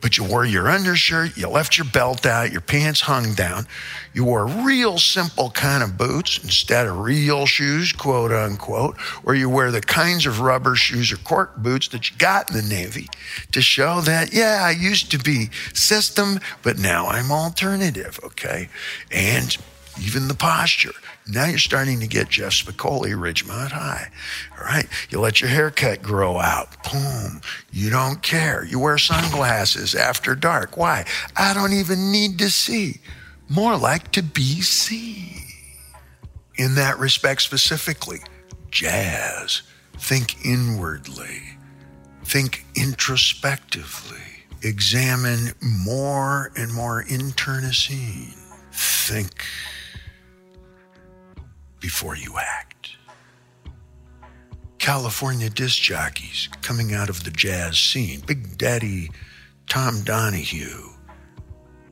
but 0.01 0.18
you 0.18 0.24
wore 0.24 0.44
your 0.44 0.68
undershirt, 0.68 1.36
you 1.36 1.49
left 1.49 1.78
your 1.78 1.86
belt 1.86 2.26
out, 2.26 2.53
your 2.53 2.61
pants 2.61 3.01
hung 3.01 3.34
down. 3.34 3.66
You 4.12 4.24
wore 4.24 4.47
real 4.47 4.99
simple 4.99 5.51
kind 5.51 5.82
of 5.82 5.97
boots 5.97 6.38
instead 6.42 6.86
of 6.86 6.99
real 6.99 7.47
shoes, 7.47 7.92
quote 7.92 8.30
unquote, 8.30 8.97
or 9.24 9.34
you 9.34 9.49
wear 9.49 9.70
the 9.70 9.80
kinds 9.80 10.26
of 10.26 10.40
rubber 10.40 10.76
shoes 10.76 11.12
or 11.12 11.16
cork 11.16 11.57
boots 11.57 11.88
that 11.88 12.11
you 12.11 12.16
got 12.18 12.51
in 12.51 12.57
the 12.57 12.62
Navy 12.62 13.09
to 13.53 13.61
show 13.62 14.01
that, 14.03 14.32
yeah, 14.32 14.61
I 14.62 14.70
used 14.70 15.11
to 15.12 15.18
be 15.18 15.51
system, 15.72 16.40
but 16.62 16.78
now 16.78 17.07
I'm 17.07 17.32
alternative, 17.32 18.20
okay? 18.22 18.68
And 19.11 19.57
even 20.01 20.28
the 20.28 20.34
posture. 20.34 20.92
Now 21.29 21.47
you're 21.47 21.59
starting 21.59 22.01
to 22.01 22.07
get 22.07 22.29
Jeff 22.29 22.53
Spicoli, 22.53 23.12
Ridgemont 23.14 23.72
High. 23.72 24.11
All 24.57 24.64
right. 24.64 24.87
You 25.11 25.20
let 25.20 25.41
your 25.41 25.51
haircut 25.51 26.03
grow 26.03 26.39
out. 26.39 26.68
Boom. 26.91 27.41
You 27.72 27.91
don't 27.91 28.22
care. 28.22 28.64
You 28.64 28.79
wear 28.79 28.97
sunglasses 28.97 29.95
after 29.95 30.37
dark. 30.37 30.77
Why? 30.77 31.05
I 31.37 31.53
don't 31.53 31.72
even 31.72 32.12
need 32.12 32.39
to 32.39 32.51
see. 32.51 33.01
More 33.49 33.77
like 33.77 34.12
to 34.12 34.22
be 34.22 34.61
seen. 34.61 35.43
In 36.57 36.77
that 36.77 36.99
respect, 36.99 37.43
specifically, 37.43 38.20
jazz. 38.70 39.62
Think 39.99 40.45
inwardly, 40.45 41.43
think 42.24 42.64
introspectively, 42.74 44.45
examine 44.62 45.53
more 45.62 46.53
and 46.57 46.72
more 46.72 47.03
internecine. 47.03 48.35
Think 48.72 49.43
before 51.87 52.16
you 52.16 52.34
act. 52.37 52.97
California 54.80 55.49
disc 55.49 55.80
jockeys 55.80 56.49
coming 56.61 56.93
out 56.93 57.09
of 57.09 57.22
the 57.22 57.30
jazz 57.30 57.78
scene, 57.78 58.18
Big 58.26 58.59
Daddy 58.59 59.09
Tom 59.70 60.03
Donahue, 60.03 60.89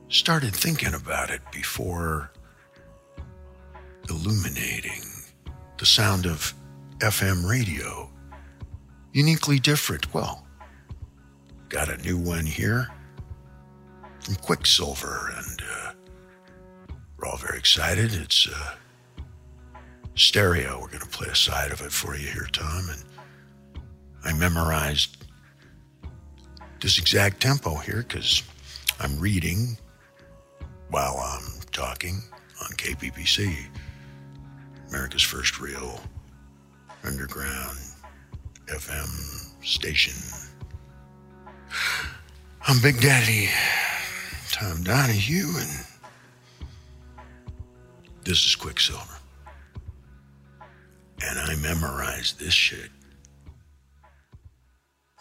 started 0.09 0.53
thinking 0.53 0.93
about 0.93 1.29
it 1.29 1.39
before 1.49 2.29
illuminating 4.09 5.01
the 5.77 5.85
sound 5.85 6.25
of 6.25 6.53
FM 6.97 7.49
radio. 7.49 8.11
Uniquely 9.13 9.59
different. 9.59 10.13
Well, 10.13 10.45
got 11.69 11.87
a 11.87 11.95
new 12.01 12.17
one 12.17 12.45
here 12.45 12.89
from 14.19 14.35
Quicksilver, 14.35 15.33
and 15.37 15.61
uh, 15.61 15.93
we're 17.17 17.29
all 17.29 17.37
very 17.37 17.57
excited. 17.57 18.13
It's 18.13 18.45
uh, 18.45 18.75
stereo. 20.15 20.79
We're 20.79 20.87
going 20.87 20.99
to 20.99 21.07
play 21.07 21.27
a 21.27 21.35
side 21.35 21.71
of 21.71 21.81
it 21.81 21.91
for 21.91 22.15
you 22.15 22.27
here, 22.27 22.47
Tom. 22.51 22.89
And 22.89 23.03
I 24.23 24.33
memorized 24.33 25.25
this 26.81 26.97
exact 26.97 27.41
tempo 27.41 27.75
here 27.75 28.05
because 28.07 28.43
I'm 28.99 29.19
reading 29.19 29.77
while 30.89 31.17
I'm 31.17 31.61
talking 31.71 32.21
on 32.63 32.69
KPPC, 32.71 33.67
America's 34.89 35.23
first 35.23 35.59
real 35.59 35.99
underground 37.03 37.77
FM 38.67 39.65
station. 39.65 40.13
I'm 42.67 42.81
Big 42.81 42.99
Daddy 43.01 43.49
Tom 44.51 44.83
Donahue, 44.83 45.49
and 45.57 45.85
this 48.23 48.45
is 48.45 48.55
Quicksilver 48.55 49.14
and 51.21 51.39
I 51.39 51.55
memorized 51.55 52.39
this 52.39 52.53
shit 52.53 52.89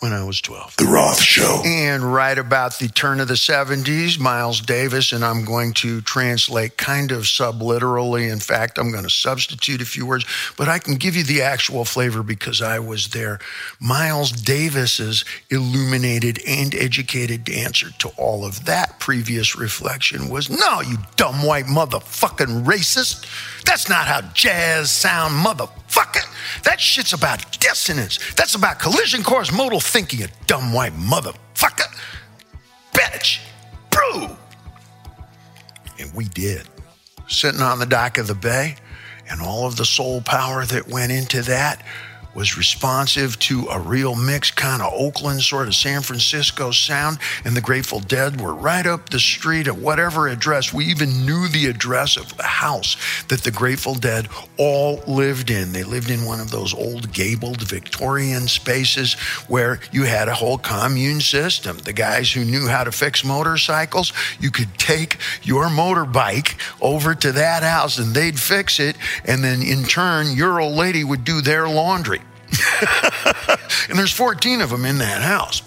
when 0.04 0.12
I 0.12 0.22
was 0.22 0.38
12. 0.42 0.76
The 0.76 0.84
Roth 0.84 1.18
Show. 1.18 1.62
And 1.64 2.12
right 2.12 2.36
about 2.36 2.78
the 2.78 2.88
turn 2.88 3.20
of 3.20 3.28
the 3.28 3.34
70s, 3.34 4.18
Miles 4.18 4.60
Davis, 4.60 5.12
and 5.12 5.24
I'm 5.24 5.46
going 5.46 5.72
to 5.74 6.02
translate 6.02 6.76
kind 6.76 7.10
of 7.10 7.26
subliterally. 7.26 8.28
In 8.28 8.38
fact, 8.38 8.78
I'm 8.78 8.92
going 8.92 9.04
to 9.04 9.10
substitute 9.10 9.80
a 9.80 9.86
few 9.86 10.04
words, 10.04 10.26
but 10.58 10.68
I 10.68 10.78
can 10.78 10.96
give 10.96 11.16
you 11.16 11.24
the 11.24 11.40
actual 11.40 11.86
flavor 11.86 12.22
because 12.22 12.60
I 12.60 12.80
was 12.80 13.08
there. 13.08 13.38
Miles 13.80 14.30
Davis's 14.30 15.24
illuminated 15.48 16.38
and 16.46 16.74
educated 16.74 17.48
answer 17.48 17.88
to 18.00 18.08
all 18.18 18.44
of 18.44 18.66
that 18.66 19.00
previous 19.00 19.56
reflection 19.56 20.28
was 20.28 20.50
no, 20.50 20.82
you 20.82 20.98
dumb 21.16 21.42
white 21.46 21.64
motherfucking 21.64 22.64
racist. 22.66 23.24
That's 23.64 23.88
not 23.88 24.06
how 24.06 24.20
jazz 24.34 24.90
sound, 24.90 25.46
motherfucker. 25.46 25.83
That 26.64 26.80
shit's 26.80 27.12
about 27.12 27.58
dissonance. 27.60 28.18
That's 28.34 28.54
about 28.54 28.78
collision 28.78 29.22
course 29.22 29.52
modal 29.52 29.80
thinking, 29.80 30.20
you 30.20 30.26
dumb 30.46 30.72
white 30.72 30.92
motherfucker. 30.94 31.94
Bitch. 32.92 33.40
Brew. 33.90 34.28
And 35.98 36.12
we 36.14 36.24
did. 36.24 36.66
Sitting 37.28 37.60
on 37.60 37.78
the 37.78 37.86
dock 37.86 38.18
of 38.18 38.26
the 38.26 38.34
bay, 38.34 38.76
and 39.30 39.40
all 39.40 39.66
of 39.66 39.76
the 39.76 39.84
soul 39.84 40.20
power 40.20 40.64
that 40.66 40.88
went 40.88 41.12
into 41.12 41.42
that 41.42 41.84
was 42.34 42.56
responsive 42.56 43.38
to 43.38 43.66
a 43.70 43.78
real 43.78 44.14
mix 44.14 44.50
kind 44.50 44.82
of 44.82 44.92
Oakland, 44.92 45.42
sort 45.42 45.68
of 45.68 45.74
San 45.74 46.02
Francisco 46.02 46.70
sound. 46.70 47.18
And 47.44 47.56
the 47.56 47.60
Grateful 47.60 48.00
Dead 48.00 48.40
were 48.40 48.54
right 48.54 48.86
up 48.86 49.10
the 49.10 49.18
street 49.18 49.68
at 49.68 49.76
whatever 49.76 50.28
address. 50.28 50.72
We 50.72 50.86
even 50.86 51.24
knew 51.24 51.48
the 51.48 51.66
address 51.66 52.16
of 52.16 52.36
the 52.36 52.42
house 52.42 52.96
that 53.28 53.42
the 53.42 53.50
Grateful 53.50 53.94
Dead 53.94 54.28
all 54.58 55.02
lived 55.06 55.50
in. 55.50 55.72
They 55.72 55.84
lived 55.84 56.10
in 56.10 56.24
one 56.24 56.40
of 56.40 56.50
those 56.50 56.74
old 56.74 57.12
gabled 57.12 57.62
Victorian 57.62 58.48
spaces 58.48 59.14
where 59.48 59.80
you 59.92 60.04
had 60.04 60.28
a 60.28 60.34
whole 60.34 60.58
commune 60.58 61.20
system. 61.20 61.78
The 61.78 61.92
guys 61.92 62.32
who 62.32 62.44
knew 62.44 62.66
how 62.66 62.84
to 62.84 62.92
fix 62.92 63.24
motorcycles, 63.24 64.12
you 64.40 64.50
could 64.50 64.76
take 64.78 65.18
your 65.42 65.66
motorbike 65.66 66.56
over 66.80 67.14
to 67.14 67.32
that 67.32 67.62
house 67.62 67.98
and 67.98 68.14
they'd 68.14 68.38
fix 68.38 68.80
it. 68.80 68.96
And 69.24 69.44
then 69.44 69.62
in 69.62 69.84
turn, 69.84 70.36
your 70.36 70.60
old 70.60 70.74
lady 70.74 71.04
would 71.04 71.24
do 71.24 71.40
their 71.40 71.68
laundry. 71.68 72.20
and 73.88 73.98
there's 73.98 74.12
14 74.12 74.60
of 74.60 74.70
them 74.70 74.84
in 74.84 74.98
that 74.98 75.22
house. 75.22 75.62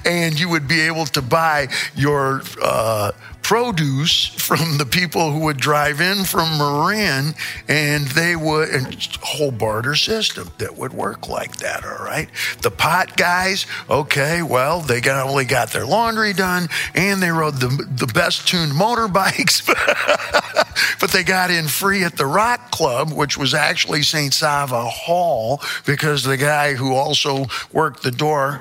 and 0.04 0.38
you 0.38 0.48
would 0.48 0.68
be 0.68 0.80
able 0.80 1.06
to 1.06 1.22
buy 1.22 1.68
your 1.94 2.42
uh, 2.62 3.12
produce 3.46 4.26
from 4.26 4.76
the 4.76 4.84
people 4.84 5.30
who 5.30 5.38
would 5.38 5.56
drive 5.56 6.00
in 6.00 6.24
from 6.24 6.58
Marin, 6.58 7.32
and 7.68 8.04
they 8.08 8.34
would, 8.34 8.68
and 8.70 8.92
whole 9.22 9.52
barter 9.52 9.94
system 9.94 10.50
that 10.58 10.76
would 10.76 10.92
work 10.92 11.28
like 11.28 11.58
that, 11.58 11.84
all 11.84 12.04
right? 12.04 12.28
The 12.62 12.72
pot 12.72 13.16
guys, 13.16 13.66
okay, 13.88 14.42
well, 14.42 14.80
they 14.80 15.00
got, 15.00 15.24
only 15.28 15.44
got 15.44 15.70
their 15.70 15.86
laundry 15.86 16.32
done, 16.32 16.66
and 16.96 17.22
they 17.22 17.30
rode 17.30 17.60
the, 17.60 17.68
the 17.88 18.12
best 18.12 18.48
tuned 18.48 18.72
motorbikes, 18.72 19.64
but 21.00 21.12
they 21.12 21.22
got 21.22 21.52
in 21.52 21.68
free 21.68 22.02
at 22.02 22.16
the 22.16 22.26
Rock 22.26 22.72
Club, 22.72 23.12
which 23.12 23.38
was 23.38 23.54
actually 23.54 24.02
St. 24.02 24.34
Sava 24.34 24.86
Hall, 24.86 25.62
because 25.86 26.24
the 26.24 26.36
guy 26.36 26.74
who 26.74 26.96
also 26.96 27.46
worked 27.72 28.02
the 28.02 28.10
door 28.10 28.60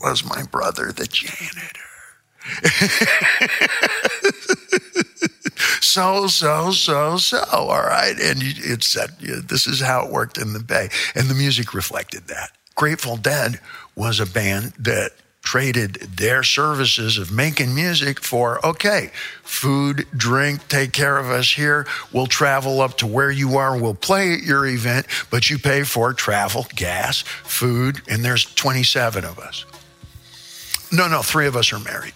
was 0.00 0.24
my 0.24 0.44
brother, 0.44 0.92
the 0.92 1.08
janitor. 1.08 1.87
so, 5.80 6.26
so, 6.26 6.70
so, 6.70 7.16
so. 7.16 7.44
All 7.50 7.82
right. 7.82 8.14
And 8.20 8.42
it 8.42 8.82
said, 8.82 9.10
this 9.18 9.66
is 9.66 9.80
how 9.80 10.06
it 10.06 10.12
worked 10.12 10.38
in 10.38 10.52
the 10.52 10.62
Bay. 10.62 10.88
And 11.14 11.28
the 11.28 11.34
music 11.34 11.74
reflected 11.74 12.28
that. 12.28 12.52
Grateful 12.74 13.16
Dead 13.16 13.60
was 13.96 14.20
a 14.20 14.26
band 14.26 14.72
that 14.78 15.12
traded 15.42 15.94
their 15.94 16.42
services 16.42 17.16
of 17.16 17.32
making 17.32 17.74
music 17.74 18.20
for 18.20 18.64
okay, 18.66 19.10
food, 19.42 20.06
drink, 20.14 20.68
take 20.68 20.92
care 20.92 21.16
of 21.16 21.30
us 21.30 21.52
here. 21.52 21.86
We'll 22.12 22.26
travel 22.26 22.82
up 22.82 22.98
to 22.98 23.06
where 23.06 23.30
you 23.30 23.56
are. 23.56 23.80
We'll 23.80 23.94
play 23.94 24.34
at 24.34 24.42
your 24.42 24.66
event, 24.66 25.06
but 25.30 25.48
you 25.48 25.58
pay 25.58 25.84
for 25.84 26.12
travel, 26.12 26.66
gas, 26.76 27.22
food, 27.22 28.02
and 28.08 28.22
there's 28.22 28.44
27 28.44 29.24
of 29.24 29.38
us. 29.38 29.64
No, 30.92 31.08
no, 31.08 31.22
three 31.22 31.46
of 31.46 31.56
us 31.56 31.72
are 31.72 31.78
married 31.78 32.12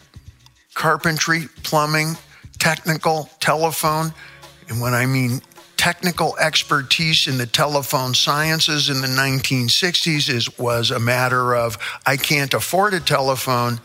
carpentry, 0.74 1.48
plumbing, 1.62 2.16
technical, 2.58 3.28
telephone. 3.40 4.12
And 4.68 4.80
when 4.80 4.94
I 4.94 5.06
mean 5.06 5.42
technical 5.76 6.36
expertise 6.38 7.26
in 7.26 7.38
the 7.38 7.46
telephone 7.46 8.14
sciences 8.14 8.88
in 8.88 9.00
the 9.00 9.08
1960s 9.08 10.28
is, 10.28 10.58
was 10.58 10.90
a 10.90 11.00
matter 11.00 11.56
of 11.56 11.76
I 12.06 12.16
can't 12.16 12.54
afford 12.54 12.94
a 12.94 13.00
telephone. 13.00 13.80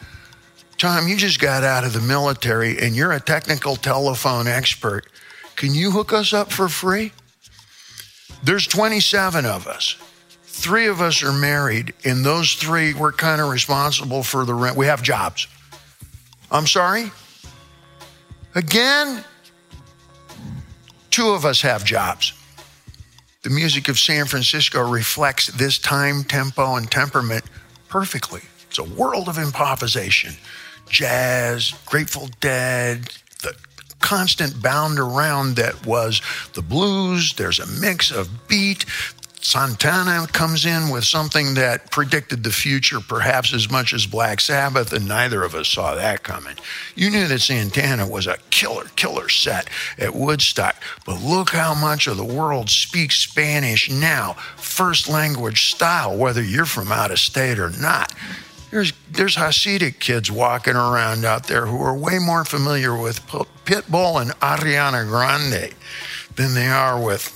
Tom, 0.78 1.08
you 1.08 1.18
just 1.18 1.40
got 1.40 1.64
out 1.64 1.84
of 1.84 1.94
the 1.94 2.02
military 2.02 2.78
and 2.78 2.96
you're 2.96 3.12
a 3.12 3.20
technical 3.20 3.76
telephone 3.76 4.48
expert. 4.48 5.08
Can 5.56 5.74
you 5.74 5.90
hook 5.90 6.14
us 6.14 6.34
up 6.34 6.52
for 6.52 6.70
free? 6.70 7.14
There's 8.44 8.68
27 8.68 9.46
of 9.46 9.66
us. 9.66 9.96
Three 10.44 10.88
of 10.88 11.02
us 11.02 11.24
are 11.24 11.34
married, 11.34 11.94
and 12.04 12.26
those 12.26 12.54
three, 12.54 12.94
we're 12.94 13.12
kind 13.12 13.42
of 13.42 13.50
responsible 13.50 14.24
for 14.24 14.46
the 14.46 14.54
rent. 14.54 14.76
We 14.76 14.88
have 14.88 15.02
jobs. 15.04 15.48
I'm 16.52 16.68
sorry? 16.68 17.12
Again, 18.56 19.24
two 21.12 21.30
of 21.30 21.46
us 21.46 21.62
have 21.62 21.84
jobs. 21.84 22.34
The 23.44 23.50
music 23.50 23.88
of 23.88 24.00
San 24.00 24.26
Francisco 24.26 24.82
reflects 24.90 25.48
this 25.48 25.78
time, 25.78 26.24
tempo, 26.24 26.76
and 26.76 26.90
temperament 26.90 27.44
perfectly. 27.88 28.42
It's 28.68 28.80
a 28.80 28.84
world 28.84 29.30
of 29.30 29.38
improvisation. 29.38 30.34
Jazz, 30.90 31.74
Grateful 31.86 32.30
Dead, 32.40 33.10
the 33.42 33.56
constant 34.00 34.62
bound 34.62 35.00
around 35.00 35.56
that 35.58 35.86
was 35.86 36.22
the 36.54 36.62
blues. 36.62 37.34
There's 37.34 37.60
a 37.60 37.68
mix 37.80 38.12
of 38.12 38.48
beat, 38.48 38.86
Santana 39.42 40.28
comes 40.28 40.66
in 40.66 40.90
with 40.90 41.04
something 41.04 41.54
that 41.54 41.92
predicted 41.92 42.44
the 42.44 42.52
future 42.52 43.00
perhaps 43.00 43.54
as 43.54 43.70
much 43.72 43.94
as 43.94 44.06
Black 44.06 44.42
Sabbath, 44.42 44.92
and 44.92 45.08
neither 45.08 45.44
of 45.44 45.54
us 45.54 45.68
saw 45.68 45.96
that 45.96 46.24
coming. 46.24 46.56
You 46.96 47.12
knew 47.12 47.28
that 47.28 47.40
Santana 47.40 48.08
was 48.08 48.28
a 48.28 48.38
killer, 48.50 48.86
killer 48.96 49.30
set 49.30 49.70
at 49.98 50.16
Woodstock, 50.16 50.82
but 51.06 51.22
look 51.22 51.52
how 51.52 51.76
much 51.76 52.08
of 52.08 52.18
the 52.18 52.26
world 52.26 52.70
speaks 52.70 53.20
Spanish 53.20 53.90
now, 53.90 54.34
first 54.58 55.08
language 55.08 55.72
style, 55.72 56.18
whether 56.18 56.42
you're 56.42 56.66
from 56.66 56.92
out 56.92 57.12
of 57.12 57.20
state 57.20 57.60
or 57.60 57.70
not. 57.70 58.14
There's, 58.72 58.92
there's 59.10 59.38
Hasidic 59.38 60.00
kids 60.00 60.30
walking 60.30 60.76
around 60.76 61.24
out 61.24 61.48
there 61.48 61.68
who 61.68 61.82
are 61.82 61.96
way 61.96 62.20
more 62.20 62.44
familiar 62.44 63.00
with 63.00 63.26
Pitbull 63.28 64.22
and 64.22 64.32
Ariana 64.42 65.08
Grande 65.08 65.74
than 66.36 66.54
they 66.54 66.68
are 66.68 67.02
with 67.02 67.32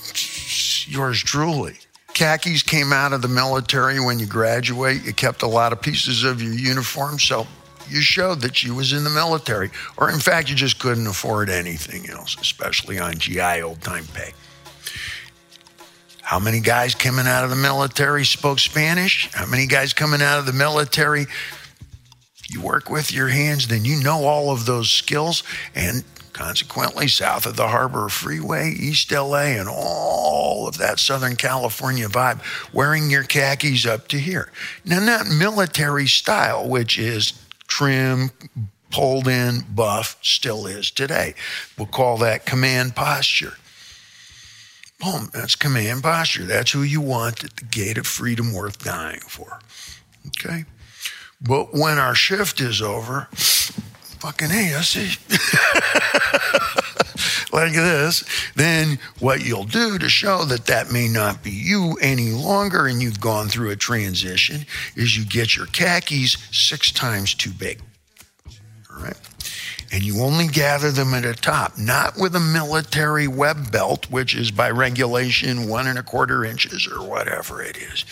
yours 0.88 1.22
truly 1.22 1.78
khakis 2.14 2.62
came 2.62 2.92
out 2.92 3.12
of 3.12 3.22
the 3.22 3.28
military 3.28 4.00
when 4.00 4.18
you 4.18 4.26
graduate. 4.26 5.04
You 5.04 5.12
kept 5.12 5.42
a 5.42 5.46
lot 5.46 5.72
of 5.72 5.80
pieces 5.80 6.24
of 6.24 6.42
your 6.42 6.52
uniform, 6.52 7.18
so 7.18 7.46
you 7.88 8.00
showed 8.00 8.40
that 8.40 8.62
you 8.62 8.74
was 8.74 8.92
in 8.92 9.04
the 9.04 9.10
military, 9.10 9.70
or 9.96 10.10
in 10.10 10.18
fact, 10.18 10.48
you 10.48 10.54
just 10.54 10.78
couldn't 10.78 11.06
afford 11.06 11.50
anything 11.50 12.08
else, 12.08 12.36
especially 12.40 12.98
on 12.98 13.18
GI 13.18 13.62
old 13.62 13.80
time 13.82 14.06
pay. 14.14 14.32
How 16.22 16.38
many 16.38 16.60
guys 16.60 16.94
coming 16.94 17.26
out 17.26 17.44
of 17.44 17.50
the 17.50 17.56
military 17.56 18.24
spoke 18.24 18.58
Spanish? 18.58 19.30
How 19.34 19.44
many 19.46 19.66
guys 19.66 19.92
coming 19.92 20.22
out 20.22 20.38
of 20.38 20.46
the 20.46 20.52
military? 20.52 21.26
You 22.48 22.60
work 22.60 22.88
with 22.88 23.12
your 23.12 23.28
hands, 23.28 23.68
then 23.68 23.84
you 23.84 24.02
know 24.02 24.24
all 24.24 24.50
of 24.50 24.64
those 24.64 24.90
skills, 24.90 25.42
and 25.74 26.04
Consequently, 26.32 27.08
south 27.08 27.44
of 27.44 27.56
the 27.56 27.68
Harbor 27.68 28.08
Freeway, 28.08 28.70
East 28.70 29.12
LA, 29.12 29.58
and 29.58 29.68
all 29.68 30.66
of 30.66 30.78
that 30.78 30.98
Southern 30.98 31.36
California 31.36 32.08
vibe, 32.08 32.40
wearing 32.72 33.10
your 33.10 33.22
khakis 33.22 33.84
up 33.84 34.08
to 34.08 34.18
here. 34.18 34.50
Now, 34.84 35.00
not 35.00 35.26
military 35.28 36.06
style, 36.06 36.66
which 36.68 36.98
is 36.98 37.34
trim, 37.66 38.30
pulled 38.90 39.28
in, 39.28 39.64
buff, 39.74 40.16
still 40.22 40.66
is 40.66 40.90
today. 40.90 41.34
We'll 41.76 41.86
call 41.86 42.18
that 42.18 42.46
command 42.46 42.94
posture. 42.94 43.54
Boom, 45.00 45.30
that's 45.32 45.56
command 45.56 46.02
posture. 46.02 46.44
That's 46.44 46.70
who 46.70 46.82
you 46.82 47.00
want 47.00 47.42
at 47.42 47.56
the 47.56 47.64
gate 47.64 47.98
of 47.98 48.06
freedom 48.06 48.52
worth 48.52 48.84
dying 48.84 49.20
for. 49.20 49.58
Okay? 50.28 50.64
But 51.40 51.74
when 51.74 51.98
our 51.98 52.14
shift 52.14 52.60
is 52.60 52.80
over, 52.80 53.28
fucking 54.22 54.50
hey, 54.50 54.72
I 54.76 54.82
see. 54.82 55.18
like 57.52 57.72
this, 57.72 58.22
then 58.54 59.00
what 59.18 59.44
you'll 59.44 59.64
do 59.64 59.98
to 59.98 60.08
show 60.08 60.44
that 60.44 60.66
that 60.66 60.92
may 60.92 61.08
not 61.08 61.42
be 61.42 61.50
you 61.50 61.98
any 62.00 62.30
longer 62.30 62.86
and 62.86 63.02
you've 63.02 63.20
gone 63.20 63.48
through 63.48 63.70
a 63.70 63.76
transition 63.76 64.64
is 64.94 65.16
you 65.18 65.24
get 65.24 65.56
your 65.56 65.66
khakis 65.66 66.36
six 66.52 66.92
times 66.92 67.34
too 67.34 67.50
big. 67.50 67.80
All 68.94 69.02
right. 69.02 69.18
And 69.90 70.04
you 70.04 70.22
only 70.22 70.46
gather 70.46 70.92
them 70.92 71.14
at 71.14 71.24
the 71.24 71.34
top, 71.34 71.76
not 71.76 72.16
with 72.16 72.36
a 72.36 72.40
military 72.40 73.26
web 73.26 73.72
belt, 73.72 74.08
which 74.08 74.36
is 74.36 74.52
by 74.52 74.70
regulation 74.70 75.68
one 75.68 75.88
and 75.88 75.98
a 75.98 76.04
quarter 76.04 76.44
inches 76.44 76.86
or 76.86 77.02
whatever 77.04 77.60
it 77.60 77.76
is 77.76 78.04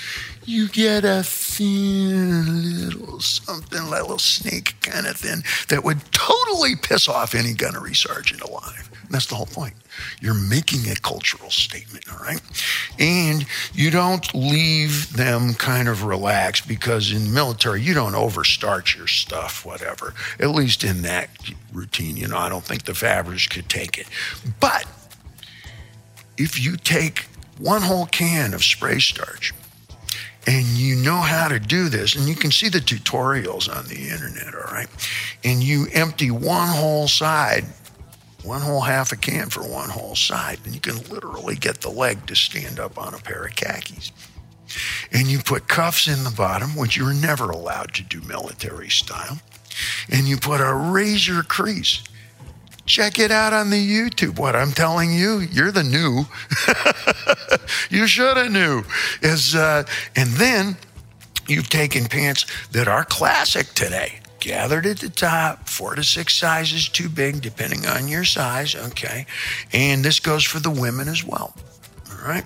you 0.45 0.69
get 0.69 1.05
a 1.05 1.23
thin 1.23 2.85
little 2.85 3.21
something, 3.21 3.85
like 3.85 4.01
a 4.01 4.03
little 4.03 4.19
snake 4.19 4.75
kind 4.81 5.07
of 5.07 5.17
thing 5.17 5.43
that 5.69 5.85
would 5.85 6.01
totally 6.13 6.77
piss 6.77 7.09
off 7.09 7.35
any 7.35 7.53
gunnery 7.53 7.95
sergeant 7.95 8.41
alive. 8.41 8.91
And 9.03 9.11
that's 9.11 9.27
the 9.27 9.35
whole 9.35 9.47
point. 9.47 9.75
You're 10.21 10.35
making 10.35 10.91
a 10.91 10.95
cultural 10.95 11.51
statement, 11.51 12.05
all 12.11 12.19
right? 12.19 12.41
And 12.99 13.45
you 13.75 13.91
don't 13.91 14.33
leave 14.35 15.13
them 15.15 15.55
kind 15.55 15.89
of 15.89 16.05
relaxed 16.05 16.69
because 16.69 17.13
in 17.13 17.35
military, 17.35 17.83
you 17.83 17.93
don't 17.93 18.15
overstarch 18.15 18.97
your 18.97 19.09
stuff, 19.09 19.67
whatever. 19.67 20.15
At 20.39 20.51
least 20.51 20.85
in 20.85 21.03
that 21.03 21.29
routine, 21.73 22.17
you 22.17 22.29
know, 22.29 22.39
I 22.39 22.49
don't 22.49 22.65
think 22.65 22.85
the 22.85 22.95
Favres 22.95 23.49
could 23.49 23.69
take 23.69 23.99
it. 23.99 24.07
But 24.61 24.87
if 26.39 26.59
you 26.63 26.77
take 26.77 27.27
one 27.59 27.83
whole 27.83 28.07
can 28.07 28.55
of 28.55 28.65
spray 28.65 29.01
starch 29.01 29.53
and 30.51 30.67
you 30.67 30.97
know 30.97 31.19
how 31.19 31.47
to 31.47 31.61
do 31.61 31.89
this, 31.89 32.17
and 32.17 32.29
you 32.29 32.35
can 32.35 32.51
see 32.51 32.69
the 32.69 32.81
tutorials 32.81 33.73
on 33.73 33.87
the 33.87 34.09
internet, 34.09 34.53
all 34.53 34.73
right? 34.73 34.89
And 35.45 35.63
you 35.63 35.87
empty 35.93 36.33
one 36.33 36.67
whole 36.67 37.07
side, 37.07 37.65
one 38.43 38.61
whole 38.61 38.81
half 38.81 39.13
a 39.13 39.17
can 39.17 39.49
for 39.49 39.61
one 39.61 39.91
whole 39.91 40.17
side, 40.17 40.59
and 40.65 40.75
you 40.75 40.81
can 40.81 40.97
literally 41.09 41.55
get 41.55 41.83
the 41.83 41.89
leg 41.89 42.27
to 42.27 42.35
stand 42.35 42.81
up 42.81 42.99
on 42.99 43.15
a 43.15 43.19
pair 43.19 43.45
of 43.45 43.55
khakis. 43.55 44.11
And 45.13 45.29
you 45.29 45.39
put 45.39 45.69
cuffs 45.69 46.09
in 46.09 46.25
the 46.25 46.35
bottom, 46.37 46.75
which 46.75 46.97
you're 46.97 47.15
never 47.15 47.51
allowed 47.51 47.95
to 47.95 48.03
do 48.03 48.21
military 48.23 48.91
style. 48.91 49.39
And 50.11 50.27
you 50.27 50.37
put 50.37 50.61
a 50.61 50.75
razor 50.75 51.45
crease 51.45 52.03
Check 52.91 53.21
it 53.21 53.31
out 53.31 53.53
on 53.53 53.71
the 53.71 53.77
YouTube. 53.77 54.37
What 54.37 54.57
I'm 54.57 54.73
telling 54.73 55.15
you, 55.15 55.39
you're 55.39 55.71
the 55.71 55.85
new. 55.85 56.25
you 57.89 58.09
should 58.09 58.37
have 58.37 58.51
knew. 58.51 58.83
Is 59.23 59.55
uh, 59.55 59.85
and 60.17 60.29
then 60.31 60.77
you've 61.47 61.69
taken 61.69 62.07
pants 62.07 62.47
that 62.73 62.89
are 62.89 63.05
classic 63.05 63.69
today, 63.75 64.19
gathered 64.41 64.87
at 64.87 64.99
the 64.99 65.09
top, 65.09 65.69
four 65.69 65.95
to 65.95 66.03
six 66.03 66.35
sizes 66.35 66.89
too 66.89 67.09
big, 67.09 67.41
depending 67.41 67.87
on 67.87 68.09
your 68.09 68.25
size. 68.25 68.75
Okay, 68.75 69.25
and 69.73 70.05
this 70.05 70.19
goes 70.19 70.43
for 70.43 70.59
the 70.59 70.69
women 70.69 71.07
as 71.07 71.23
well. 71.23 71.55
All 72.11 72.27
right, 72.27 72.45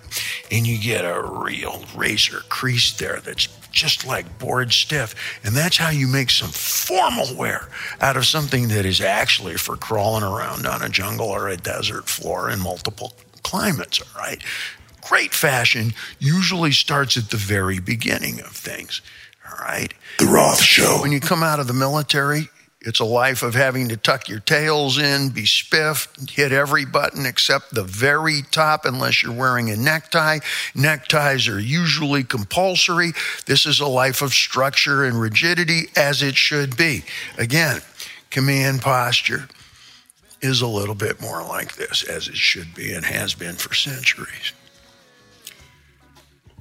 and 0.51 0.67
you 0.67 0.77
get 0.77 1.07
a 1.07 1.23
real 1.23 1.87
razor 1.97 2.41
crease 2.51 2.93
there 2.99 3.21
that's 3.21 3.47
just 3.75 4.07
like 4.07 4.39
board 4.39 4.73
stiff. 4.73 5.15
And 5.45 5.55
that's 5.55 5.77
how 5.77 5.91
you 5.91 6.07
make 6.07 6.31
some 6.31 6.51
formal 6.51 7.35
wear 7.37 7.69
out 8.01 8.17
of 8.17 8.27
something 8.27 8.69
that 8.69 8.87
is 8.87 9.01
actually 9.01 9.55
for 9.55 9.77
crawling 9.77 10.23
around 10.23 10.67
on 10.67 10.83
a 10.83 10.89
jungle 10.89 11.29
or 11.29 11.49
a 11.49 11.57
desert 11.57 12.09
floor 12.09 12.49
in 12.51 12.61
multiple 12.61 13.13
climates, 13.43 14.01
all 14.01 14.21
right? 14.21 14.43
Great 15.07 15.35
fashion 15.35 15.93
usually 16.19 16.73
starts 16.73 17.17
at 17.17 17.31
the 17.31 17.37
very 17.37 17.79
beginning 17.79 18.41
of 18.41 18.49
things, 18.49 19.03
all 19.47 19.63
right? 19.63 19.93
The 20.19 20.27
Roth 20.27 20.63
Show. 20.63 20.99
When 21.03 21.13
you 21.13 21.21
come 21.21 21.43
out 21.43 21.61
of 21.61 21.67
the 21.67 21.75
military, 21.75 22.49
it's 22.85 23.01
a 23.01 23.05
life 23.05 23.43
of 23.43 23.55
having 23.55 23.89
to 23.89 23.97
tuck 23.97 24.29
your 24.29 24.41
tails 24.41 24.99
in, 24.99 25.31
be 25.31 25.47
spiffed, 25.47 26.31
hit 26.31 26.53
every 26.53 26.85
button 26.85 27.25
except 27.25 27.75
the 27.75 27.83
very 27.83 28.43
top, 28.51 28.85
unless 28.85 29.23
you're 29.23 29.33
wearing 29.33 29.71
a 29.71 29.77
necktie. 29.77 30.41
Neckties 30.75 31.49
are 31.49 31.59
usually 31.59 32.25
compulsory. 32.25 33.13
This 33.47 33.65
is 33.65 33.81
a 33.81 33.87
life 33.87 34.21
of 34.21 34.35
structure 34.35 35.03
and 35.03 35.19
rigidity, 35.19 35.85
as 35.97 36.23
it 36.23 36.37
should 36.37 36.77
be. 36.77 37.05
Again, 37.39 37.81
command 38.31 38.83
posture 38.83 39.49
is 40.43 40.61
a 40.61 40.67
little 40.67 40.95
bit 40.95 41.23
more 41.23 41.43
like 41.43 41.77
this, 41.77 42.03
as 42.03 42.29
it 42.29 42.37
should 42.37 42.75
be 42.75 42.93
and 42.93 43.07
has 43.07 43.33
been 43.33 43.55
for 43.55 43.73
centuries. 43.73 44.53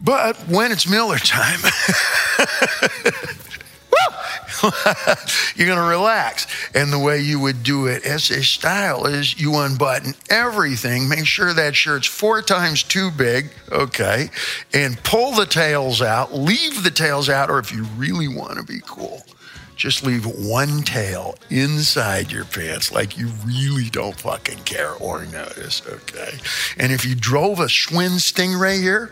But 0.01 0.37
when 0.47 0.71
it's 0.71 0.89
Miller 0.89 1.17
time, 1.17 1.59
you're 5.55 5.67
going 5.67 5.79
to 5.79 5.89
relax. 5.89 6.47
And 6.73 6.91
the 6.91 6.99
way 6.99 7.19
you 7.21 7.39
would 7.39 7.63
do 7.63 7.87
it 7.87 8.03
SA 8.03 8.41
style 8.41 9.05
is 9.05 9.39
you 9.39 9.55
unbutton 9.55 10.13
everything, 10.29 11.09
make 11.09 11.25
sure 11.25 11.53
that 11.53 11.75
shirt's 11.75 12.07
four 12.07 12.41
times 12.41 12.83
too 12.83 13.11
big, 13.11 13.49
okay, 13.71 14.29
and 14.73 15.01
pull 15.03 15.33
the 15.33 15.45
tails 15.45 16.01
out, 16.01 16.33
leave 16.33 16.83
the 16.83 16.91
tails 16.91 17.29
out, 17.29 17.49
or 17.49 17.59
if 17.59 17.71
you 17.73 17.83
really 17.97 18.27
want 18.27 18.57
to 18.57 18.63
be 18.63 18.79
cool, 18.85 19.23
just 19.75 20.05
leave 20.05 20.25
one 20.25 20.83
tail 20.83 21.35
inside 21.49 22.31
your 22.31 22.45
pants 22.45 22.91
like 22.91 23.17
you 23.17 23.27
really 23.45 23.89
don't 23.89 24.15
fucking 24.15 24.59
care 24.59 24.93
or 24.93 25.25
notice, 25.25 25.81
okay? 25.87 26.37
And 26.77 26.91
if 26.91 27.05
you 27.05 27.15
drove 27.15 27.59
a 27.59 27.65
Schwinn 27.65 28.17
Stingray 28.19 28.79
here, 28.81 29.11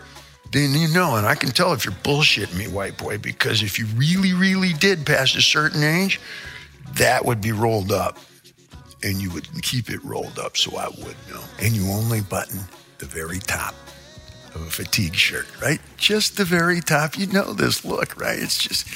then 0.52 0.74
you 0.74 0.88
know, 0.88 1.16
and 1.16 1.26
I 1.26 1.34
can 1.34 1.50
tell 1.50 1.72
if 1.72 1.84
you're 1.84 1.94
bullshitting 1.94 2.56
me, 2.56 2.68
white 2.68 2.96
boy, 2.96 3.18
because 3.18 3.62
if 3.62 3.78
you 3.78 3.86
really, 3.96 4.32
really 4.32 4.72
did 4.74 5.04
pass 5.06 5.34
a 5.34 5.42
certain 5.42 5.82
age, 5.82 6.20
that 6.94 7.24
would 7.24 7.40
be 7.40 7.52
rolled 7.52 7.90
up. 7.90 8.18
And 9.02 9.20
you 9.20 9.30
would 9.30 9.48
keep 9.62 9.90
it 9.90 10.02
rolled 10.04 10.38
up 10.38 10.56
so 10.56 10.76
I 10.76 10.86
would 10.86 11.16
know. 11.28 11.42
And 11.60 11.72
you 11.72 11.90
only 11.90 12.20
button 12.20 12.60
the 12.98 13.06
very 13.06 13.40
top. 13.40 13.74
Of 14.54 14.62
a 14.62 14.70
fatigue 14.70 15.14
shirt, 15.14 15.46
right? 15.60 15.80
Just 15.96 16.36
the 16.36 16.44
very 16.44 16.80
top. 16.80 17.18
You 17.18 17.26
know 17.26 17.52
this 17.52 17.84
look, 17.84 18.20
right? 18.20 18.38
It's 18.38 18.58
just, 18.58 18.86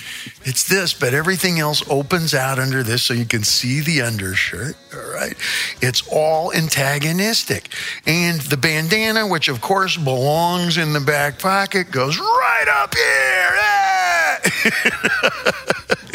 it's 0.44 0.68
this, 0.68 0.92
but 0.92 1.14
everything 1.14 1.58
else 1.58 1.82
opens 1.88 2.34
out 2.34 2.58
under 2.58 2.82
this 2.82 3.02
so 3.02 3.14
you 3.14 3.24
can 3.24 3.42
see 3.44 3.80
the 3.80 4.02
undershirt, 4.02 4.76
all 4.94 5.12
right? 5.12 5.34
It's 5.80 6.06
all 6.12 6.52
antagonistic. 6.52 7.68
And 8.06 8.40
the 8.42 8.56
bandana, 8.56 9.26
which 9.26 9.48
of 9.48 9.60
course 9.60 9.96
belongs 9.96 10.78
in 10.78 10.92
the 10.92 11.00
back 11.00 11.38
pocket, 11.38 11.90
goes 11.90 12.18
right 12.18 12.68
up 12.68 12.94
here. 12.94 13.12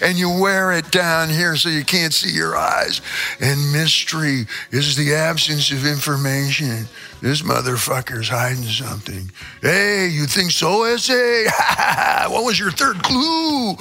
and 0.04 0.18
you 0.18 0.30
wear 0.30 0.74
it 0.74 0.91
down 0.91 1.30
here 1.30 1.56
so 1.56 1.70
you 1.70 1.86
can't 1.86 2.14
see 2.14 2.30
your 2.30 2.58
eyes. 2.58 3.01
And 3.39 3.72
mystery 3.72 4.45
is 4.72 4.97
the 4.97 5.16
absence 5.16 5.72
of 5.72 5.86
information. 5.86 6.86
This 7.22 7.41
motherfucker's 7.41 8.28
hiding 8.28 8.64
something. 8.64 9.32
Hey, 9.62 10.10
you 10.10 10.26
think 10.26 10.51
so, 10.51 10.95
SA? 10.97 12.28
what 12.30 12.43
was 12.43 12.60
your 12.60 12.72
third 12.72 13.01
clue? 13.01 13.76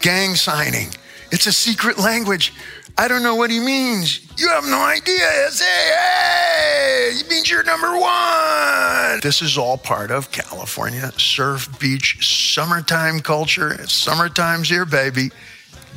Gang 0.00 0.34
signing. 0.34 0.88
It's 1.30 1.46
a 1.46 1.52
secret 1.52 1.98
language. 1.98 2.52
I 3.00 3.06
don't 3.06 3.22
know 3.22 3.36
what 3.36 3.50
he 3.50 3.60
means. 3.60 4.20
You 4.36 4.48
have 4.48 4.64
no 4.64 4.80
idea, 4.80 5.50
SA. 5.50 5.64
Hey, 5.64 7.12
he 7.16 7.28
means 7.28 7.48
you're 7.48 7.62
number 7.62 7.96
one. 7.96 9.20
This 9.22 9.40
is 9.40 9.56
all 9.56 9.78
part 9.78 10.10
of 10.10 10.32
California 10.32 11.12
surf 11.16 11.78
beach 11.78 12.18
summertime 12.52 13.20
culture. 13.20 13.72
It's 13.72 13.92
summertime's 13.92 14.68
here, 14.68 14.84
baby. 14.84 15.30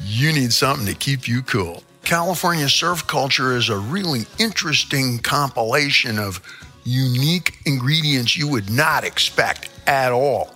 You 0.04 0.34
need 0.34 0.52
something 0.52 0.86
to 0.88 0.93
keep 0.93 1.28
you 1.28 1.41
cool. 1.43 1.84
California 2.04 2.68
surf 2.68 3.06
culture 3.06 3.56
is 3.56 3.70
a 3.70 3.78
really 3.78 4.26
interesting 4.39 5.20
compilation 5.20 6.18
of 6.18 6.41
unique 6.84 7.58
ingredients 7.66 8.36
you 8.36 8.47
would 8.47 8.70
not 8.70 9.04
expect 9.04 9.70
at 9.86 10.12
all. 10.12 10.56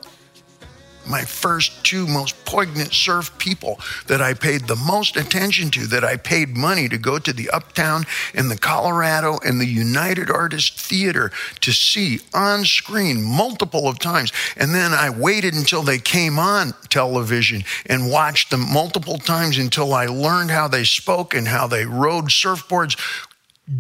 My 1.08 1.24
first 1.24 1.84
two 1.84 2.08
most 2.08 2.46
poignant 2.46 2.94
surf 2.94 3.38
people 3.38 3.80
that 4.08 4.22
I 4.22 4.34
paid 4.34 4.68
the 4.68 4.76
most 4.76 5.18
attention 5.18 5.70
to, 5.72 5.88
that 5.88 6.04
I 6.04 6.18
paid 6.18 6.58
money 6.58 6.90
to 6.90 6.98
go 6.98 7.20
to 7.20 7.34
the 7.34 7.50
Uptown 7.50 8.06
and 8.34 8.50
the 8.50 8.58
Colorado 8.58 9.40
and 9.46 9.60
the 9.60 9.66
United 9.66 10.30
Artists 10.30 10.88
Theater 10.88 11.32
to 11.62 11.72
see 11.72 12.20
on 12.34 12.66
screen 12.66 13.24
multiple 13.24 13.88
of 13.88 14.00
times. 14.00 14.32
And 14.58 14.74
then 14.74 14.94
I 14.94 15.10
waited 15.10 15.54
until 15.54 15.84
they 15.84 16.00
came 16.00 16.40
on 16.40 16.74
television 16.90 17.64
and 17.86 18.10
watched 18.10 18.52
them 18.52 18.72
multiple 18.72 19.18
times 19.18 19.58
until 19.58 19.94
I 19.94 20.06
learned 20.06 20.52
how 20.52 20.68
they 20.68 20.84
spoke 20.84 21.34
and 21.34 21.48
how 21.48 21.68
they 21.68 21.86
rode 21.86 22.26
surfboards 22.26 22.98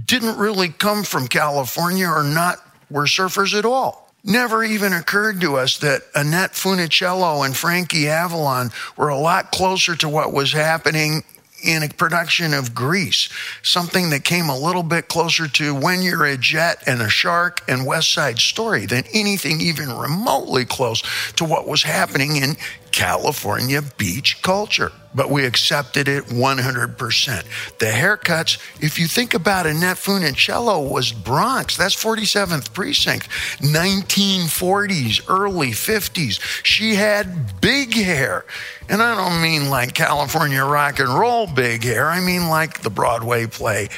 didn't 0.05 0.37
really 0.37 0.69
come 0.69 1.03
from 1.03 1.27
California 1.27 2.07
or 2.07 2.23
not 2.23 2.57
were 2.89 3.05
surfers 3.05 3.57
at 3.57 3.65
all. 3.65 4.04
Never 4.27 4.63
even 4.63 4.91
occurred 4.91 5.39
to 5.41 5.57
us 5.57 5.77
that 5.77 6.01
Annette 6.15 6.53
Funicello 6.53 7.45
and 7.45 7.55
Frankie 7.55 8.09
Avalon 8.09 8.71
were 8.97 9.09
a 9.09 9.17
lot 9.17 9.51
closer 9.51 9.95
to 9.97 10.09
what 10.09 10.33
was 10.33 10.51
happening 10.51 11.23
in 11.63 11.83
a 11.83 11.89
production 11.89 12.51
of 12.55 12.73
Grease, 12.73 13.29
something 13.61 14.09
that 14.09 14.23
came 14.23 14.49
a 14.49 14.57
little 14.57 14.81
bit 14.81 15.09
closer 15.09 15.47
to 15.47 15.75
When 15.75 16.01
You're 16.01 16.25
a 16.25 16.37
Jet 16.37 16.81
and 16.87 17.03
a 17.03 17.09
Shark 17.09 17.61
and 17.67 17.85
West 17.85 18.11
Side 18.11 18.39
Story 18.39 18.87
than 18.87 19.03
anything 19.13 19.61
even 19.61 19.95
remotely 19.95 20.65
close 20.65 21.03
to 21.33 21.45
what 21.45 21.67
was 21.67 21.83
happening 21.83 22.37
in 22.37 22.55
California 22.91 23.83
beach 23.97 24.41
culture. 24.41 24.91
But 25.15 25.29
we 25.29 25.45
accepted 25.45 26.07
it 26.07 26.25
100%. 26.25 27.77
The 27.79 27.85
haircuts, 27.85 28.59
if 28.83 28.99
you 28.99 29.07
think 29.07 29.33
about 29.33 29.65
it, 29.65 29.75
Annette 29.75 29.97
Funicello, 29.97 30.91
was 30.91 31.11
Bronx. 31.11 31.77
That's 31.77 31.95
47th 31.95 32.73
Precinct. 32.73 33.29
1940s, 33.59 35.21
early 35.29 35.71
50s. 35.71 36.39
She 36.63 36.95
had 36.95 37.61
big 37.61 37.93
hair. 37.93 38.45
And 38.89 39.01
I 39.01 39.15
don't 39.15 39.41
mean 39.41 39.69
like 39.69 39.93
California 39.93 40.63
rock 40.63 40.99
and 40.99 41.09
roll 41.09 41.47
big 41.47 41.83
hair. 41.83 42.09
I 42.09 42.19
mean 42.19 42.49
like 42.49 42.81
the 42.81 42.89
Broadway 42.89 43.47
play 43.47 43.89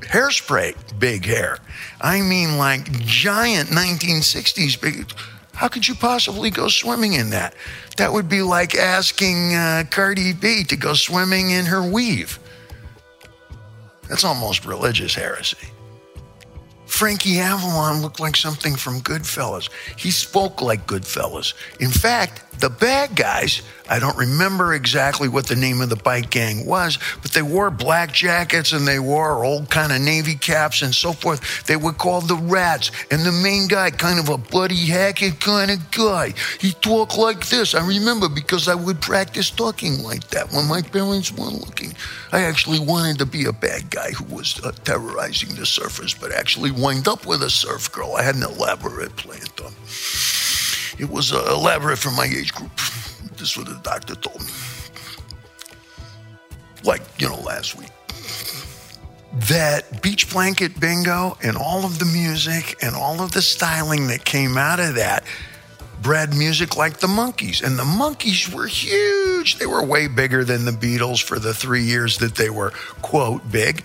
Hairspray 0.00 0.98
big 0.98 1.24
hair. 1.24 1.58
I 2.00 2.20
mean 2.22 2.56
like 2.56 2.90
giant 3.00 3.68
1960s 3.70 4.80
big 4.80 5.12
how 5.54 5.68
could 5.68 5.86
you 5.86 5.94
possibly 5.94 6.50
go 6.50 6.68
swimming 6.68 7.12
in 7.14 7.30
that? 7.30 7.54
That 7.96 8.12
would 8.12 8.28
be 8.28 8.42
like 8.42 8.74
asking 8.74 9.54
uh, 9.54 9.84
Cardi 9.90 10.32
B 10.32 10.64
to 10.64 10.76
go 10.76 10.94
swimming 10.94 11.50
in 11.50 11.66
her 11.66 11.82
weave. 11.82 12.38
That's 14.08 14.24
almost 14.24 14.64
religious 14.64 15.14
heresy. 15.14 15.68
Frankie 16.92 17.40
Avalon 17.40 18.02
looked 18.02 18.20
like 18.20 18.36
something 18.36 18.76
from 18.76 19.00
Goodfellas. 19.00 19.70
He 19.96 20.10
spoke 20.10 20.60
like 20.60 20.86
Goodfellas. 20.86 21.54
In 21.80 21.90
fact, 21.90 22.42
the 22.60 22.68
bad 22.68 23.16
guys, 23.16 23.62
I 23.88 23.98
don't 23.98 24.16
remember 24.16 24.74
exactly 24.74 25.26
what 25.26 25.46
the 25.46 25.56
name 25.56 25.80
of 25.80 25.88
the 25.88 25.96
bike 25.96 26.30
gang 26.30 26.66
was, 26.66 26.98
but 27.22 27.32
they 27.32 27.42
wore 27.42 27.70
black 27.70 28.12
jackets 28.12 28.72
and 28.72 28.86
they 28.86 28.98
wore 28.98 29.44
old 29.44 29.70
kind 29.70 29.90
of 29.90 30.00
navy 30.00 30.34
caps 30.34 30.82
and 30.82 30.94
so 30.94 31.12
forth. 31.12 31.64
They 31.66 31.76
were 31.76 31.92
called 31.92 32.28
the 32.28 32.36
Rats. 32.36 32.90
And 33.10 33.22
the 33.22 33.32
main 33.32 33.68
guy, 33.68 33.90
kind 33.90 34.20
of 34.20 34.28
a 34.28 34.38
Buddy 34.38 34.86
Hackett 34.86 35.40
kind 35.40 35.70
of 35.70 35.90
guy, 35.90 36.34
he 36.60 36.72
talked 36.72 37.18
like 37.18 37.48
this. 37.48 37.74
I 37.74 37.84
remember 37.86 38.28
because 38.28 38.68
I 38.68 38.74
would 38.74 39.00
practice 39.00 39.50
talking 39.50 40.02
like 40.02 40.28
that 40.28 40.52
when 40.52 40.68
my 40.68 40.82
parents 40.82 41.32
weren't 41.32 41.60
looking. 41.60 41.94
I 42.32 42.42
actually 42.42 42.80
wanted 42.80 43.18
to 43.18 43.26
be 43.26 43.46
a 43.46 43.52
bad 43.52 43.90
guy 43.90 44.12
who 44.12 44.24
was 44.34 44.60
uh, 44.62 44.72
terrorizing 44.84 45.50
the 45.50 45.62
surfers, 45.62 46.18
but 46.18 46.32
actually 46.32 46.70
wind 46.82 47.08
up 47.08 47.26
with 47.26 47.42
a 47.42 47.50
surf 47.50 47.90
girl. 47.92 48.14
I 48.16 48.22
had 48.22 48.34
an 48.34 48.42
elaborate 48.42 49.16
plan. 49.16 49.40
Tom. 49.56 49.72
It 50.98 51.08
was 51.08 51.32
uh, 51.32 51.44
elaborate 51.50 51.98
for 51.98 52.10
my 52.10 52.24
age 52.24 52.52
group. 52.52 52.74
This 53.36 53.52
is 53.52 53.56
what 53.56 53.66
the 53.66 53.80
doctor 53.82 54.14
told 54.14 54.40
me. 54.40 54.52
Like, 56.84 57.02
you 57.18 57.28
know, 57.28 57.40
last 57.40 57.78
week. 57.78 57.90
That 59.48 60.02
beach 60.02 60.30
blanket 60.30 60.78
bingo 60.78 61.38
and 61.42 61.56
all 61.56 61.84
of 61.84 61.98
the 61.98 62.04
music 62.04 62.76
and 62.82 62.94
all 62.94 63.22
of 63.22 63.32
the 63.32 63.40
styling 63.40 64.08
that 64.08 64.24
came 64.24 64.58
out 64.58 64.78
of 64.78 64.96
that 64.96 65.24
bred 66.02 66.34
music 66.34 66.76
like 66.76 66.98
the 66.98 67.06
Monkees. 67.06 67.62
And 67.62 67.78
the 67.78 67.84
Monkees 67.84 68.52
were 68.52 68.66
huge. 68.66 69.56
They 69.56 69.66
were 69.66 69.84
way 69.84 70.08
bigger 70.08 70.44
than 70.44 70.64
the 70.64 70.72
Beatles 70.72 71.22
for 71.22 71.38
the 71.38 71.54
three 71.54 71.84
years 71.84 72.18
that 72.18 72.34
they 72.34 72.50
were, 72.50 72.70
quote, 73.00 73.50
big. 73.50 73.84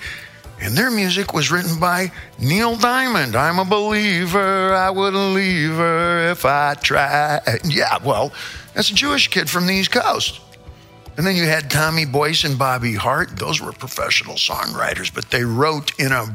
And 0.59 0.75
their 0.75 0.89
music 0.89 1.33
was 1.33 1.51
written 1.51 1.79
by 1.79 2.11
Neil 2.39 2.75
Diamond. 2.75 3.35
I'm 3.35 3.59
a 3.59 3.65
believer. 3.65 4.73
I 4.73 4.89
wouldn't 4.89 5.33
leave 5.33 5.75
her 5.75 6.31
if 6.31 6.45
I 6.45 6.73
tried. 6.75 7.41
Yeah, 7.63 7.97
well, 8.03 8.33
that's 8.73 8.89
a 8.89 8.95
Jewish 8.95 9.27
kid 9.27 9.49
from 9.49 9.67
the 9.67 9.73
East 9.73 9.91
Coast. 9.91 10.41
And 11.15 11.25
then 11.25 11.35
you 11.35 11.45
had 11.45 11.71
Tommy 11.71 12.05
Boyce 12.05 12.43
and 12.43 12.59
Bobby 12.59 12.93
Hart. 12.93 13.37
Those 13.37 13.61
were 13.61 13.71
professional 13.71 14.35
songwriters, 14.35 15.13
but 15.13 15.29
they 15.31 15.43
wrote 15.43 15.97
in 15.99 16.11
a 16.11 16.27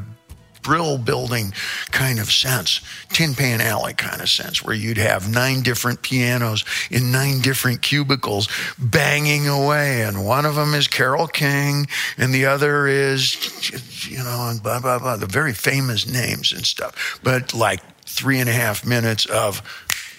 brill 0.62 0.98
building 0.98 1.52
kind 1.90 2.18
of 2.18 2.30
sense, 2.30 2.80
Tin 3.10 3.34
Pan 3.34 3.60
Alley 3.60 3.94
kind 3.94 4.20
of 4.20 4.28
sense, 4.28 4.62
where 4.62 4.74
you'd 4.74 4.98
have 4.98 5.30
nine 5.30 5.62
different 5.62 6.02
pianos 6.02 6.64
in 6.90 7.10
nine 7.10 7.40
different 7.40 7.82
cubicles 7.82 8.48
banging 8.78 9.48
away. 9.48 10.02
And 10.02 10.24
one 10.24 10.46
of 10.46 10.54
them 10.54 10.74
is 10.74 10.88
Carole 10.88 11.26
King, 11.26 11.86
and 12.16 12.32
the 12.32 12.46
other 12.46 12.86
is, 12.86 14.08
you 14.08 14.18
know, 14.18 14.48
and 14.48 14.62
blah, 14.62 14.80
blah, 14.80 14.98
blah, 14.98 15.16
the 15.16 15.26
very 15.26 15.52
famous 15.52 16.10
names 16.10 16.52
and 16.52 16.64
stuff. 16.64 17.20
But 17.22 17.54
like 17.54 17.80
three 18.04 18.38
and 18.38 18.48
a 18.48 18.52
half 18.52 18.86
minutes 18.86 19.26
of 19.26 19.62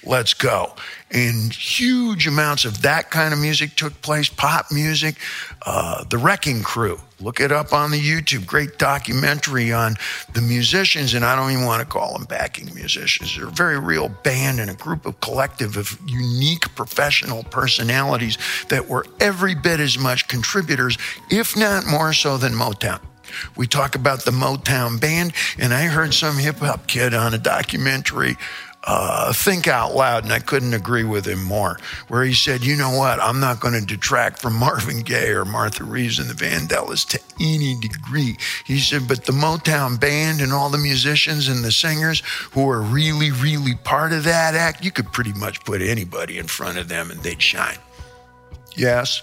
let's 0.06 0.34
go. 0.34 0.76
And 1.14 1.54
huge 1.54 2.26
amounts 2.26 2.66
of 2.66 2.82
that 2.82 3.12
kind 3.12 3.36
of 3.36 3.40
music 3.40 3.76
took 3.76 4.02
place, 4.02 4.30
pop 4.30 4.72
music. 4.72 5.18
Uh, 5.64 6.04
the 6.06 6.18
Wrecking 6.18 6.64
Crew, 6.64 7.00
look 7.20 7.40
it 7.40 7.52
up 7.52 7.72
on 7.72 7.92
the 7.92 8.00
YouTube. 8.00 8.48
Great 8.48 8.80
documentary 8.80 9.72
on 9.72 9.96
the 10.34 10.42
musicians, 10.42 11.14
and 11.14 11.24
I 11.24 11.36
don't 11.36 11.52
even 11.52 11.66
want 11.66 11.82
to 11.82 11.86
call 11.86 12.14
them 12.14 12.26
backing 12.26 12.74
musicians. 12.74 13.36
They're 13.36 13.48
a 13.48 13.52
very 13.52 13.80
real 13.80 14.10
band 14.10 14.60
and 14.60 14.72
a 14.72 14.74
group 14.74 15.06
of 15.06 15.20
collective 15.20 15.78
of 15.78 16.00
unique 16.08 16.74
professional 16.74 17.44
personalities 17.44 18.40
that 18.70 18.90
were 18.90 19.06
every 19.20 19.54
bit 19.54 19.80
as 19.80 20.00
much 20.00 20.28
contributors, 20.28 20.98
if 21.30 21.56
not 21.56 21.86
more 21.86 22.14
so 22.14 22.38
than 22.38 22.54
Motown. 22.54 23.00
We 23.56 23.68
talk 23.68 23.96
about 23.96 24.26
the 24.26 24.32
Motown 24.32 25.00
band, 25.00 25.34
and 25.60 25.74
I 25.74 25.86
heard 25.86 26.14
some 26.14 26.38
hip 26.38 26.58
hop 26.58 26.88
kid 26.88 27.14
on 27.14 27.36
a 27.36 27.38
documentary 27.38 28.36
uh, 28.86 29.32
think 29.32 29.68
out 29.68 29.96
loud, 29.96 30.24
and 30.24 30.34
I 30.34 30.40
couldn't 30.40 30.74
agree 30.74 31.06
with 31.06 31.26
him 31.26 31.42
more. 31.44 31.80
Where 32.10 32.24
he 32.24 32.34
said, 32.34 32.64
"You 32.64 32.76
know 32.76 32.92
what? 32.98 33.22
I'm 33.22 33.40
not 33.40 33.60
going 33.60 33.80
to 33.80 33.86
detract 33.86 34.40
from 34.40 34.54
Marvin 34.60 35.02
Gaye 35.02 35.30
or 35.30 35.46
Martha 35.46 35.84
Reeves 35.84 36.20
and 36.20 36.30
the 36.30 36.34
Vandellas 36.34 37.08
to 37.10 37.20
any 37.40 37.80
degree." 37.80 38.38
He 38.66 38.80
said, 38.80 39.08
"But 39.08 39.26
the 39.26 39.32
Motown 39.32 40.00
band 40.00 40.42
and 40.42 40.52
all 40.52 40.70
the 40.70 40.78
musicians 40.78 41.48
and 41.48 41.64
the 41.64 41.72
singers 41.72 42.22
who 42.52 42.70
are 42.70 42.82
really, 42.82 43.32
really 43.32 43.76
part 43.76 44.12
of 44.12 44.26
that 44.26 44.56
act, 44.56 44.84
you 44.84 44.92
could 44.92 45.12
pretty 45.12 45.34
much 45.34 45.64
put 45.64 45.82
anybody 45.82 46.38
in 46.38 46.48
front 46.48 46.78
of 46.78 46.90
them 46.90 47.10
and 47.10 47.22
they'd 47.22 47.42
shine." 47.42 47.78
Yes, 48.76 49.22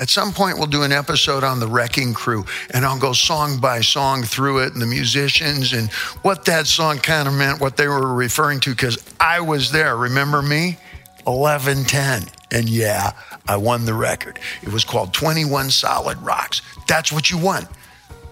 At 0.00 0.08
some 0.08 0.32
point, 0.32 0.56
we'll 0.56 0.66
do 0.66 0.82
an 0.82 0.92
episode 0.92 1.44
on 1.44 1.60
the 1.60 1.66
Wrecking 1.66 2.14
Crew, 2.14 2.46
and 2.70 2.86
I'll 2.86 2.98
go 2.98 3.12
song 3.12 3.60
by 3.60 3.82
song 3.82 4.22
through 4.22 4.60
it 4.60 4.72
and 4.72 4.80
the 4.80 4.86
musicians 4.86 5.74
and 5.74 5.90
what 6.22 6.46
that 6.46 6.66
song 6.66 6.98
kind 6.98 7.28
of 7.28 7.34
meant, 7.34 7.60
what 7.60 7.76
they 7.76 7.86
were 7.86 8.14
referring 8.14 8.60
to, 8.60 8.70
because 8.70 8.98
I 9.20 9.40
was 9.40 9.70
there. 9.70 9.96
Remember 9.96 10.40
me? 10.40 10.78
1110. 11.24 12.32
And 12.50 12.68
yeah, 12.68 13.12
I 13.46 13.58
won 13.58 13.84
the 13.84 13.92
record. 13.92 14.38
It 14.62 14.70
was 14.70 14.84
called 14.84 15.12
21 15.12 15.70
Solid 15.70 16.16
Rocks. 16.22 16.62
That's 16.88 17.12
what 17.12 17.30
you 17.30 17.36
won 17.36 17.68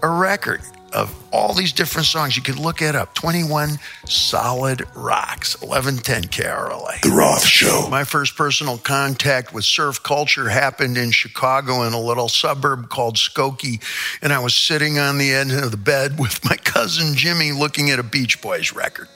a 0.01 0.09
record 0.09 0.61
of 0.91 1.15
all 1.31 1.53
these 1.53 1.73
different 1.73 2.07
songs. 2.07 2.35
You 2.35 2.43
can 2.43 2.61
look 2.61 2.81
it 2.81 2.95
up 2.95 3.13
21 3.15 3.77
Solid 4.05 4.85
Rocks, 4.95 5.59
1110 5.61 6.23
KRLA. 6.23 7.01
The 7.01 7.09
Roth 7.09 7.45
Show. 7.45 7.87
My 7.89 8.03
first 8.03 8.35
personal 8.35 8.77
contact 8.77 9.53
with 9.53 9.65
surf 9.65 10.01
culture 10.01 10.49
happened 10.49 10.97
in 10.97 11.11
Chicago 11.11 11.83
in 11.83 11.93
a 11.93 12.01
little 12.01 12.29
suburb 12.29 12.89
called 12.89 13.17
Skokie. 13.17 13.81
And 14.21 14.33
I 14.33 14.39
was 14.39 14.55
sitting 14.55 14.99
on 14.99 15.17
the 15.17 15.31
end 15.31 15.51
of 15.51 15.71
the 15.71 15.77
bed 15.77 16.19
with 16.19 16.43
my 16.45 16.55
cousin 16.57 17.15
Jimmy 17.15 17.51
looking 17.51 17.89
at 17.89 17.99
a 17.99 18.03
Beach 18.03 18.41
Boys 18.41 18.73
record. 18.73 19.07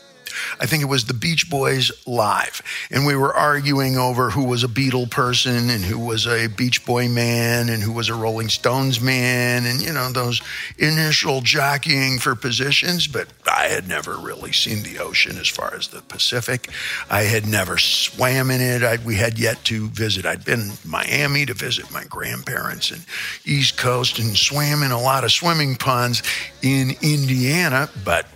I 0.60 0.66
think 0.66 0.84
it 0.84 0.88
was 0.88 1.06
the 1.06 1.14
Beach 1.14 1.50
Boys 1.50 1.92
live. 2.08 2.62
And 2.92 3.06
we 3.06 3.16
were 3.16 3.34
arguing 3.34 3.98
over 3.98 4.30
who 4.30 4.44
was 4.44 4.64
a 4.64 4.68
Beatle 4.68 5.10
person 5.10 5.70
and 5.70 5.84
who 5.84 6.00
was 6.00 6.26
a 6.28 6.48
Beach 6.48 6.86
Boy 6.86 7.08
man 7.08 7.70
and 7.70 7.84
who 7.84 7.92
was 7.92 8.10
a 8.10 8.14
Rolling 8.14 8.50
Stones 8.50 9.02
man 9.02 9.66
and, 9.66 9.82
you 9.82 9.94
know, 9.94 10.12
those 10.12 10.42
initial 10.78 11.42
jockeying 11.42 12.20
for 12.20 12.36
positions. 12.36 13.08
But 13.08 13.28
I 13.48 13.68
had 13.68 13.88
never 13.88 14.18
really 14.18 14.52
seen 14.52 14.84
the 14.84 15.00
ocean 15.00 15.38
as 15.38 15.48
far 15.48 15.74
as 15.74 15.88
the 15.88 16.02
Pacific. 16.02 16.70
I 17.10 17.24
had 17.24 17.46
never 17.46 17.78
swam 17.78 18.52
in 18.52 18.62
it. 18.62 18.84
I, 18.84 18.98
we 19.06 19.16
had 19.16 19.40
yet 19.40 19.64
to 19.66 19.88
visit. 19.90 20.26
I'd 20.26 20.46
been 20.46 20.62
in 20.62 20.72
Miami 20.86 21.46
to 21.46 21.54
visit 21.54 21.92
my 21.92 22.04
grandparents 22.06 22.92
and 22.92 23.06
East 23.46 23.78
Coast 23.78 24.20
and 24.20 24.38
swam 24.38 24.84
in 24.84 24.92
a 24.92 25.00
lot 25.00 25.24
of 25.24 25.32
swimming 25.32 25.76
ponds 25.76 26.24
in 26.62 26.92
Indiana, 27.02 27.90
but 28.04 28.28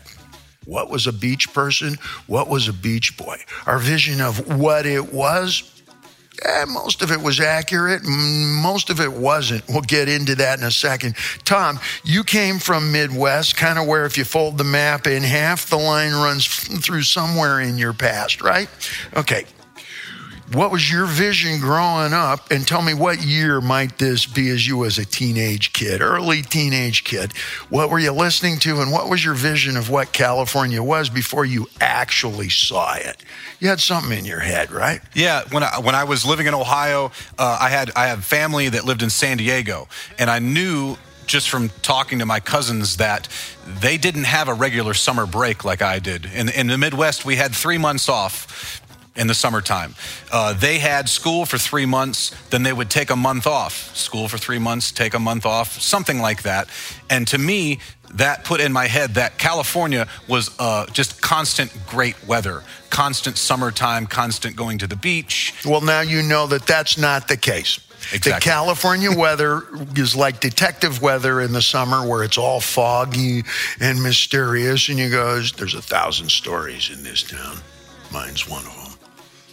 what 0.67 0.89
was 0.89 1.07
a 1.07 1.13
beach 1.13 1.53
person? 1.53 1.97
What 2.27 2.49
was 2.49 2.67
a 2.67 2.73
beach 2.73 3.17
boy? 3.17 3.37
Our 3.65 3.79
vision 3.79 4.19
of 4.19 4.59
what 4.59 4.85
it 4.85 5.13
was, 5.13 5.81
eh, 6.43 6.65
most 6.65 7.01
of 7.01 7.09
it 7.09 7.21
was 7.21 7.39
accurate. 7.39 8.01
Most 8.03 8.89
of 8.89 8.99
it 8.99 9.13
wasn't. 9.13 9.63
We'll 9.69 9.81
get 9.81 10.09
into 10.09 10.35
that 10.35 10.59
in 10.59 10.65
a 10.65 10.71
second. 10.71 11.15
Tom, 11.45 11.79
you 12.03 12.25
came 12.25 12.59
from 12.59 12.91
Midwest, 12.91 13.55
kind 13.55 13.79
of 13.79 13.87
where 13.87 14.05
if 14.05 14.17
you 14.17 14.25
fold 14.25 14.57
the 14.57 14.65
map 14.65 15.07
in 15.07 15.23
half, 15.23 15.69
the 15.69 15.77
line 15.77 16.11
runs 16.11 16.45
through 16.45 17.03
somewhere 17.03 17.61
in 17.61 17.77
your 17.77 17.93
past, 17.93 18.41
right? 18.41 18.67
Okay 19.15 19.45
what 20.53 20.71
was 20.71 20.89
your 20.89 21.05
vision 21.05 21.59
growing 21.59 22.13
up? 22.13 22.51
And 22.51 22.65
tell 22.65 22.81
me 22.81 22.93
what 22.93 23.21
year 23.21 23.59
might 23.59 23.97
this 23.97 24.25
be 24.25 24.49
as 24.49 24.65
you 24.65 24.85
as 24.85 24.97
a 24.97 25.05
teenage 25.05 25.73
kid, 25.73 26.01
early 26.01 26.41
teenage 26.41 27.03
kid? 27.03 27.33
What 27.69 27.89
were 27.89 27.99
you 27.99 28.11
listening 28.11 28.59
to, 28.59 28.79
and 28.79 28.91
what 28.91 29.09
was 29.09 29.23
your 29.25 29.33
vision 29.33 29.75
of 29.75 29.89
what 29.89 30.13
California 30.13 30.81
was 30.81 31.09
before 31.09 31.43
you 31.43 31.67
actually 31.81 32.49
saw 32.49 32.95
it? 32.95 33.23
You 33.59 33.67
had 33.67 33.81
something 33.81 34.17
in 34.17 34.25
your 34.25 34.39
head, 34.39 34.71
right? 34.71 35.01
Yeah. 35.13 35.43
When 35.51 35.63
I 35.63 35.79
when 35.79 35.95
I 35.95 36.05
was 36.05 36.25
living 36.25 36.47
in 36.47 36.53
Ohio, 36.53 37.11
uh, 37.37 37.57
I 37.59 37.69
had 37.69 37.91
I 37.95 38.07
had 38.07 38.23
family 38.23 38.69
that 38.69 38.85
lived 38.85 39.03
in 39.03 39.09
San 39.09 39.37
Diego, 39.37 39.89
and 40.17 40.29
I 40.29 40.39
knew 40.39 40.97
just 41.25 41.49
from 41.49 41.69
talking 41.81 42.19
to 42.19 42.25
my 42.25 42.39
cousins 42.39 42.97
that 42.97 43.27
they 43.81 43.97
didn't 43.97 44.23
have 44.23 44.47
a 44.47 44.53
regular 44.53 44.93
summer 44.93 45.25
break 45.25 45.65
like 45.65 45.81
I 45.81 45.99
did. 45.99 46.25
In, 46.25 46.47
in 46.47 46.67
the 46.67 46.77
Midwest, 46.77 47.25
we 47.25 47.35
had 47.35 47.53
three 47.53 47.77
months 47.77 48.07
off 48.07 48.81
in 49.17 49.27
the 49.27 49.33
summertime. 49.33 49.95
Uh, 50.31 50.53
they 50.53 50.77
had 50.77 51.09
school 51.09 51.45
for 51.45 51.57
three 51.57 51.85
months, 51.85 52.31
then 52.49 52.63
they 52.63 52.73
would 52.73 52.89
take 52.89 53.09
a 53.09 53.15
month 53.15 53.47
off. 53.47 53.95
School 53.95 54.27
for 54.27 54.37
three 54.37 54.59
months, 54.59 54.91
take 54.91 55.13
a 55.13 55.19
month 55.19 55.45
off, 55.45 55.81
something 55.81 56.19
like 56.19 56.43
that. 56.43 56.69
And 57.09 57.27
to 57.29 57.37
me, 57.37 57.79
that 58.13 58.45
put 58.45 58.61
in 58.61 58.71
my 58.71 58.87
head 58.87 59.15
that 59.15 59.37
California 59.37 60.07
was 60.27 60.55
uh, 60.59 60.85
just 60.87 61.21
constant 61.21 61.75
great 61.87 62.15
weather, 62.25 62.63
constant 62.89 63.37
summertime, 63.37 64.07
constant 64.07 64.55
going 64.55 64.77
to 64.77 64.87
the 64.87 64.95
beach. 64.95 65.53
Well, 65.65 65.81
now 65.81 66.01
you 66.01 66.21
know 66.21 66.47
that 66.47 66.65
that's 66.65 66.97
not 66.97 67.27
the 67.27 67.37
case. 67.37 67.79
Exactly. 68.13 68.31
The 68.31 68.39
California 68.39 69.09
weather 69.17 69.63
is 69.95 70.15
like 70.15 70.39
detective 70.39 71.01
weather 71.01 71.41
in 71.41 71.51
the 71.51 71.61
summer 71.61 72.07
where 72.07 72.23
it's 72.23 72.37
all 72.37 72.61
foggy 72.61 73.43
and 73.79 74.01
mysterious, 74.01 74.87
and 74.89 74.97
you 74.97 75.09
go, 75.09 75.41
There's 75.41 75.75
a 75.75 75.81
thousand 75.81 76.29
stories 76.29 76.89
in 76.89 77.03
this 77.03 77.23
town. 77.23 77.57
Mine's 78.11 78.47
one 78.47 78.65
of 78.65 78.75
them. 78.75 78.86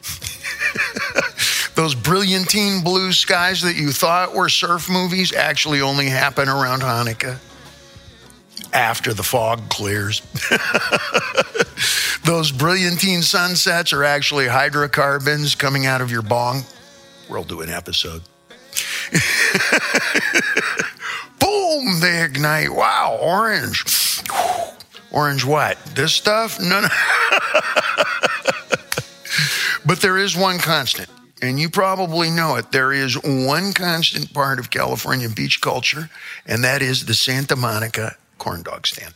Those 1.75 1.95
brilliantine 1.95 2.85
blue 2.85 3.13
skies 3.13 3.63
that 3.63 3.75
you 3.75 3.91
thought 3.91 4.35
were 4.35 4.49
surf 4.49 4.89
movies 4.89 5.33
actually 5.33 5.81
only 5.81 6.07
happen 6.07 6.49
around 6.49 6.83
Hanukkah 6.83 7.39
after 8.73 9.15
the 9.15 9.23
fog 9.23 9.69
clears. 9.69 10.23
Those 12.25 12.51
brilliantine 12.53 13.23
sunsets 13.23 13.93
are 13.93 14.05
actually 14.05 14.49
hydrocarbons 14.49 15.55
coming 15.55 15.87
out 15.87 16.01
of 16.01 16.11
your 16.11 16.23
bong. 16.23 16.63
We'll 17.29 17.45
do 17.45 17.61
an 17.61 17.71
episode. 17.71 18.23
Boom, 21.39 22.01
they 22.01 22.25
ignite. 22.25 22.71
Wow, 22.71 23.19
orange. 23.21 23.85
Orange 25.13 25.45
what? 25.45 25.79
This 25.95 26.13
stuff? 26.13 26.59
No, 26.61 26.81
no. 26.81 26.89
But 29.87 30.01
there 30.01 30.19
is 30.19 30.37
one 30.37 30.59
constant, 30.59 31.09
and 31.43 31.61
you 31.61 31.69
probably 31.69 32.31
know 32.31 32.57
it. 32.57 32.73
There 32.73 32.93
is 32.93 33.23
one 33.23 33.73
constant 33.73 34.33
part 34.33 34.59
of 34.59 34.71
California 34.71 35.29
beach 35.29 35.61
culture, 35.61 36.09
and 36.47 36.65
that 36.65 36.83
is 36.83 37.05
the 37.05 37.15
Santa 37.15 37.57
Monica 37.57 38.17
corn 38.39 38.63
dog 38.63 38.87
stand. 38.87 39.15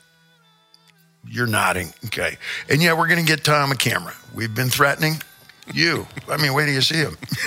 You're 1.26 1.46
nodding. 1.46 1.92
Okay. 2.06 2.36
And 2.70 2.82
yeah, 2.82 2.92
we're 2.92 3.08
going 3.08 3.24
to 3.24 3.26
get 3.26 3.44
Tom 3.44 3.72
a 3.72 3.76
camera. 3.76 4.14
We've 4.34 4.54
been 4.54 4.70
threatening 4.70 5.22
you. 5.74 6.06
I 6.28 6.36
mean, 6.36 6.54
wait 6.54 6.66
till 6.66 6.74
you 6.74 6.80
see 6.80 6.96
him. 6.96 7.16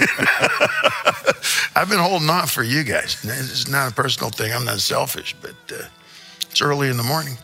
I've 1.76 1.90
been 1.90 2.00
holding 2.00 2.30
off 2.30 2.52
for 2.52 2.64
you 2.64 2.84
guys. 2.84 3.22
This 3.22 3.52
is 3.52 3.68
not 3.68 3.92
a 3.92 3.96
personal 3.96 4.30
thing. 4.30 4.54
I'm 4.54 4.66
not 4.66 4.80
selfish, 4.80 5.36
but 5.42 5.56
uh, 5.72 5.86
it's 6.50 6.62
early 6.62 6.90
in 6.90 6.98
the 6.98 7.04
morning. 7.04 7.38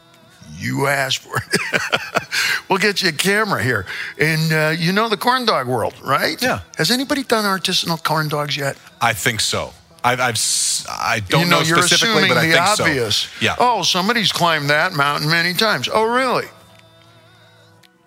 You 0.56 0.88
asked 0.88 1.20
for 1.20 1.38
it. 1.38 2.62
we'll 2.70 2.80
get 2.80 3.02
you 3.02 3.10
a 3.10 3.12
camera 3.12 3.62
here. 3.64 3.86
And 4.20 4.52
uh, 4.54 4.74
you 4.78 4.91
know 4.91 5.10
the 5.10 5.18
corn 5.18 5.45
dog 5.45 5.68
world, 5.68 5.93
right? 6.04 6.41
Yeah. 6.41 6.62
Has 6.78 6.89
anybody 6.91 7.24
done 7.24 7.43
artisanal 7.45 8.04
corn 8.04 8.28
dogs 8.28 8.58
yet? 8.58 8.78
I 9.02 9.14
think 9.14 9.39
so. 9.41 9.74
I've, 10.04 10.20
I've 10.20 10.36
s- 10.36 10.86
I 10.89 11.20
don't 11.20 11.41
you 11.41 11.45
know, 11.48 11.60
know 11.60 11.66
you're 11.66 11.78
specifically, 11.82 12.14
assuming 12.24 12.30
but 12.30 12.38
I 12.38 12.45
the 12.48 12.54
think 12.54 12.80
obvious. 12.80 13.16
so. 13.18 13.30
Yeah. 13.45 13.56
Oh, 13.60 13.84
somebody's 13.84 14.32
climbed 14.32 14.70
that 14.70 14.93
mountain 14.93 15.30
many 15.30 15.54
times. 15.54 15.89
Oh, 15.91 16.06
really? 16.06 16.45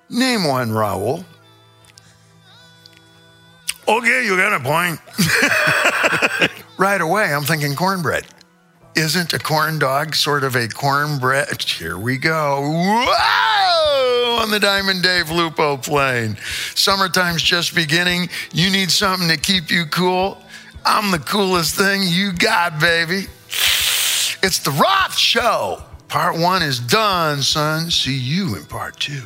Name 0.09 0.45
one, 0.45 0.71
Raul. 0.71 1.25
Okay, 3.89 4.25
you 4.25 4.37
got 4.37 4.53
a 4.53 4.61
point. 4.61 5.01
right 6.79 7.01
away, 7.01 7.33
I'm 7.35 7.43
thinking 7.43 7.75
cornbread. 7.75 8.25
Isn't 8.97 9.33
a 9.33 9.39
corn 9.39 9.79
dog 9.79 10.15
sort 10.15 10.43
of 10.43 10.57
a 10.57 10.67
cornbread? 10.67 11.63
Here 11.63 11.97
we 11.97 12.19
go. 12.19 12.61
Whoa! 13.07 14.39
On 14.43 14.51
the 14.51 14.59
Diamond 14.59 15.03
Dave 15.03 15.31
Lupo 15.31 15.77
plane. 15.77 16.37
Summertime's 16.75 17.43
just 17.43 17.75
beginning. 17.75 18.29
You 18.53 18.69
need 18.71 18.91
something 18.91 19.29
to 19.29 19.37
keep 19.37 19.71
you 19.71 19.85
cool. 19.87 20.39
I'm 20.85 21.13
the 21.13 21.19
coolest 21.19 21.77
thing 21.77 22.03
you 22.05 22.33
got, 22.33 22.81
baby. 22.81 23.27
It's 24.43 24.59
the 24.59 24.71
Roth 24.73 25.17
Show. 25.17 25.83
Part 26.09 26.37
one 26.37 26.63
is 26.63 26.81
done, 26.81 27.43
son. 27.43 27.91
See 27.91 28.17
you 28.17 28.57
in 28.57 28.65
part 28.65 28.99
two. 28.99 29.23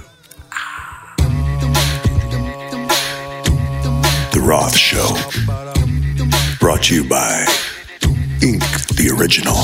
The 4.32 4.42
Roth 4.42 4.76
Show. 4.76 5.08
Brought 6.60 6.82
to 6.84 6.94
you 6.94 7.08
by 7.08 7.46
Ink 8.42 8.62
the 8.88 9.10
Original. 9.16 9.54